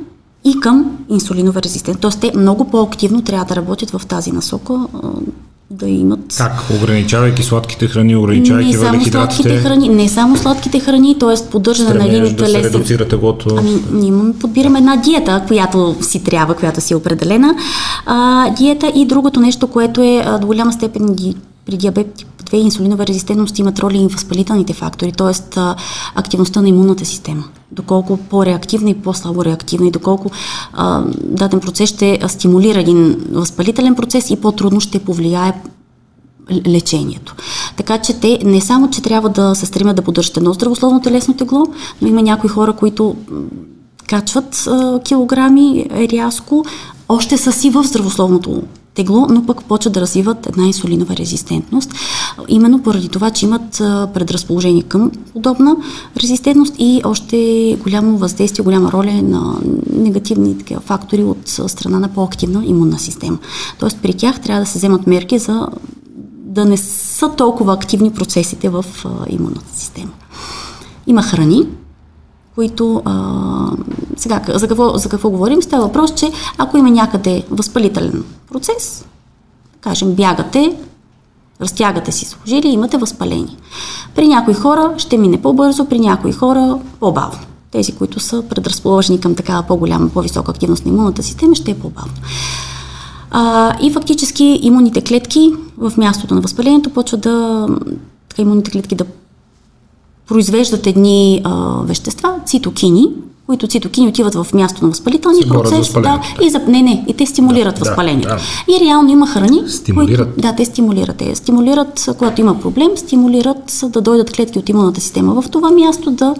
[0.44, 2.20] и към инсулинова резистентност.
[2.20, 4.86] Тоест те много по-активно трябва да работят в тази насока,
[5.72, 6.52] да имат Как?
[6.82, 11.50] Ограничавайки сладките храни, ограничавайки въглехидратите, храни, не само сладките храни, т.е.
[11.50, 13.56] поддържане на един да се телесен редуцира теглото.
[13.58, 17.54] Ами, ние подбираме една диета, която си трябва, която си е определена.
[18.06, 21.16] А, диета и другото нещо, което е до голяма степен
[21.66, 25.60] при диабет тип 2 и инсулинова резистентност имат роли и възпалителните фактори, т.е.
[26.14, 27.44] активността на имунната система.
[27.72, 30.30] Доколко по-реактивна и по-слабо реактивна и доколко
[30.72, 35.52] а, даден процес ще стимулира един възпалителен процес и по-трудно ще повлияе
[36.66, 37.34] лечението.
[37.76, 41.34] Така че те не само, че трябва да се стремят да поддържат едно здравословно телесно
[41.34, 41.66] тегло,
[42.02, 43.16] но има някои хора, които
[44.06, 46.64] качват а, килограми рязко,
[47.08, 48.62] още са си в здравословното
[48.94, 51.94] тегло, но пък почват да развиват една инсулинова резистентност.
[52.48, 53.70] Именно поради това, че имат
[54.14, 55.76] предразположение към подобна
[56.16, 59.54] резистентност и още голямо въздействие, голяма роля на
[59.96, 63.38] негативни такива фактори от страна на по-активна имунна система.
[63.78, 65.68] Тоест при тях трябва да се вземат мерки за
[66.44, 68.84] да не са толкова активни процесите в
[69.28, 70.10] имунната система.
[71.06, 71.66] Има храни,
[72.54, 73.70] които а,
[74.16, 75.62] сега за какво, за какво говорим?
[75.62, 79.04] Става въпрос, че ако има някъде възпалителен процес,
[79.80, 80.76] кажем бягате,
[81.60, 83.56] разтягате си служили, имате възпаление.
[84.14, 87.38] При някои хора ще мине по-бързо, при някои хора по-бавно.
[87.70, 92.12] Тези, които са предразположени към такава по-голяма, по-висока активност на имунната система, ще е по-бавно.
[93.30, 97.66] А, и фактически имунните клетки в мястото на възпалението почват да
[98.28, 99.04] така, имунните клетки да
[100.32, 101.50] произвеждат едни а,
[101.84, 103.08] вещества, цитокини,
[103.46, 105.92] които цитокини отиват в място на възпалителния процес.
[105.92, 108.28] Да, и за, не, не, и те стимулират Да, възпалението.
[108.28, 108.38] да.
[108.76, 110.26] И реално има храни, Стимулират.
[110.26, 110.40] които...
[110.40, 111.16] Да, те стимулират.
[111.16, 116.10] Те стимулират, когато има проблем, стимулират да дойдат клетки от имунната система в това място
[116.10, 116.34] да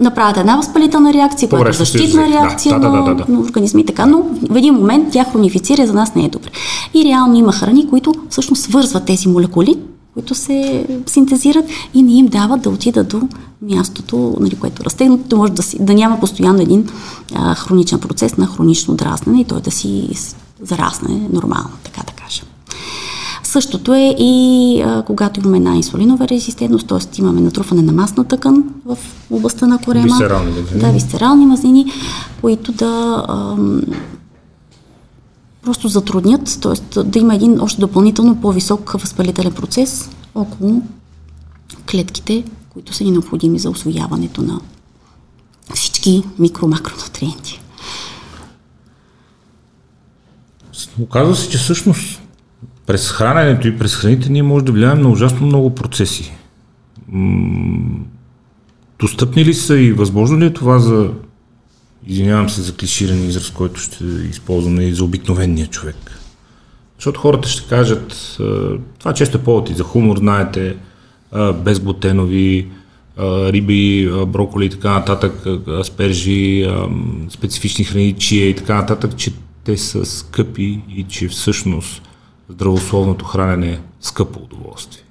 [0.00, 2.28] направят една възпалителна реакция, която е защитна излезе.
[2.28, 3.32] Да, реакция да, да, на, да, да.
[3.32, 6.48] на организма и така, но в един момент тя хронифицира за нас не е добре.
[6.94, 9.76] И реално има храни, които всъщност свързват тези молекули,
[10.14, 13.28] които се синтезират и не им дават да отидат до
[13.62, 16.88] мястото, нали, което расте, но то може да, си, да няма постоянно един
[17.34, 20.08] а, хроничен процес на хронично дразнене и той да си
[20.62, 22.46] зарасне нормално, така да кажем.
[23.42, 27.20] Същото е и а, когато имаме една инсулинова резистентност, т.е.
[27.20, 28.98] имаме натрупване на масна тъкан в
[29.30, 30.04] областта на корема.
[30.04, 30.80] Висцерални мазнини.
[30.80, 31.92] Да, висцерални мазнини,
[32.40, 33.82] които да ам,
[35.62, 37.02] просто затруднят, т.е.
[37.02, 40.82] да има един още допълнително по-висок възпалителен процес около
[41.90, 44.60] клетките, които са ни необходими за освояването на
[45.74, 47.60] всички микро-макронутриенти.
[51.00, 52.22] Оказва се, че всъщност
[52.86, 56.32] през храненето и през храните ние може да влияем на ужасно много процеси.
[58.98, 61.10] Достъпни ли са и възможно ли е това за,
[62.06, 65.96] извинявам се за клиширан израз, който ще използвам и за обикновения човек?
[66.96, 68.36] Защото хората ще кажат,
[68.98, 70.76] това често е повод и за хумор, знаете,
[71.64, 72.70] безглутенови,
[73.18, 75.46] риби, броколи и така нататък,
[75.80, 76.70] аспержи,
[77.30, 79.32] специфични храни, чия и така нататък, че
[79.64, 82.02] те са скъпи и че всъщност
[82.48, 85.02] здравословното хранене е скъпо удоволствие.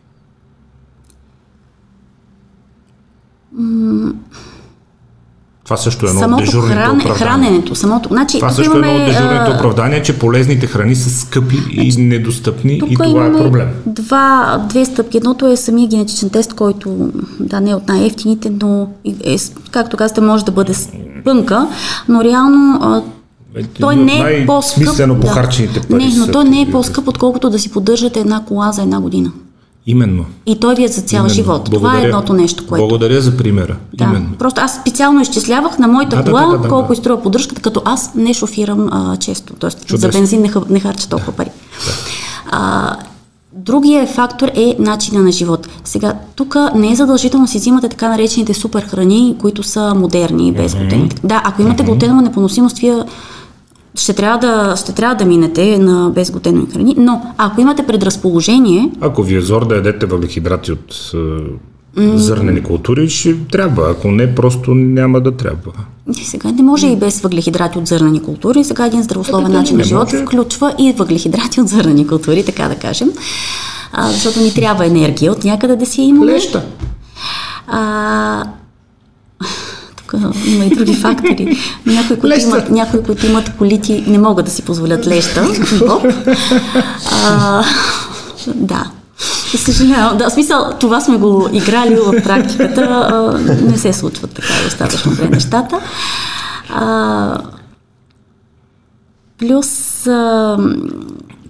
[5.72, 7.18] Това също е едно от дежурните хране, оправдания.
[7.18, 8.10] Храненето, самото.
[8.10, 11.92] Значи, това също имаме, е едно от дежурните оправдания, че полезните храни са скъпи и
[11.92, 13.68] значи, недостъпни и това е проблем.
[13.86, 15.18] Два, две стъпки.
[15.18, 17.10] Едното е самия генетичен тест, който
[17.40, 18.88] да не е от най-ефтините, но
[19.24, 19.38] е,
[19.72, 20.74] както казахте, може да бъде
[21.24, 21.68] пънка,
[22.10, 23.04] но реално
[23.80, 24.98] той не е по-скъп.
[24.98, 25.20] Да.
[25.20, 26.06] похарчените пари.
[26.06, 29.32] Не, но той не е по-скъп, отколкото да си поддържате една кола за една година.
[29.88, 30.26] Именно.
[30.46, 31.34] И той ви е за цял Именно.
[31.34, 31.70] живот.
[31.70, 32.88] Благодаря, Това е едното нещо, което.
[32.88, 33.78] Благодаря за примера.
[33.94, 34.04] Да.
[34.04, 34.30] Именно.
[34.40, 36.94] Просто аз специално изчислявах на моята да, кола да, да, да, колко да.
[36.94, 39.54] изтрува поддръжката, като аз не шофирам а, често.
[39.60, 40.12] Тоест Чудесно.
[40.12, 41.50] за бензин не, не харча толкова пари.
[41.86, 41.92] Да.
[42.52, 42.96] А,
[43.54, 45.68] Другия фактор е начина на живот.
[45.84, 50.76] Сега, тук не е задължително си взимате така наречените супер храни, които са модерни, без
[50.76, 51.10] глутен.
[51.10, 51.26] Mm-hmm.
[51.26, 51.86] Да, ако имате mm-hmm.
[51.86, 53.04] глутенова непоносимост, вие
[53.96, 58.92] ще трябва да, ще трябва да минете на безглутенови храни, но ако имате предразположение...
[59.02, 62.16] Ако ви е зор да ядете въглехидрати от mm.
[62.16, 63.92] зърнени култури, ще трябва.
[63.92, 65.72] Ако не, просто няма да трябва.
[66.22, 68.64] И сега не може и без въглехидрати от зърнени култури.
[68.64, 70.26] Сега един здравословен начин на живот може.
[70.26, 73.12] включва и въглехидрати от зърнени култури, така да кажем.
[73.94, 76.32] А, защото ни трябва енергия от някъде да си имаме.
[76.32, 76.66] Леща.
[77.68, 78.44] А,
[80.46, 81.58] има и други фактори.
[81.86, 85.44] Някои, които, имат, някои, които имат колити, не могат да си позволят леща.
[85.88, 86.06] Боб.
[87.26, 87.64] А,
[88.56, 88.92] да.
[89.58, 90.18] Съжалявам.
[90.18, 92.82] Да, в смисъл, това сме го играли в практиката.
[92.82, 93.38] А,
[93.72, 95.80] не се случват така достатъчно добре нещата.
[96.70, 97.38] А,
[99.38, 100.58] плюс а,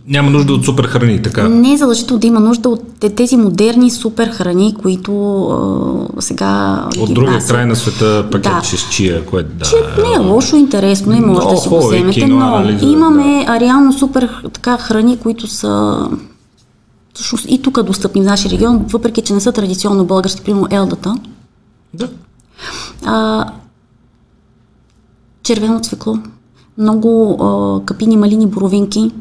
[0.08, 1.50] няма нужда от супер храни, така?
[1.50, 2.84] Не е задължително да има нужда от
[3.16, 5.44] тези модерни супер храни, които
[6.18, 6.84] а, сега.
[7.00, 8.64] От другия край на света пакет да.
[8.64, 9.66] с чия, което да.
[9.66, 13.46] Че не е лошо, интересно и може да си го вземете, кино, но анализа, имаме
[13.48, 13.60] да.
[13.60, 16.08] реално супер така храни, които са
[17.14, 21.16] всъщност и тук достъпни в нашия регион, въпреки че не са традиционно български, примерно елдата.
[21.94, 22.10] Да.
[23.06, 23.46] А,
[25.44, 26.18] червено цвекло,
[26.78, 29.12] много а, капини, малини, боровинки,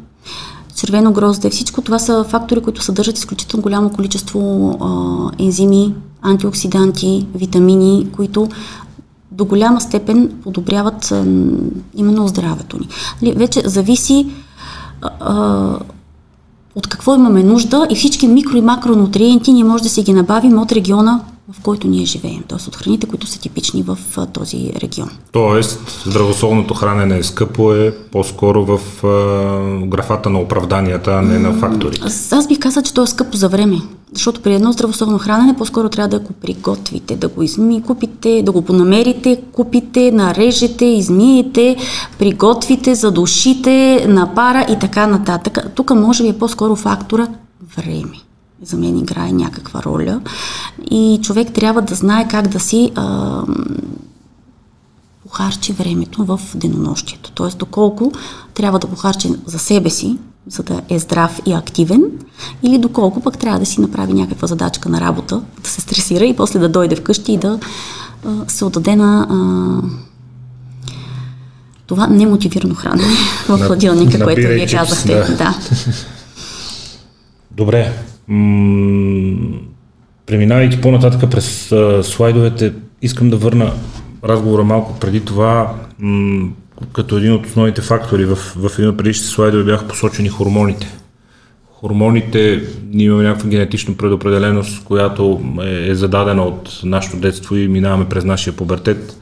[0.80, 1.50] червено грозде.
[1.50, 8.48] Всичко това са фактори, които съдържат изключително голямо количество а, ензими, антиоксиданти, витамини, които
[9.30, 11.24] до голяма степен подобряват а,
[11.96, 12.88] именно здравето ни.
[13.22, 14.32] Нали, вече зависи
[15.02, 15.78] а, а,
[16.74, 20.58] от какво имаме нужда и всички микро и макронутриенти ние може да си ги набавим
[20.58, 21.20] от региона,
[21.52, 22.68] в който ние живеем, т.е.
[22.68, 23.98] от храните, които са типични в
[24.32, 25.10] този регион.
[25.32, 31.52] Тоест, здравословното хранене е скъпо е по-скоро в а, графата на оправданията, а не на
[31.52, 31.98] фактори.
[32.02, 33.76] Аз, аз бих казал, че то е скъпо за време.
[34.12, 38.52] Защото при едно здравословно хранене по-скоро трябва да го приготвите, да го изми, купите, да
[38.52, 41.76] го понамерите, купите, нарежете, измиете,
[42.18, 45.58] приготвите, задушите, напара и така нататък.
[45.74, 47.28] Тук може би е по-скоро фактора
[47.76, 48.29] време
[48.62, 50.20] за мен играе някаква роля
[50.90, 53.42] и човек трябва да знае как да си а,
[55.22, 57.30] похарчи времето в денонощието.
[57.30, 57.56] Т.е.
[57.56, 58.12] доколко
[58.54, 62.02] трябва да похарчи за себе си, за да е здрав и активен,
[62.62, 66.36] или доколко пък трябва да си направи някаква задачка на работа, да се стресира и
[66.36, 67.58] после да дойде вкъщи и да
[68.26, 69.36] а, се отдаде на а,
[71.86, 73.16] това немотивирано хранене
[73.48, 75.14] в хладилника, което вие казахте.
[75.14, 75.36] Да.
[75.36, 75.54] да.
[77.50, 77.92] Добре,
[80.26, 82.72] преминавайки по-нататък през а, слайдовете,
[83.02, 83.72] искам да върна
[84.24, 86.48] разговора малко преди това, м-
[86.92, 90.96] като един от основните фактори в, в един от предишните слайдове бяха посочени хормоните.
[91.72, 98.08] Хормоните, ние имаме някаква генетична предопределеност, която е, е зададена от нашето детство и минаваме
[98.08, 99.20] през нашия пубертет.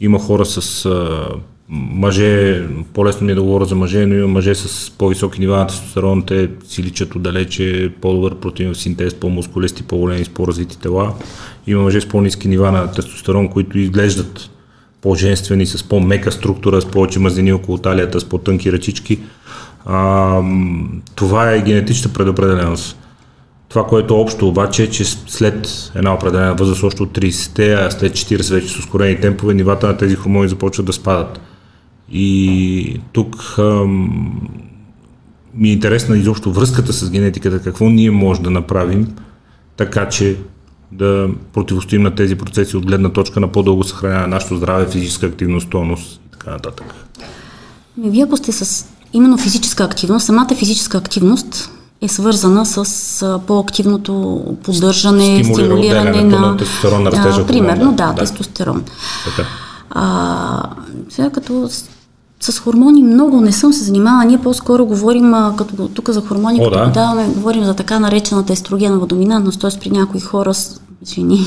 [0.00, 1.28] Има хора с а,
[1.68, 2.62] мъже,
[2.94, 6.22] по-лесно ми е да говоря за мъже, но има мъже с по-високи нива на тестостерон,
[6.22, 11.14] те си личат отдалече, по-добър протеинов синтез, по-мускулести, по-големи, по-развити тела.
[11.66, 14.50] Има мъже с по-низки нива на тестостерон, които изглеждат
[15.02, 19.18] по-женствени, с по-мека структура, с повече мазнини около талията, с по-тънки ръчички.
[19.86, 20.40] А,
[21.14, 22.98] това е генетична предопределеност.
[23.68, 27.90] Това, което е общо обаче е, че след една определена възраст, още от 30-те, а
[27.90, 31.40] след 40 вече с ускорени темпове, нивата на тези хормони започват да спадат.
[32.12, 34.40] И тук ам,
[35.54, 39.08] ми е интересна изобщо връзката с генетиката, какво ние можем да направим,
[39.76, 40.36] така че
[40.92, 45.26] да противостоим на тези процеси от гледна точка на по-дълго съхраняване на нашето здраве, физическа
[45.26, 46.94] активност, тонус и така нататък.
[47.96, 51.70] Ми, вие ако сте с именно физическа активност, самата физическа активност
[52.00, 57.46] е свързана с по-активното поддържане, стимулиране на, на тестостерон на растежа.
[57.46, 58.84] Примерно, да, да, тестостерон.
[59.24, 59.48] Така.
[59.90, 60.62] А,
[61.08, 61.68] сега като
[62.52, 64.24] с хормони много не съм се занимавала.
[64.24, 66.90] Ние по-скоро говорим, а, като тук за хормони, О, като да.
[66.90, 69.80] даваме, говорим за така наречената естрогенова доминантност, т.е.
[69.80, 71.44] при някои хора, с, жени,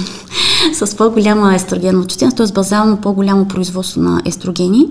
[0.74, 2.54] с по-голяма естрогенова чувствителност, т.е.
[2.54, 4.88] базално по-голямо производство на естрогени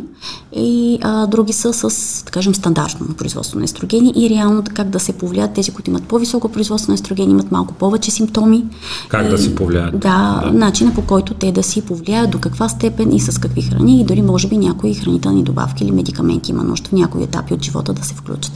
[0.52, 5.00] и а, други са с, да кажем, стандартно производство на естрогени и реално как да
[5.00, 8.64] се повлият тези, които имат по-високо производство на естрогени, имат малко повече симптоми.
[9.08, 9.98] Как и, да си повлияят?
[9.98, 13.62] Да, да, начина по който те да си повлияят, до каква степен и с какви
[13.62, 17.54] храни и дори може би някои хранителни добавки или медикаменти има нужда в някои етапи
[17.54, 18.52] от живота да се включат.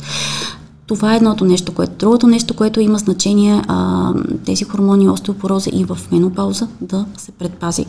[0.90, 1.92] Това е едното нещо, което.
[1.98, 4.12] Другото нещо, което има значение, а,
[4.44, 7.86] тези хормони остеопороза и в менопауза да се предпази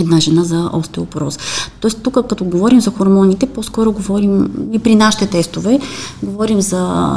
[0.00, 1.38] една жена за остеопороз.
[1.80, 5.80] Тоест тук, като говорим за хормоните, по-скоро говорим и при нашите тестове,
[6.22, 7.12] говорим за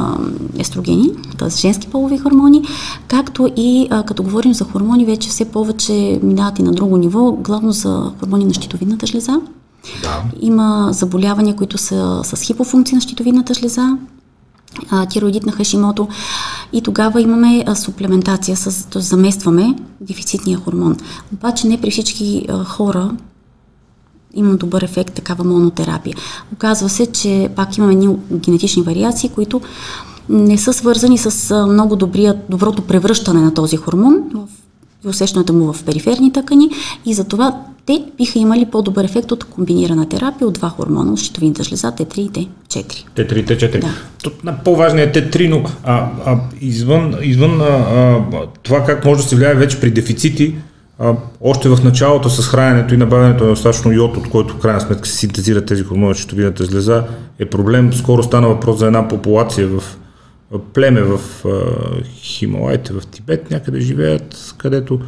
[0.58, 1.50] естрогени, т.е.
[1.50, 2.64] женски полови хормони,
[3.08, 7.32] както и а, като говорим за хормони, вече все повече минават и на друго ниво,
[7.32, 9.42] главно за хормони на щитовидната жлеза.
[10.02, 10.24] Да.
[10.42, 13.98] Има заболявания, които са с хипофункция на щитовидната жлеза,
[15.10, 16.08] тироидит на Хашимото
[16.74, 19.02] и тогава имаме суплементация, с, т.е.
[19.02, 20.98] заместваме дефицитния хормон.
[21.34, 23.12] Обаче не при всички хора
[24.34, 26.16] има добър ефект такава монотерапия.
[26.54, 29.62] Оказва се, че пак имаме едни генетични вариации, които
[30.30, 34.48] не са свързани с много добрия, доброто превръщане на този хормон в
[35.08, 36.70] усещането му в периферни тъкани
[37.06, 41.64] и затова те биха имали по-добър ефект от комбинирана терапия от два хормона, от щитовидната
[41.64, 43.06] жлеза, Т3 и Т4.
[43.16, 43.80] Т3 и Т4.
[44.44, 44.54] Да.
[44.64, 48.22] По-важният е Т3, но а, а, извън, извън а, а,
[48.64, 50.56] това как може да се влияе вече при дефицити,
[51.00, 54.82] а, още в началото с храненето и набавянето на достатъчно йод, от който в крайна
[54.82, 57.04] сметка се синтезират тези хормони от щитовидната жлеза,
[57.40, 57.94] е проблем.
[57.94, 59.84] Скоро стана въпрос за една популация в
[60.74, 61.20] племе в
[62.22, 65.00] Хималайте, в Тибет някъде живеят, където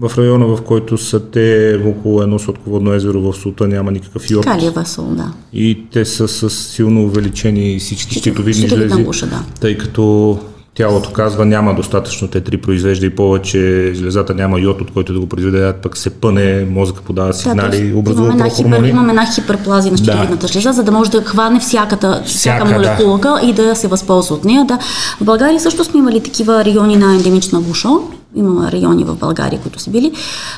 [0.00, 4.44] в района, в който са те около едно сладководно езеро в Сута няма никакъв йод.
[4.44, 5.32] Калиева сол, да.
[5.52, 9.44] И те са с силно увеличени всички щитовидни жлези, да.
[9.60, 10.38] тъй като
[10.78, 15.26] тялото казва няма достатъчно Т3 произвежда и повече, жлезата няма йод, от който да го
[15.26, 19.98] произведе, пък се пъне, мозъка подава сигнали, да, образува имаме хипер, имаме една хиперплазия на
[19.98, 20.52] щитовидната да.
[20.52, 23.46] жлеза, за да може да хване всяката, всяка, всяка молекулка да.
[23.46, 24.64] и да се възползва от нея.
[24.64, 24.78] Да.
[25.20, 28.00] В България също сме имали такива райони на ендемична гушо,
[28.34, 30.12] има райони в България, които са били.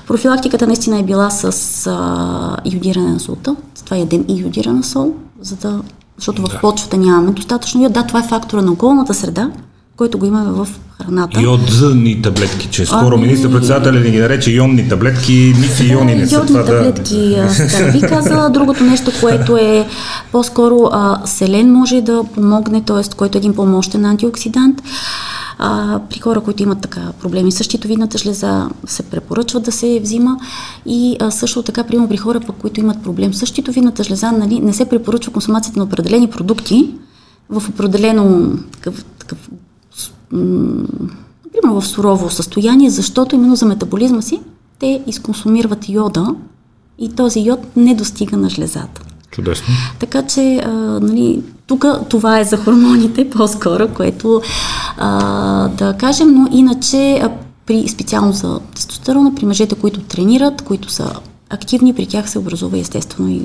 [0.06, 3.56] Профилактиката наистина е била с а, йодиране на солта.
[3.74, 5.80] Затова ядем и йодирана сол, за да,
[6.16, 7.92] защото в почвата нямаме достатъчно йод.
[7.92, 9.50] Да, това е фактора на околната среда,
[10.00, 10.68] който го имаме в
[11.02, 11.40] храната.
[11.40, 13.26] Йодни таблетки, че скоро ами...
[13.26, 17.36] министър-председателя ни ги нарече ионни таблетки, нифи иони не са Йодни това таблетки,
[17.78, 17.90] да...
[17.90, 18.50] ви каза.
[18.50, 19.86] Другото нещо, което е
[20.32, 23.16] по-скоро а, селен може да помогне, т.е.
[23.16, 24.82] който е един по-мощен антиоксидант.
[25.58, 30.36] А, при хора, които имат така проблеми с щитовидната жлеза, се препоръчва да се взима
[30.86, 34.60] и а, също така, примерно при хора, пък, които имат проблем с щитовидната жлеза, нали,
[34.60, 36.90] не се препоръчва консумацията на определени продукти
[37.50, 39.38] в определено такъв, такъв
[40.30, 44.40] примерно в сурово състояние, защото именно за метаболизма си
[44.78, 46.34] те изконсумират йода
[46.98, 49.02] и този йод не достига на жлезата.
[49.30, 49.66] Чудесно.
[49.98, 50.70] Така че, а,
[51.00, 54.42] нали, тук това е за хормоните по-скоро, което
[54.96, 57.30] а, да кажем, но иначе а,
[57.66, 61.12] при, специално за тестостерона, при мъжете, които тренират, които са
[61.50, 63.42] активни, при тях се образува естествено и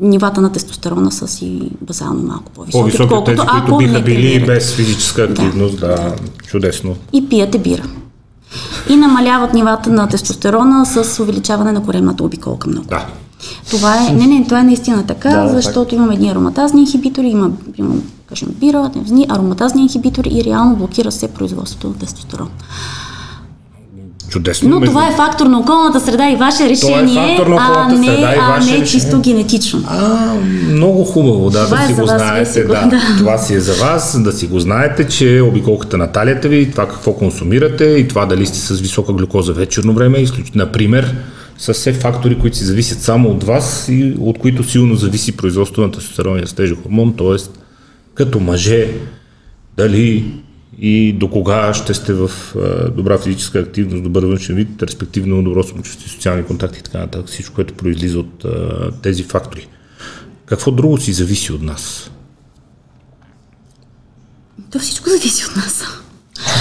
[0.00, 2.82] нивата на тестостерона са си базално малко по-високи.
[2.82, 6.14] По-високи от тези, които биха били без физическа активност, да, да,
[6.46, 6.96] чудесно.
[7.12, 7.82] И пиете бира.
[8.88, 12.86] И намаляват нивата на тестостерона с увеличаване на коремната обиколка много.
[12.86, 13.06] Да.
[13.70, 15.92] Това е, не, не, това е наистина така, да, защото так.
[15.92, 18.90] имаме едни ароматазни инхибитори, има, примерно, кажем, бира,
[19.28, 22.48] ароматазни инхибитори и реално блокира се производството на тестостерон.
[24.34, 24.68] Чудесно.
[24.68, 28.38] Но това е фактор на околната среда и ваше решение, е а не, среда и
[28.40, 28.86] а не решение.
[28.86, 29.82] чисто генетично.
[29.86, 30.34] А,
[30.68, 32.62] много хубаво, да, това да е си го знаете.
[32.62, 32.86] Го, да.
[32.86, 33.00] да.
[33.18, 36.88] Това си е за вас, да си го знаете, че обиколката на талията ви, това
[36.88, 40.24] какво консумирате и това дали сте с висока глюкоза вечерно време,
[40.54, 41.14] например,
[41.58, 45.80] са все фактори, които си зависят само от вас и от които силно зависи производството
[45.80, 47.36] на тестостерон и растежен хормон, т.е.
[48.14, 48.88] като мъже,
[49.76, 50.24] дали
[50.78, 52.30] и до кога ще сте в
[52.96, 57.54] добра физическа активност, добър външен вид, респективно добро самочувствие, социални контакти и така нататък, всичко,
[57.54, 58.44] което произлиза от
[59.02, 59.68] тези фактори.
[60.46, 62.10] Какво друго си зависи от нас?
[64.70, 65.84] То всичко зависи от нас.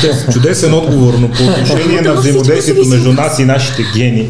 [0.02, 4.30] Чудесен, чудесен отговор, но по отношение на взаимодействието между нас и нашите гени,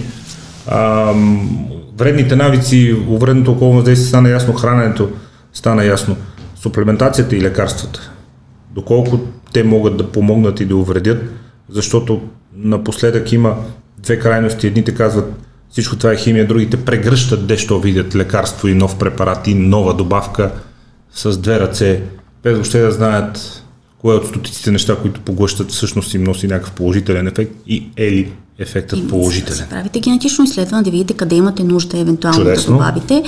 [0.68, 5.10] ам, вредните навици, вредното около въздействие стана ясно, храненето
[5.54, 6.18] стана ясно,
[6.62, 8.12] суплементацията и лекарствата.
[8.76, 9.20] Доколко
[9.54, 11.24] те могат да помогнат и да увредят,
[11.70, 12.22] защото
[12.56, 13.56] напоследък има
[13.98, 14.68] две крайности.
[14.68, 15.34] Едните казват
[15.70, 20.52] всичко това е химия, другите прегръщат дещо видят лекарство и нов препарат и нова добавка
[21.14, 22.02] с две ръце,
[22.44, 23.64] без въобще да знаят
[23.98, 28.32] кое от стотиците неща, които поглъщат, всъщност им носи някакъв положителен ефект и е ли
[28.60, 29.68] ефектът и положителен.
[29.70, 32.66] Правите генетично изследване да видите къде имате нужда евентуално Чудесно.
[32.66, 33.24] да добавите,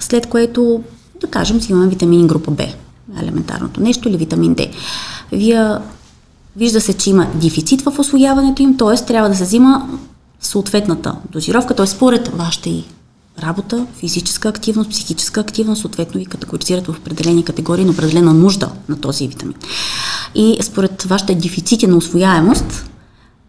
[0.00, 0.82] след което,
[1.20, 2.64] да кажем, взимаме витамин група Б,
[3.22, 4.68] елементарното нещо или витамин Д.
[5.32, 5.76] Вие
[6.56, 9.04] вижда се, че има дефицит в освояването им, т.е.
[9.04, 9.88] трябва да се взима
[10.40, 11.86] съответната дозировка, т.е.
[11.86, 12.84] според вашата и
[13.42, 19.00] работа, физическа активност, психическа активност, съответно ви категоризират в определени категории на определена нужда на
[19.00, 19.54] този витамин.
[20.34, 22.90] И според вашите дефицити на освояемост,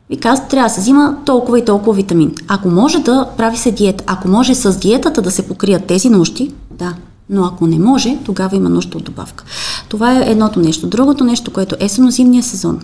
[0.09, 2.35] ви казват, трябва да се взима толкова и толкова витамин.
[2.47, 6.53] Ако може да прави се диета, ако може с диетата да се покрият тези нужди,
[6.71, 6.93] да,
[7.29, 9.45] но ако не може, тогава има нужда от добавка.
[9.89, 10.87] Това е едното нещо.
[10.87, 12.79] Другото нещо, което е есенно-зимния сезон,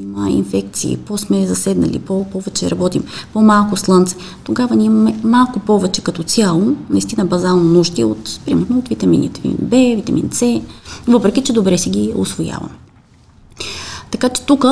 [0.00, 6.76] има инфекции, по-сме заседнали, по-повече работим, по-малко слънце, тогава ние имаме малко повече като цяло,
[6.90, 10.60] наистина базално нужди от, примерно, от витамините, витамин Б, витамин С,
[11.08, 12.72] въпреки, че добре си ги освояваме.
[14.10, 14.64] Така че тук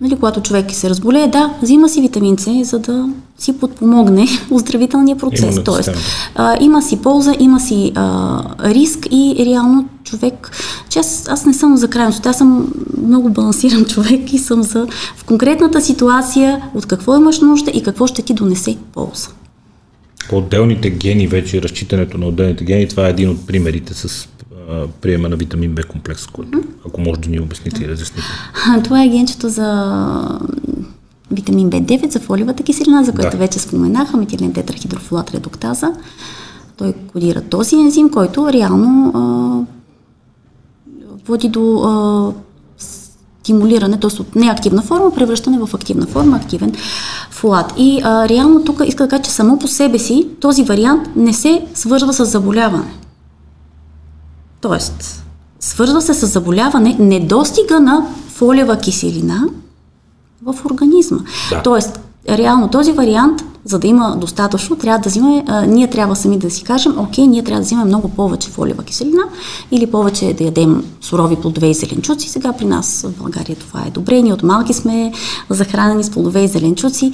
[0.00, 3.08] нали, когато човек се разболее, да, взима си витамин С, за да
[3.38, 5.54] си подпомогне оздравителния процес.
[5.56, 5.90] Има Тоест,
[6.34, 10.50] а, има си полза, има си а, риск и реално човек,
[10.88, 12.72] че аз, аз не съм за крайност, аз съм
[13.06, 14.86] много балансиран човек и съм за
[15.16, 19.28] в конкретната ситуация от какво имаш нужда и какво ще ти донесе полза.
[20.28, 24.28] По отделните гени, вече разчитането на отделните гени, това е един от примерите с
[25.00, 28.22] приема на витамин Б комплекс, който, ако може да ни обясните и разясните.
[28.84, 30.38] Това е генчето за
[31.30, 33.40] витамин Б9, за фолиевата киселина, за която да.
[33.40, 35.92] вече споменаха, метилен тетрахидрофолат редуктаза.
[36.76, 39.20] Той кодира този ензим, който реално а,
[41.26, 42.32] води до а,
[42.78, 44.20] стимулиране, т.е.
[44.20, 46.74] от неактивна форма, превръщане в активна форма, активен
[47.30, 47.74] фолат.
[47.76, 51.32] И а, реално тук иска да кажа, че само по себе си този вариант не
[51.32, 52.92] се свързва с заболяване.
[54.60, 55.24] Тоест,
[55.60, 59.48] свързва се с заболяване недостига на фолиева киселина
[60.42, 61.18] в организма.
[61.50, 61.62] Да.
[61.62, 66.38] Тоест, реално този вариант, за да има достатъчно, трябва да взимаме, а, ние трябва сами
[66.38, 69.22] да си кажем, окей, ние трябва да взимаме много повече фолиева киселина
[69.70, 72.28] или повече да ядем сурови плодове и зеленчуци.
[72.28, 74.22] Сега при нас в България това е добре.
[74.22, 75.12] Ние от малки сме
[75.50, 77.12] захранени с плодове и зеленчуци.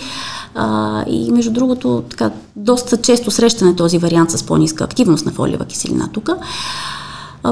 [0.54, 5.64] А, и между другото, така, доста често срещане този вариант с по-ниска активност на фолиева
[5.64, 6.30] киселина тук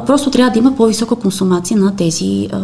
[0.00, 2.58] просто трябва да има по-висока консумация на тези а,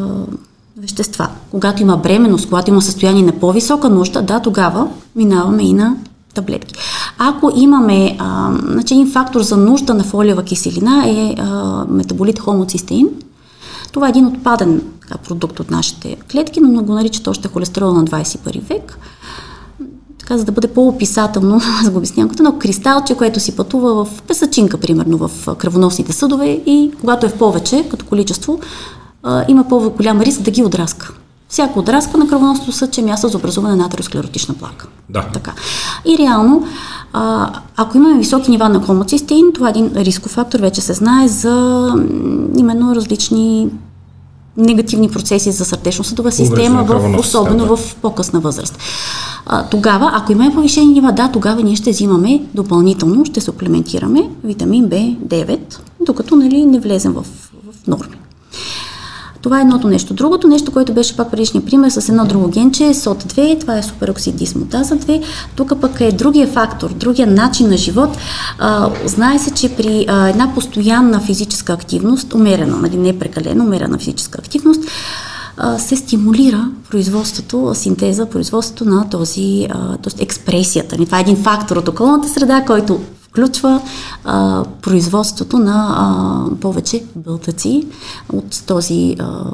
[0.77, 1.29] вещества.
[1.51, 5.97] Когато има бременност, когато има състояние на по-висока нужда, да, тогава минаваме и на
[6.35, 6.75] таблетки.
[7.19, 13.09] Ако имаме, а, значи един фактор за нужда на фолиева киселина е а, метаболит хомоцистеин,
[13.93, 14.83] това е един отпаден
[15.29, 18.99] продукт от нашите клетки, но го наричат още холестерол на 21 век
[20.31, 24.23] така, за да бъде по-описателно, аз го обяснявам като едно кристалче, което си пътува в
[24.23, 28.61] песачинка, примерно, в кръвоносните съдове и когато е в повече, като количество,
[29.23, 31.13] а, има по-голям риск да ги отраска.
[31.49, 34.87] Всяко отраска на кръвоносното съдче е място за образуване на атеросклеротична плака.
[35.09, 35.27] Да.
[35.33, 35.53] Така.
[36.07, 36.67] И реално,
[37.13, 41.29] а, ако имаме високи нива на хомоцистеин, това е един рисков фактор, вече се знае
[41.29, 41.87] за
[42.57, 43.69] именно различни
[44.57, 47.77] негативни процеси за сърдечно-съдова система, в, особено да.
[47.77, 48.79] в по-късна възраст.
[49.47, 54.89] А, тогава, ако имаме повишени нива, да, тогава ние ще взимаме допълнително, ще суплементираме витамин
[54.89, 55.59] B9,
[56.07, 58.17] докато нали, не влезем в, в норми.
[59.43, 60.15] Това е едното нещо.
[60.15, 63.83] Другото нещо, което беше пак предишния пример с едно друго генче, е СОТ2, това е
[63.83, 65.25] супероксид дисмутаза 2.
[65.57, 68.17] Тук пък е другия фактор, другия начин на живот.
[68.59, 73.99] А, знае се, че при а, една постоянна физическа активност, умерена, нали, не прекалено, умерена
[73.99, 74.81] физическа активност,
[75.79, 79.67] се стимулира производството, синтеза, производството на този,
[80.03, 80.23] т.е.
[80.23, 80.97] експресията.
[80.97, 83.01] Това е един фактор от околната среда, който
[83.31, 83.81] включва
[84.25, 87.87] а, производството на а, повече бълтъци
[88.33, 89.45] от този а,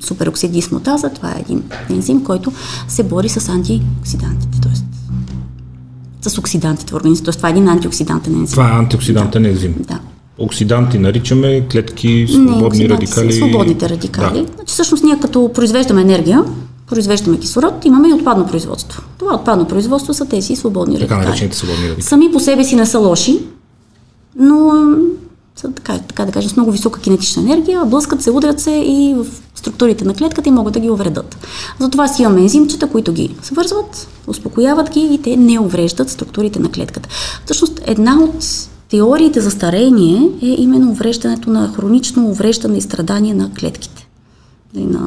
[0.00, 1.10] супероксид дисмутаза.
[1.10, 2.52] Това е един ензим, който
[2.88, 6.28] се бори с антиоксидантите, т.е.
[6.28, 7.24] с оксидантите в организма.
[7.24, 7.34] Т.е.
[7.34, 8.50] това е един антиоксидантен ензим.
[8.50, 9.74] Това е антиоксидантен ензим.
[9.78, 10.00] Да.
[10.38, 13.32] оксиданти наричаме, клетки, свободни не, радикали.
[13.32, 14.40] Свободните радикали.
[14.40, 14.52] Да.
[14.54, 16.44] Значи, всъщност ние като произвеждаме енергия,
[16.86, 19.02] произвеждаме кислород, имаме и отпадно производство.
[19.18, 21.26] Това отпадно производство са тези свободни така радикали.
[21.26, 22.02] наречените свободни радикали.
[22.02, 23.40] Сами по себе си не са лоши,
[24.36, 24.72] но
[25.56, 29.14] са така, така да кажем, с много висока кинетична енергия, блъскат се, удрят се и
[29.16, 31.36] в структурите на клетката и могат да ги увредат.
[31.80, 36.70] Затова си имаме ензимчета, които ги свързват, успокояват ги и те не увреждат структурите на
[36.70, 37.08] клетката.
[37.44, 43.50] Всъщност една от теориите за старение е именно увреждането на хронично увреждане и страдание на
[43.58, 44.03] клетките.
[44.74, 45.00] Нали, на,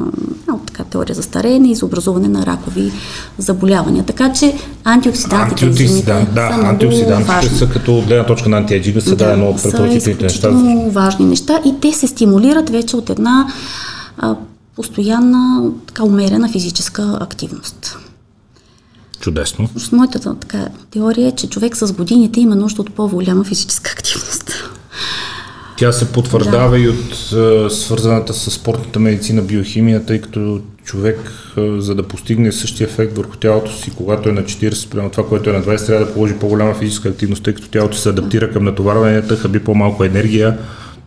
[0.48, 2.92] на така, теория за стареене и за образуване на ракови
[3.38, 4.04] заболявания.
[4.04, 4.54] Така че
[4.84, 9.48] антиоксидантите Антиоксидант, да, са антиоксидантите са като гледна точка на антиеджига са да, да едно
[9.48, 10.50] от препоръчителните неща.
[10.88, 13.48] важни неща и те се стимулират вече от една
[14.18, 14.36] а,
[14.76, 17.98] постоянна, така умерена физическа активност.
[19.20, 19.68] Чудесно.
[19.92, 24.37] Моята така, теория е, че човек с годините има нужда от по-голяма физическа активност.
[25.78, 26.78] Тя се потвърждава да.
[26.78, 32.52] и от а, свързаната с спортната медицина биохимия, тъй като човек, а, за да постигне
[32.52, 35.86] същия ефект върху тялото си, когато е на 40, прямо това, което е на 20,
[35.86, 40.04] трябва да положи по-голяма физическа активност, тъй като тялото се адаптира към натоварванията, хаби по-малко
[40.04, 40.58] енергия,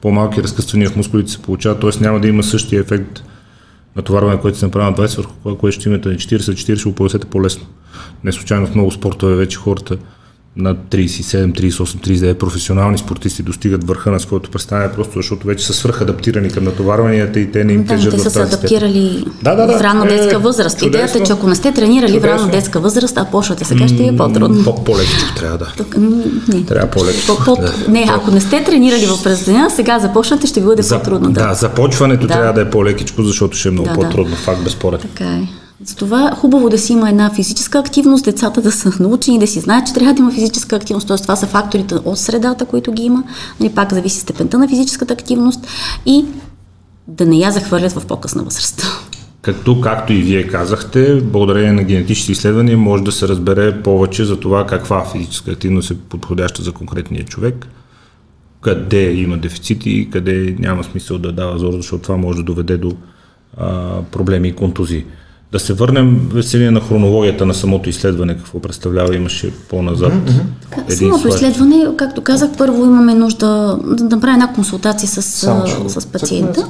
[0.02, 2.04] по-малки разкъсвания в мускулите се получават, т.е.
[2.04, 3.24] няма да има същия ефект
[3.96, 7.66] натоварване, което се направи на 20 върху което ще имате на 40, 40 го по-лесно.
[8.24, 9.98] Не случайно в много спортове вече хората
[10.58, 15.74] на 37, 38, 39 професионални спортисти достигат върха на своето представяне, просто защото вече са
[15.74, 19.68] свръхадаптирани към натоварванията и те не им да, тежат те са се адаптирали да, да,
[19.68, 19.78] да.
[19.78, 20.80] в детска е, възраст.
[20.80, 21.00] Чудесно.
[21.00, 22.38] Идеята е, че ако не сте тренирали чудесно.
[22.38, 24.64] в ранна детска възраст, а почвате сега, ще е по-трудно.
[24.64, 25.74] По- по-лекичко трябва да.
[25.78, 25.96] Тук,
[26.48, 26.66] не.
[26.66, 27.38] Трябва по-лекичко.
[27.38, 27.74] По- по- да.
[27.88, 31.32] Не, ако не сте тренирали в през деня, сега започнете, ще ви бъде За, по-трудно.
[31.32, 32.34] Да, да започването да.
[32.34, 34.32] трябва да е по-лекичко, защото ще е много да, по-трудно.
[34.32, 34.38] Да.
[34.38, 35.02] Факт безспоред.
[35.02, 35.61] Така е.
[35.84, 39.88] Затова хубаво да си има една физическа активност, децата да са научени, да си знаят,
[39.88, 41.18] че трябва да има физическа активност, т.е.
[41.18, 43.24] това са факторите от средата, които ги има,
[43.60, 45.68] нали, пак зависи степента на физическата активност
[46.06, 46.26] и
[47.08, 48.84] да не я захвърлят в по-късна възраст.
[49.42, 54.40] Като, както и вие казахте, благодарение на генетични изследвания може да се разбере повече за
[54.40, 57.68] това каква физическа активност е подходяща за конкретния човек,
[58.62, 62.92] къде има дефицити, къде няма смисъл да дава зор, защото това може да доведе до
[63.58, 65.06] а, проблеми и контузии.
[65.52, 70.14] Да се върнем, Веселина, на хронологията на самото изследване, какво представлява, имаше по-назад.
[70.14, 70.94] Mm-hmm.
[70.94, 75.22] Един самото изследване, както казах, първо имаме нужда да направим една консултация с,
[75.88, 76.68] с пациента.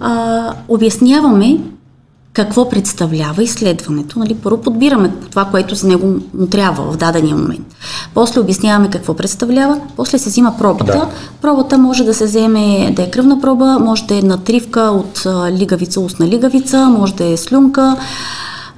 [0.00, 1.58] А, обясняваме
[2.32, 4.18] какво представлява изследването.
[4.18, 4.34] Нали?
[4.34, 7.66] Първо подбираме това, което за него му трябва в дадения момент.
[8.14, 10.92] После обясняваме какво представлява, после се взима пробата.
[10.92, 11.08] Да.
[11.40, 16.00] Пробата може да се вземе да е кръвна проба, може да е натривка от лигавица,
[16.00, 17.96] устна лигавица, може да е слюнка,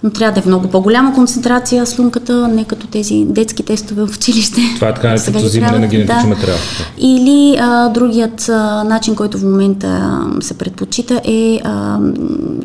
[0.02, 4.16] но трябва да е в много по-голяма концентрация слюнката, не като тези детски тестове в
[4.16, 4.60] училище.
[4.74, 6.28] Това е така нареченото взимане на генетичен да.
[6.28, 6.56] материал.
[6.98, 11.98] Или а, другият а, начин, който в момента се предпочита е а,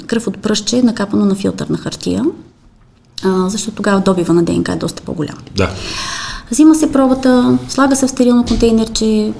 [0.07, 2.25] кръв от пръще, накапано на филтърна хартия,
[3.23, 5.37] а, защото тогава добива на ДНК е доста по-голям.
[5.55, 5.69] Да.
[6.51, 9.33] Взима се пробата, слага се в стерилно контейнерче,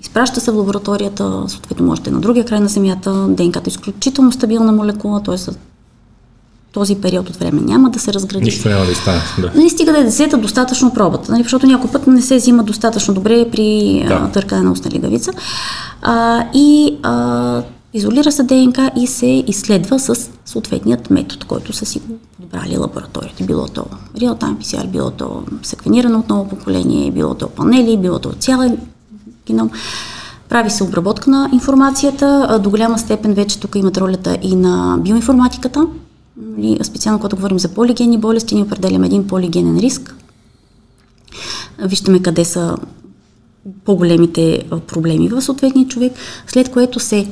[0.00, 3.26] изпраща се в лабораторията, съответно може да е на другия край на земята.
[3.28, 5.38] ДНК е изключително стабилна молекула, т.е
[6.76, 8.44] този период от време няма да се разгради.
[8.44, 9.20] Нищо няма да стане.
[9.38, 9.50] Да.
[9.54, 13.14] Нали, стига да е взета достатъчно пробата, нали, защото някой път не се взима достатъчно
[13.14, 14.14] добре при да.
[14.14, 15.32] а, търкане на устна лигавица.
[16.02, 17.62] А, и а,
[17.94, 22.00] изолира се ДНК и се изследва с съответният метод, който са си
[22.40, 23.44] подбрали лабораторията.
[23.44, 23.84] Било то
[24.16, 28.78] real-time PCR, било то секвенирано от ново поколение, било то панели, било то цялен
[29.46, 29.70] геном.
[30.48, 32.58] Прави се обработка на информацията.
[32.62, 35.86] До голяма степен вече тук имат ролята и на биоинформатиката,
[36.82, 40.14] Специално когато говорим за полигенни болести, ние определяме един полигенен риск.
[41.78, 42.76] Виждаме къде са
[43.84, 46.12] по-големите проблеми в съответния човек,
[46.46, 47.28] след което се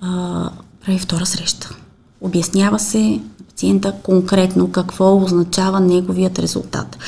[0.00, 0.50] а,
[0.84, 1.76] прави втора среща.
[2.20, 6.98] Обяснява се на пациента конкретно какво означава неговият резултат.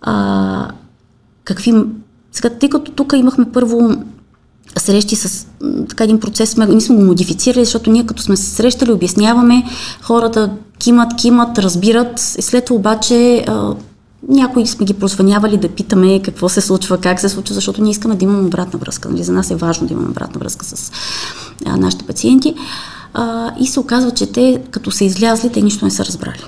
[0.00, 0.70] А,
[1.44, 1.74] какви...
[2.32, 4.04] Сега, тъй като тук имахме първо
[4.78, 5.46] срещи с
[5.88, 9.64] така един процес, сме, ние сме го модифицирали, защото ние като сме се срещали, обясняваме,
[10.02, 13.44] хората кимат, кимат, разбират, и след това обаче
[14.28, 18.14] някои сме ги прозванявали да питаме какво се случва, как се случва, защото ние искаме
[18.14, 19.08] да имаме обратна връзка.
[19.08, 19.24] Нали?
[19.24, 20.92] За нас е важно да имаме обратна връзка с
[21.64, 22.54] а, нашите пациенти.
[23.14, 26.44] А, и се оказва, че те, като са излязли, те нищо не са разбрали.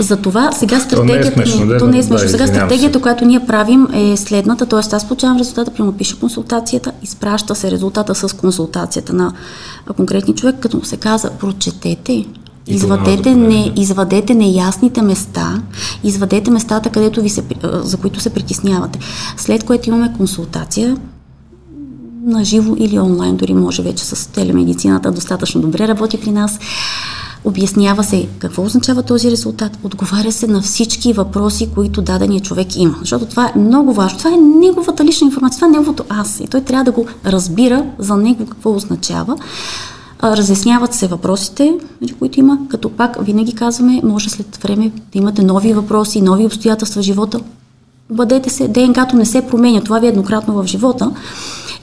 [0.00, 1.30] Затова сега стратегията.
[1.30, 2.26] То не е смешно, то не е смешно.
[2.26, 3.02] Да, сега стратегията, се.
[3.02, 4.78] която ние правим е следната, т.е.
[4.78, 9.32] аз получавам резултата, прямо пише консултацията, изпраща се резултата с консултацията на
[9.96, 12.24] конкретни човек, като му се каза, прочетете
[12.66, 15.62] Извадете, не, извадете неясните места,
[16.04, 18.98] извадете местата, където ви се, за които се притеснявате.
[19.36, 20.96] След което имаме консултация,
[22.26, 26.58] на живо или онлайн, дори може вече с телемедицината достатъчно добре работи при нас.
[27.44, 32.96] Обяснява се какво означава този резултат, отговаря се на всички въпроси, които дадения човек има.
[33.00, 34.18] Защото това е много важно.
[34.18, 36.40] Това е неговата лична информация, това е неговото аз.
[36.40, 39.36] И той трябва да го разбира за него какво означава.
[40.22, 45.42] Разясняват се въпросите, нали, които има, като пак винаги казваме, може след време да имате
[45.42, 47.40] нови въпроси, нови обстоятелства в живота.
[48.10, 51.10] Бъдете се, ДНК-то не се променя, това ви е еднократно в живота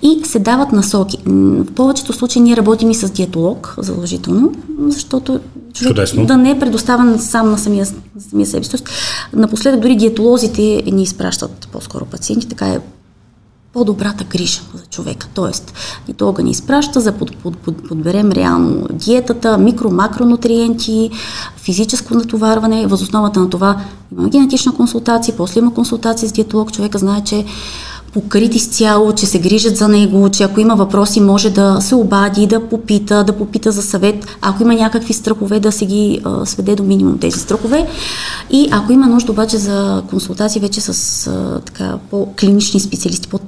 [0.02, 1.18] и се дават насоки.
[1.26, 4.52] В повечето случаи ние работим и с диетолог, задължително,
[4.88, 5.40] защото
[5.74, 6.26] човек Чудесно.
[6.26, 7.88] да не е предоставен сам на самия,
[8.30, 8.84] самия себе си.
[9.34, 12.80] Напоследък дори диетолозите ни изпращат по-скоро пациенти, така е
[13.78, 15.28] по-добрата грижа за човека.
[15.34, 15.74] Тоест,
[16.06, 21.10] диетолога ни изпраща за под, под, под, подберем реално диетата, микро-макронутриенти,
[21.58, 22.88] физическо натоварване.
[22.88, 23.78] Възосновата на това
[24.18, 26.72] има генетична консултация, после има консултация с диетолог.
[26.72, 27.46] Човека знае, че
[28.14, 32.48] покрит изцяло, че се грижат за него, че ако има въпроси може да се обади,
[32.48, 34.26] да попита, да попита за съвет.
[34.42, 37.88] Ако има някакви страхове, да се ги а, сведе до минимум тези страхове.
[38.52, 43.40] И ако има нужда обаче за консултации вече с а, така, по-клинични специалисти, по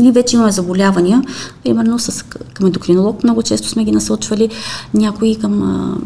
[0.00, 1.22] или вече имаме заболявания,
[1.64, 2.22] примерно с,
[2.54, 4.50] към ендокринолог много често сме ги насочвали,
[4.94, 5.96] някои към а,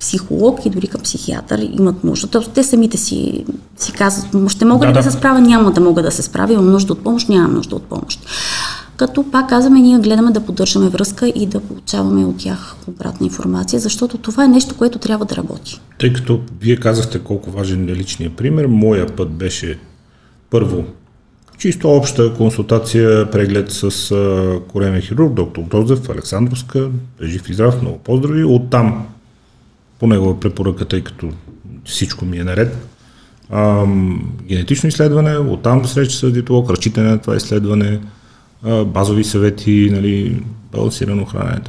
[0.00, 2.26] психолог и дори към психиатър имат нужда.
[2.26, 3.44] Тоест, те самите си,
[3.76, 6.22] си казват, ще мога да, ли да, да се справя, няма да мога да се
[6.22, 8.26] справя, имам нужда от помощ, нямам нужда от помощ.
[8.96, 13.80] Като пак казваме, ние гледаме да поддържаме връзка и да получаваме от тях обратна информация,
[13.80, 15.80] защото това е нещо, което трябва да работи.
[15.98, 19.78] Тъй като вие казахте колко важен е личният пример, моя път беше
[20.50, 20.84] първо
[21.58, 24.14] чисто обща консултация, преглед с
[24.68, 26.90] коремен хирург, доктор Грозев, Александровска,
[27.22, 28.44] жив и здрав, много поздрави.
[28.44, 29.06] Оттам
[29.98, 31.30] по негова препоръка, тъй като
[31.84, 32.76] всичко ми е наред.
[33.50, 33.86] А,
[34.42, 38.00] генетично изследване, оттам до среща с диетолог, разчитане на това изследване,
[38.62, 40.42] а, базови съвети, нали,
[40.72, 41.60] балансирано хранене,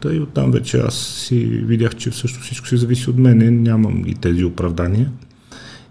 [0.00, 4.04] та, и оттам вече аз си видях, че всъщност всичко си зависи от мен, нямам
[4.06, 5.10] и тези оправдания.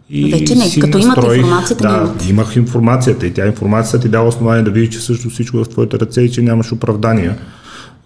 [0.10, 2.30] И Вече не, като имате информацията, да, имате.
[2.30, 5.70] имах информацията и тя информацията ти дава основание да видиш, че също всичко е в
[5.70, 7.38] твоите ръце и че нямаш оправдания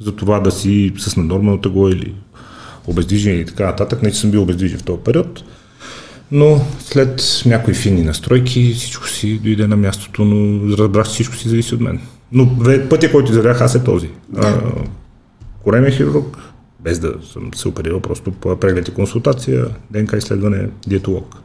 [0.02, 2.14] за това да си с наднормено тегло или
[2.88, 4.04] обездвижен и така нататък.
[4.04, 5.44] Не, че съм бил обездвижен в този период,
[6.32, 11.50] но след някои финни настройки всичко си дойде на мястото, но разбрах, че всичко си
[11.50, 12.00] зависи от мен.
[12.32, 12.50] Но
[12.90, 14.10] пътя, който извървях аз е този.
[14.30, 14.62] Да.
[15.64, 16.38] Коремен хирург,
[16.80, 21.36] без да съм се оперирал, просто преглед и консултация, ДНК изследване, диетолог.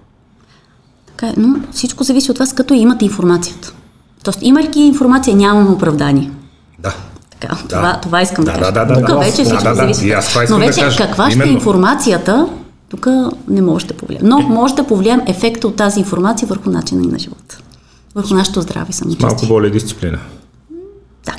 [1.22, 3.72] Така, е, но всичко зависи от вас, като имате информацията.
[4.24, 6.30] Тоест, имайки информация, нямаме оправдание.
[6.78, 6.94] Да.
[7.30, 7.68] Така, да.
[7.68, 8.72] това, това искам да, да кажа.
[8.72, 10.08] Да, да, тук да, вече всичко да, зависи.
[10.08, 10.46] Да, да.
[10.50, 12.48] Но вече да кажа, каква ще е информацията,
[12.88, 13.06] тук
[13.48, 14.26] не може да повлияем.
[14.26, 17.58] Но може да повлияем ефекта от тази информация върху начина ни на живота.
[18.14, 19.26] Върху нашето здраве самочувствие.
[19.26, 20.18] Малко воля и дисциплина.
[21.24, 21.34] Да.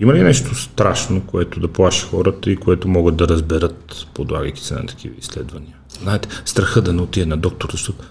[0.00, 4.74] Има ли нещо страшно, което да плаши хората и което могат да разберат, подлагайки се
[4.74, 5.74] на такива изследвания?
[6.02, 8.04] Знаете, страха да не отиде на доктор, защото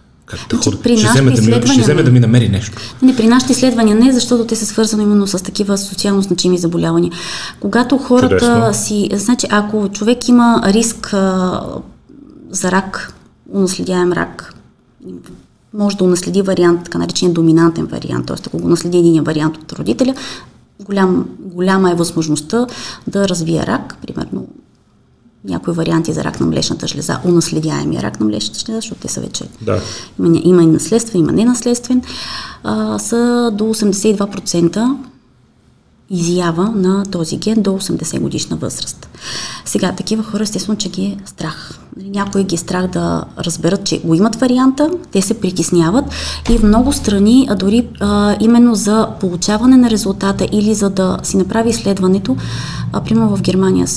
[0.49, 2.77] как да значи, при ще, вземе да ми, ще вземе да ми намери нещо.
[3.01, 7.11] Не, при нашите изследвания не, защото те са свързани именно с такива социално значими заболявания.
[7.59, 8.73] Когато хората Чудесно.
[8.73, 9.09] си...
[9.13, 11.61] Значи, ако човек има риск а,
[12.51, 13.13] за рак,
[13.53, 14.53] унаследяем рак,
[15.73, 18.37] може да унаследи вариант, така наречен доминантен вариант, т.е.
[18.47, 20.15] ако го наследи един вариант от родителя,
[20.85, 22.67] голям, голяма е възможността
[23.07, 24.47] да развие рак, примерно
[25.49, 29.21] някои варианти за рак на млечната жлеза, унаследяемия рак на млечната жлеза, защото те са
[29.21, 29.81] вече да.
[30.19, 32.01] има, има и наследствен, има ненаследствен,
[32.63, 34.95] а, са до 82%
[36.09, 39.09] изява на този ген до 80 годишна възраст.
[39.65, 41.79] Сега, такива хора, естествено, че ги е страх.
[41.97, 46.05] Нали, някои ги е страх да разберат, че го имат варианта, те се притесняват
[46.49, 51.17] и в много страни, а дори а, именно за получаване на резултата или за да
[51.23, 52.35] си направи изследването,
[52.93, 53.87] а, примерно в Германия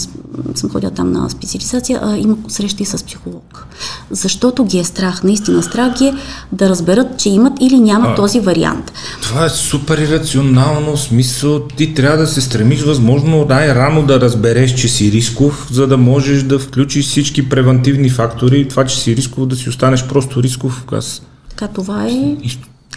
[0.55, 3.67] съм ходила там на специализация, а, има срещи с психолог.
[4.11, 6.15] Защото ги е страх, наистина страх ги е
[6.53, 8.93] да разберат, че имат или нямат а, този вариант.
[9.23, 14.89] Това е супер ирационално, смисъл ти трябва да се стремиш възможно най-рано да разбереш, че
[14.89, 18.69] си рисков, за да можеш да включиш всички превентивни фактори.
[18.69, 20.85] Това, че си рисков, да си останеш просто рисков.
[20.93, 21.23] Аз...
[21.49, 22.37] Така, това е...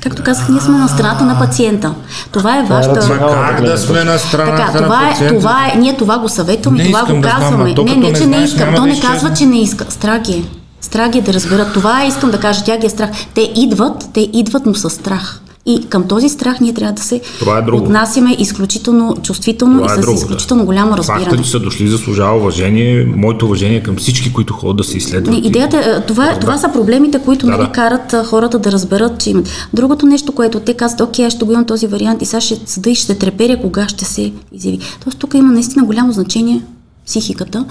[0.03, 1.93] Както казах, ние сме на страната на пациента.
[2.31, 3.07] Това е, е вашата...
[3.07, 5.35] Макар да сме на страната така, това на пациента.
[5.35, 7.73] Е, това е, ние това го съветваме, това го казваме.
[7.73, 8.75] Да не, не, че не, не иска.
[8.75, 9.85] То не казва, че не иска.
[9.89, 10.43] Страх е.
[10.81, 11.73] Страх е да разберат.
[11.73, 13.09] Това е, искам да кажа, тя ги е страх.
[13.33, 15.41] Те идват, те идват, но с страх.
[15.65, 19.99] И към този страх ние трябва да се Това е отнасяме изключително чувствително Това и
[19.99, 20.65] е с друго, изключително да.
[20.65, 21.25] голямо разбиране.
[21.25, 25.45] Фактът, че са дошли, заслужава уважение, моето уважение към всички, които ходят да се изследват.
[25.45, 27.71] Идеята, е, това, това са проблемите, които да, нали, да.
[27.71, 29.49] карат хората да разберат, че имат.
[29.73, 32.59] Другото нещо, което те казват, окей, аз ще го имам този вариант и сега ще
[32.65, 34.79] съда и ще треперя кога ще се изяви.
[35.03, 36.61] Тоест тук има наистина голямо значение
[37.09, 37.65] психиката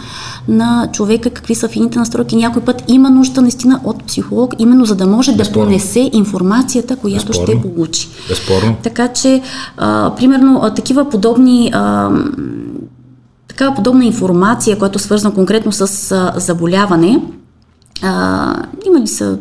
[0.48, 2.36] на човека, какви са фините настройки.
[2.36, 5.64] Някой път има нужда наистина от психолог, именно за да може Безспорно.
[5.64, 7.60] да понесе информацията, която Безспорно.
[7.60, 8.08] ще получи.
[8.28, 8.76] Безспорно.
[8.82, 9.42] Така че,
[9.76, 12.10] а, примерно, а, такива подобни а,
[13.48, 17.22] такава подобна информация, която е свързана конкретно с а, заболяване,
[18.02, 18.54] а,
[18.86, 19.38] има ли са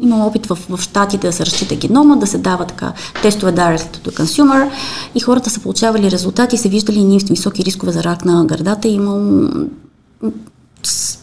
[0.00, 2.92] Имам опит в, в щатите да се разчита генома, да се дава така
[3.22, 4.70] тестове direct to consumer
[5.14, 8.88] и хората са получавали резултати, се виждали ние високи рискове за рак на гърдата.
[8.88, 9.50] Имам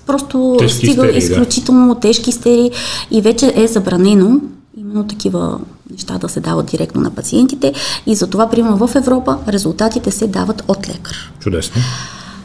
[0.06, 2.00] просто тежки стига истерии, изключително да.
[2.00, 2.72] тежки истерии
[3.12, 4.42] и вече е забранено
[4.78, 5.60] именно такива
[5.92, 7.74] неща да се дават директно на пациентите
[8.06, 11.34] и затова, примерно в Европа, резултатите се дават от лекар.
[11.40, 11.82] Чудесно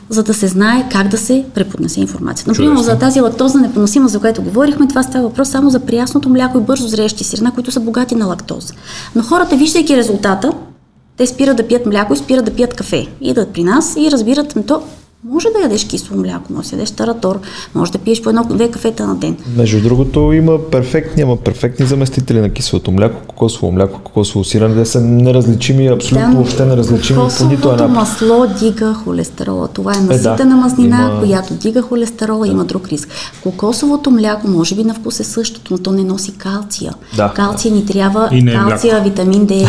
[0.09, 2.45] за да се знае как да се преподнесе информация.
[2.49, 6.59] Например, за тази лактозна непоносимост, за която говорихме, това става въпрос само за приясното мляко
[6.59, 8.75] и бързо зрещи сирена, които са богати на лактоза.
[9.15, 10.53] Но хората, виждайки резултата,
[11.17, 13.07] те спират да пият мляко и спират да пият кафе.
[13.21, 14.83] Идат при нас и разбират, то
[15.29, 17.41] може да ядеш кисело мляко, може да ядеш таратор,
[17.75, 19.37] може да пиеш по едно-две кафета на ден.
[19.57, 24.85] Между другото има перфектни, има перфектни заместители на киселото мляко, кокосово мляко, кокосово сирене, те
[24.85, 27.89] са неразличими, абсолютно да, въобще неразличими по нито една.
[27.89, 29.69] масло дига холестерола.
[29.69, 31.21] Това е наситена е, да, мазнина, има...
[31.21, 32.53] която дига холестерола, да.
[32.53, 33.09] има друг риск.
[33.43, 36.95] Кокосовото мляко може би на вкус е същото, но то не носи калция.
[37.17, 37.33] Да.
[37.35, 39.09] Калция ни трябва, и не е калция, мляко.
[39.09, 39.69] витамин D,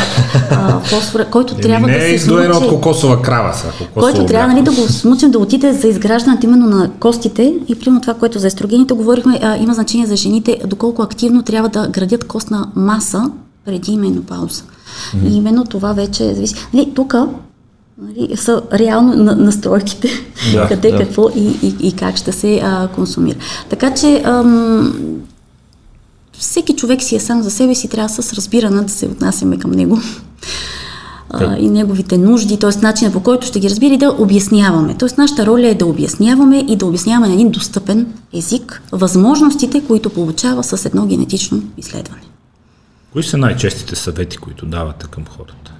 [0.84, 2.40] фосфор, който трябва не да се смучи.
[2.40, 3.68] Не е от кокосова крава са.
[3.94, 8.02] Който трябва нали, да го смучим, да отиде за изграждането именно на костите и примерно
[8.02, 12.24] това, което за естрогените говорихме, а, има значение за жените, доколко активно трябва да градят
[12.24, 13.32] костна маса
[13.66, 14.64] преди менопауза.
[14.64, 15.30] Mm-hmm.
[15.30, 16.56] И именно това вече зависи.
[16.74, 17.16] Нали, тук
[18.02, 20.10] нали, са реално на, настройките,
[20.54, 20.98] да, къде, да.
[20.98, 23.38] какво и, и, и как ще се а, консумира.
[23.70, 24.94] Така че ам,
[26.34, 29.72] всеки човек си е сам за себе си, трябва с разбиране да се отнасяме към
[29.72, 30.00] него
[31.30, 32.81] а, и неговите нужди, т.е.
[32.81, 34.97] начинът по който ще ги разбира и да обясняваме.
[34.97, 35.10] Т.е.
[35.18, 40.64] нашата роля е да обясняваме и да обясняваме на един достъпен език възможностите, които получава
[40.64, 42.22] с едно генетично изследване.
[43.14, 45.72] Кои са най-честите съвети, които давате към хората?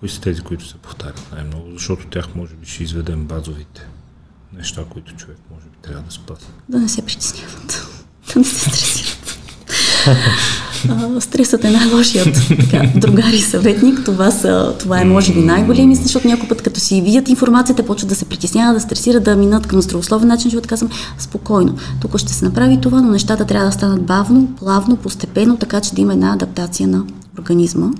[0.00, 1.66] Кои са тези, които се повтарят най-много?
[1.72, 3.86] Защото тях може би ще изведем базовите
[4.56, 6.46] неща, които човек може би трябва да спаси.
[6.68, 7.86] Да не се притесняват,
[8.34, 9.19] да не се стресират.
[11.20, 14.04] Стресът е най-лошият така, другари съветник.
[14.04, 18.08] Това, са, това е може би най-големи, защото някой път като си видят информацията, почват
[18.08, 21.74] да се притесняват, да стресират, да минат към здравословен начин, живот казвам спокойно.
[22.00, 25.94] Тук ще се направи това, но нещата трябва да станат бавно, плавно, постепенно, така че
[25.94, 27.04] да има една адаптация на
[27.38, 27.90] организма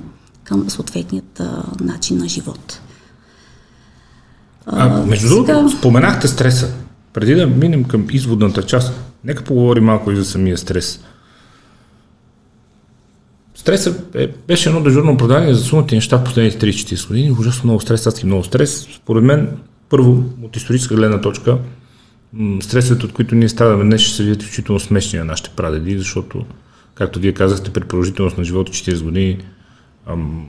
[0.45, 2.81] към съответният а, начин на живот.
[4.67, 6.69] А, между другото, споменахте стреса.
[7.13, 8.93] Преди да минем към изводната част,
[9.25, 11.01] нека поговорим малко и за самия стрес.
[13.61, 17.33] Стресът е, беше едно дежурно оправдание за сумата неща в последните 30-40 години.
[17.33, 18.89] Ужасно много стрес, аз много стрес.
[18.97, 19.49] Според мен,
[19.89, 21.59] първо, от историческа гледна точка,
[22.63, 26.45] стресът, от които ние страдаме днес, ще се видят изключително смешни на нашите прадеди, защото,
[26.95, 29.39] както вие казахте, при продължителност на живота 40 години,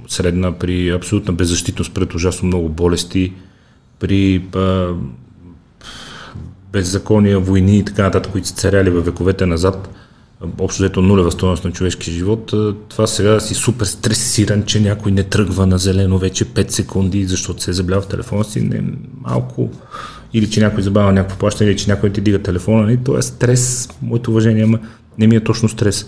[0.08, 3.34] средна при абсолютна беззащитност пред ужасно много болести,
[4.00, 4.88] при а,
[6.72, 9.90] беззакония, войни и така нататък, които са царяли във вековете назад,
[10.60, 12.54] общо взето нулева стоеност на човешки живот,
[12.90, 17.64] това сега си супер стресиран, че някой не тръгва на зелено вече 5 секунди, защото
[17.64, 18.84] се е заблял в телефона си, не
[19.22, 19.70] малко,
[20.34, 22.98] или че някой забавя някакво плащане, или че някой ти дига телефона, нали?
[22.98, 24.80] то е стрес, моето уважение, ама
[25.18, 26.06] не ми е точно стрес.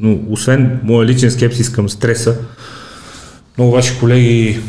[0.00, 2.36] Но освен моя личен скепсис към стреса,
[3.58, 4.60] много ваши колеги,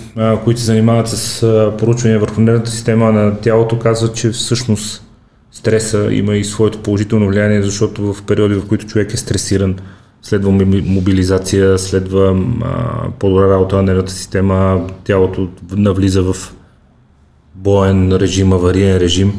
[0.44, 5.07] които се занимават с поручване върху нервната система на тялото, казват, че всъщност
[5.58, 9.76] стреса има и своето положително влияние, защото в периоди, в които човек е стресиран,
[10.22, 16.36] следва мобилизация, следва а, по-добра работа на нервната система, тялото навлиза в
[17.56, 19.34] боен режим, авариен режим,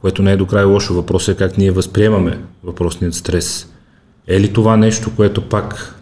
[0.00, 0.94] което не е до край лошо.
[0.94, 3.72] Въпросът е как ние възприемаме въпросният стрес.
[4.26, 5.94] Е ли това нещо, което пак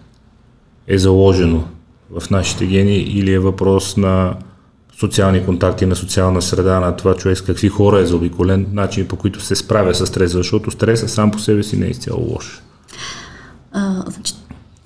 [0.87, 1.65] е заложено
[2.11, 4.35] в нашите гени или е въпрос на
[5.01, 9.17] социални контакти, на социална среда, на това човек с какви хора е заобиколен, начини по
[9.17, 12.63] които се справя с стреса, защото стреса сам по себе си не е изцяло лош.
[13.73, 14.35] А, значи,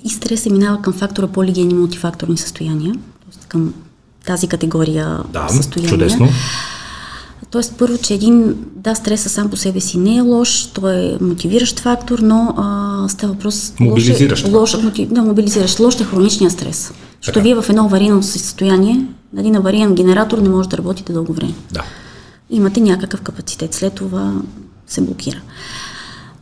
[0.05, 3.49] и стрес се минава към фактора полигени мултифакторни състояния, т.е.
[3.49, 3.75] към
[4.27, 5.91] тази категория да, състояния.
[5.91, 6.29] чудесно.
[7.51, 11.19] Тоест, първо, че един, да, стреса сам по себе си не е лош, той е
[11.21, 13.73] мотивиращ фактор, но а, става въпрос...
[13.81, 14.49] Мобилизиращ.
[14.49, 15.81] Лош, лош, да, мобилизиращ.
[15.81, 16.93] Лош е хроничния стрес.
[17.25, 21.33] Защото вие в едно аварийно състояние, нали, на авариен генератор не може да работите дълго
[21.33, 21.55] време.
[21.73, 21.83] Да.
[22.51, 24.35] Имате някакъв капацитет, след това
[24.87, 25.41] се блокира.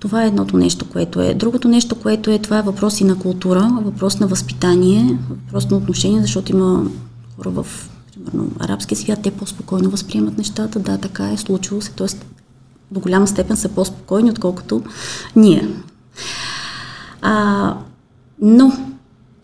[0.00, 1.34] Това е едното нещо, което е.
[1.34, 5.76] Другото нещо, което е, това е въпрос и на култура, въпрос на възпитание, въпрос на
[5.76, 6.84] отношение, защото има
[7.36, 7.66] хора в,
[8.14, 10.78] примерно, арабския свят, те по-спокойно възприемат нещата.
[10.78, 12.06] Да, така е, случило се, т.е.
[12.90, 14.82] до голяма степен са по-спокойни, отколкото
[15.36, 15.68] ние.
[17.20, 17.74] А,
[18.40, 18.72] но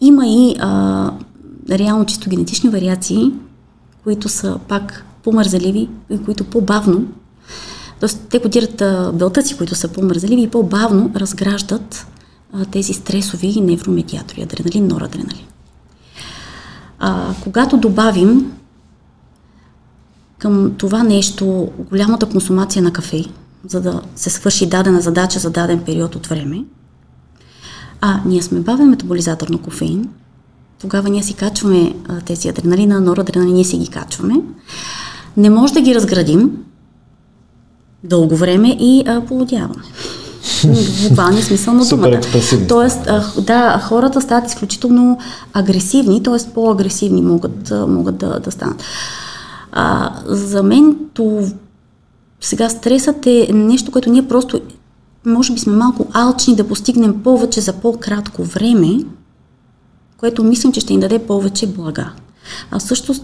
[0.01, 1.11] има и а,
[1.71, 3.33] реално чисто генетични вариации,
[4.05, 7.07] които са пак по-мързаливи и които по-бавно
[8.01, 8.83] Тоест, те кодират
[9.17, 12.07] белтъци, които са по-мързаливи и по-бавно разграждат
[12.53, 15.47] а, тези стресови невромедиатори, адреналин, норадреналин.
[16.99, 18.53] А, когато добавим
[20.39, 23.25] към това нещо голямата консумация на кафе,
[23.67, 26.65] за да се свърши дадена задача за даден период от време,
[28.01, 30.09] а ние сме бавен метаболизатор на кофеин,
[30.81, 34.35] тогава ние си качваме а, тези адреналина, норадреналин, ние си ги качваме.
[35.37, 36.51] Не може да ги разградим,
[38.05, 39.83] дълго време и а, полудяване.
[41.09, 42.21] Буквалния смисъл на думата.
[42.69, 45.19] Тоест, а, да, хората стават изключително
[45.53, 46.53] агресивни, т.е.
[46.55, 48.83] по-агресивни могат, могат да, да станат.
[49.73, 51.43] А, за мен то,
[52.41, 54.61] сега стресът е нещо, което ние просто
[55.27, 58.99] може би сме малко алчни да постигнем повече за по-кратко време,
[60.19, 62.11] което мислим, че ще ни даде повече блага.
[62.71, 63.15] А също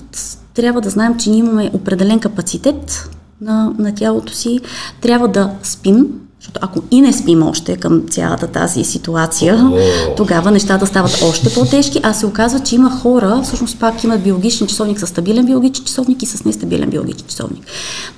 [0.54, 3.08] трябва да знаем, че ние имаме определен капацитет
[3.40, 4.60] на, на тялото си.
[5.00, 6.06] Трябва да спим,
[6.40, 10.16] защото ако и не спим още към цялата тази ситуация, oh.
[10.16, 14.66] тогава нещата стават още по-тежки, а се оказва, че има хора, всъщност пак имат биологичен
[14.66, 17.64] часовник с стабилен биологичен часовник и с нестабилен биологичен часовник.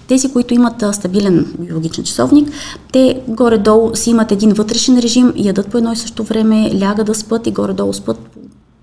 [0.09, 2.49] Тези, които имат стабилен биологичен часовник,
[2.93, 7.15] те горе-долу си имат един вътрешен режим, ядат по едно и също време, лягат да
[7.15, 8.19] спят и горе-долу спът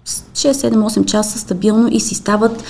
[0.05, 2.63] 6-7-8 часа стабилно и си стават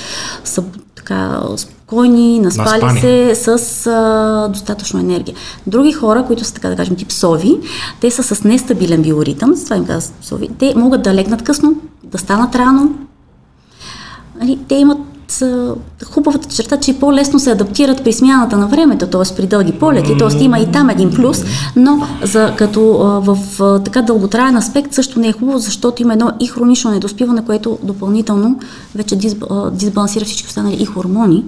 [0.96, 3.00] така спокойни, наспали, наспали.
[3.00, 5.36] се с а, достатъчно енергия.
[5.68, 7.60] Други хора, които са така да кажем тип сови,
[8.02, 12.18] те са с нестабилен биоритъм, това им казват сови, те могат да легнат късно, да
[12.18, 12.96] станат рано.
[14.40, 14.98] Нали, те имат
[16.06, 19.36] хубавата черта, че по-лесно се адаптират при смяната на времето, т.е.
[19.36, 20.44] при дълги полети, т.е.
[20.44, 21.44] има и там един плюс,
[21.76, 22.82] но за, като
[23.24, 23.38] в
[23.86, 28.60] така дълготраен аспект също не е хубаво, защото има едно и хронично недоспиване, което допълнително
[28.96, 29.16] вече
[29.72, 31.44] дисбалансира всички останали и хормони,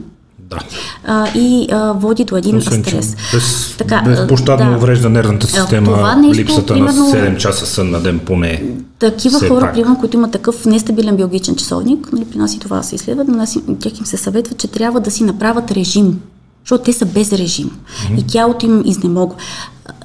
[0.50, 0.60] да.
[1.06, 3.16] А, и а, води до един Освен, стрес.
[3.34, 4.78] Без, така, безпощадно да.
[4.78, 8.64] уврежда нервната система, това нещо, липсата примерно, на 7 часа сън на ден поне.
[9.00, 12.96] Такива хора, примерно, които имат такъв нестабилен биологичен часовник, нали, при нас и това се
[12.96, 16.20] изследва, но нас, тях им се съветва, че трябва да си направят режим
[16.66, 18.20] защото те са без режим mm-hmm.
[18.20, 19.36] и тялото им изнемога.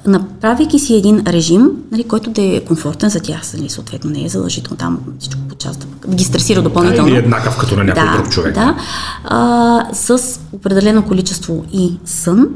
[0.05, 4.29] Направяйки си един режим, нали, който да е комфортен за тях, нали, съответно не е
[4.29, 7.09] задължително там всичко по част да ги стресира допълнително.
[7.09, 8.55] Или еднакъв като на някой да, друг човек.
[8.55, 8.77] Да,
[9.23, 12.47] а, с определено количество и сън,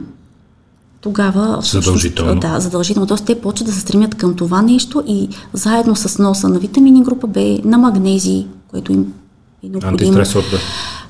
[1.01, 1.59] тогава...
[1.61, 2.39] Задължително.
[2.39, 3.07] Да, задължително.
[3.07, 7.03] Тоест те почват да се стремят към това нещо и заедно с носа на витамини
[7.03, 9.13] група Б, на магнези, което им
[9.63, 9.91] е необходимо.
[9.91, 10.57] Антистресор, да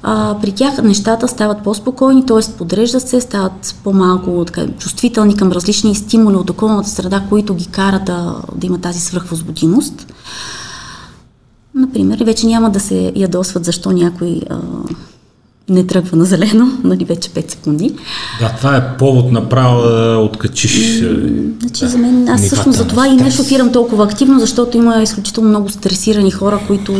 [0.04, 2.58] а, при тях нещата стават по-спокойни, т.е.
[2.58, 8.06] подреждат се, стават по-малко така, чувствителни към различни стимули от околната среда, които ги карат
[8.06, 10.14] да, да има тази свръхвъзбудимост.
[11.76, 14.58] Например, вече няма да се ядосват защо някой а,
[15.70, 17.96] не тръгва на зелено, нали вече 5 секунди.
[18.40, 21.00] Да, това е повод направо да откачиш.
[21.60, 25.02] Значи да, за мен, аз всъщност за това и не шофирам толкова активно, защото има
[25.02, 26.94] изключително много стресирани хора, които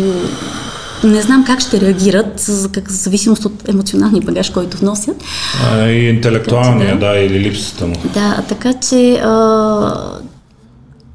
[1.04, 5.24] не знам как ще реагират, как, в зависимост от емоционалния багаж, който носят.
[5.72, 7.08] А, и интелектуалния, да.
[7.08, 7.96] да, или липсата му.
[8.14, 9.32] Да, така че а,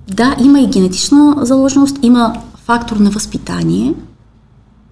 [0.08, 2.34] да, има и генетична заложеност, има
[2.64, 3.94] фактор на възпитание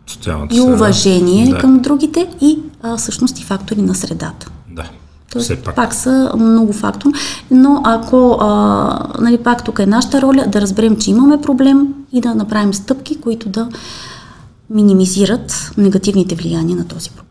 [0.07, 1.59] Социалната и уважение да.
[1.59, 4.51] към другите и а, всъщност и фактори на средата.
[4.71, 4.85] Да.
[5.33, 5.75] Тоест, пак.
[5.75, 7.13] пак са много фактори,
[7.51, 12.21] но ако, а, нали, пак тук е нашата роля да разберем, че имаме проблем и
[12.21, 13.69] да направим стъпки, които да
[14.71, 17.29] минимизират негативните влияния на този проблем.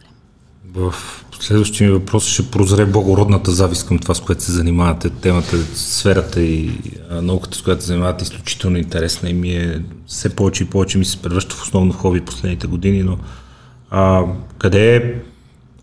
[0.76, 0.94] В
[1.40, 5.10] следващия ми въпрос ще прозре благородната завист към това, с което се занимавате.
[5.10, 6.72] Темата, сферата и
[7.12, 10.98] науката, с която се занимавате, е изключително интересна и ми е все повече и повече
[10.98, 13.18] ми се превръща в основно хоби последните години, но
[13.90, 14.24] а,
[14.58, 15.14] къде е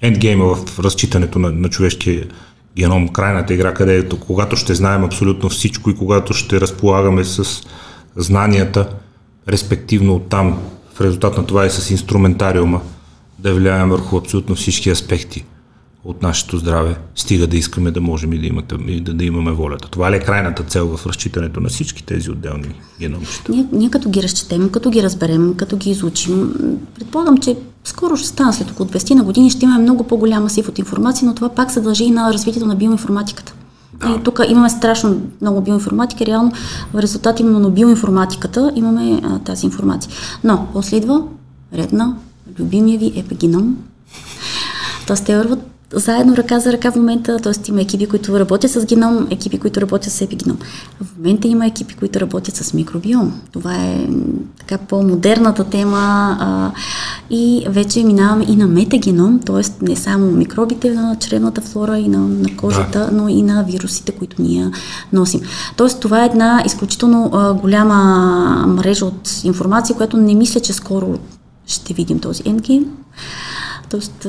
[0.00, 2.26] ендгейма в разчитането на, на човешкия
[2.76, 7.62] геном, крайната игра, къде е когато ще знаем абсолютно всичко и когато ще разполагаме с
[8.16, 8.88] знанията,
[9.48, 10.58] респективно от там
[10.94, 12.80] в резултат на това и с инструментариума
[13.38, 15.44] да влияем върху абсолютно всички аспекти
[16.04, 19.52] от нашето здраве, стига да искаме да можем и да, имате, и да, да имаме
[19.52, 19.88] волята.
[19.88, 23.52] Това ли е крайната цел в разчитането на всички тези отделни геномчета?
[23.52, 26.52] Ние, ние като ги разчетем, като ги разберем, като ги изучим,
[26.94, 30.68] предполагам, че скоро ще стана след около 20 на години, ще имаме много по-голям масив
[30.68, 33.54] от информация, но това пак се дължи и на развитието на биоинформатиката.
[34.00, 34.16] Да.
[34.20, 36.26] И тук имаме страшно много биоинформатика.
[36.26, 36.52] Реално
[36.94, 40.12] в резултат именно на биоинформатиката имаме а, тази информация.
[40.44, 41.22] Но после идва
[41.74, 42.16] редна,
[42.58, 43.76] любимия ви епигеном.
[45.06, 45.63] Тоест те върват
[45.94, 47.52] заедно ръка за ръка в момента, т.е.
[47.68, 50.58] има екипи, които работят с геном, екипи, които работят с епигеном.
[51.00, 53.40] В момента има екипи, които работят с микробиом.
[53.52, 54.08] Това е
[54.58, 56.72] така по-модерната тема а,
[57.30, 59.84] и вече минаваме и на метагеном, т.е.
[59.84, 63.16] не само микробите на чревната флора и на, на кожата, да.
[63.16, 64.70] но и на вирусите, които ние
[65.12, 65.40] носим.
[65.76, 67.94] Тоест това е една изключително а, голяма
[68.66, 71.18] мрежа от информация, която не мисля, че скоро
[71.66, 72.86] ще видим този ендгейм.
[73.94, 74.26] Тоест,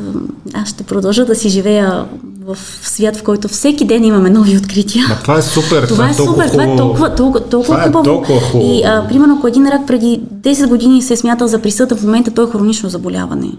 [0.54, 2.06] аз ще продължа да си живея
[2.46, 5.06] в свят, в който всеки ден имаме нови открития.
[5.12, 5.88] А това е супер.
[5.88, 6.50] Това, е супер.
[6.50, 8.04] Това е толкова, толкова, толкова това е хубаво.
[8.04, 8.72] Толкова хубаво.
[8.72, 12.04] И, а, примерно, ако един рак преди 10 години се е смятал за присъда, в
[12.04, 13.52] момента той е хронично заболяване.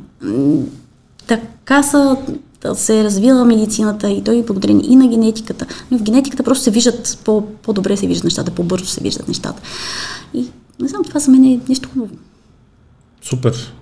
[1.26, 2.16] Така са
[2.74, 5.66] се е развила медицината и той е благодарение и на генетиката.
[5.90, 9.62] Но в генетиката просто се виждат, по, по-добре се виждат нещата, по-бързо се виждат нещата.
[10.34, 10.46] И
[10.80, 12.14] не знам, това за мен е нещо хубаво.
[13.22, 13.72] Супер.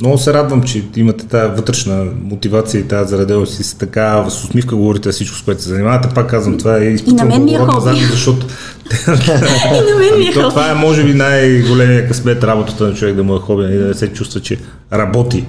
[0.00, 4.44] Много се радвам, че имате тази вътрешна мотивация и тази зараделост и с така с
[4.44, 6.08] усмивка говорите всичко, с което се занимавате.
[6.14, 8.46] Пак казвам, това е изпитвам благодарност назад, защото
[9.08, 13.14] и на мен ми е то, това е може би най-големия късмет работата на човек
[13.14, 14.58] да му е хоби и да не се чувства, че
[14.92, 15.44] работи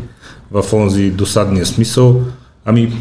[0.52, 2.22] в онзи досадния смисъл.
[2.66, 2.94] Ами,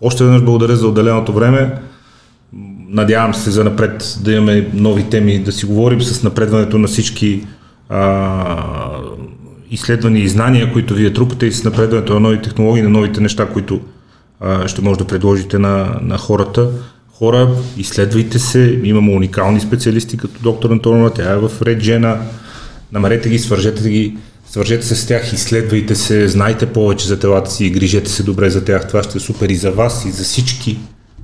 [0.00, 1.74] още веднъж благодаря за отделеното време.
[2.88, 7.46] Надявам се за напред да имаме нови теми, да си говорим с напредването на всички
[7.88, 8.99] а,
[9.70, 13.46] изследвания и знания, които вие трупате и с напредването на нови технологии, на новите неща,
[13.46, 13.80] които
[14.40, 16.70] а, ще може да предложите на, на хората.
[17.12, 22.18] Хора, изследвайте се, имаме уникални специалисти като доктор Антонова, тя е в Реджена,
[22.92, 24.16] намерете ги, свържете ги,
[24.46, 28.64] свържете се с тях, изследвайте се, знайте повече за телата си грижете се добре за
[28.64, 28.88] тях.
[28.88, 30.78] Това ще е супер и за вас, и за всички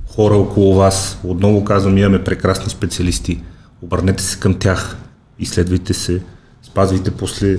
[0.07, 1.19] хора около вас.
[1.23, 3.39] Отново казвам, имаме прекрасни специалисти.
[3.81, 4.97] Обърнете се към тях,
[5.39, 6.21] изследвайте се,
[6.63, 7.57] спазвайте после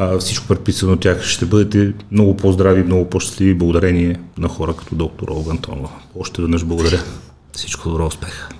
[0.00, 1.24] а, всичко предписано от тях.
[1.24, 5.90] Ще бъдете много по-здрави, много по-щастливи благодарение на хора като доктор Олга Антонова.
[6.18, 7.02] Още веднъж благодаря.
[7.52, 8.59] Всичко добро, успех!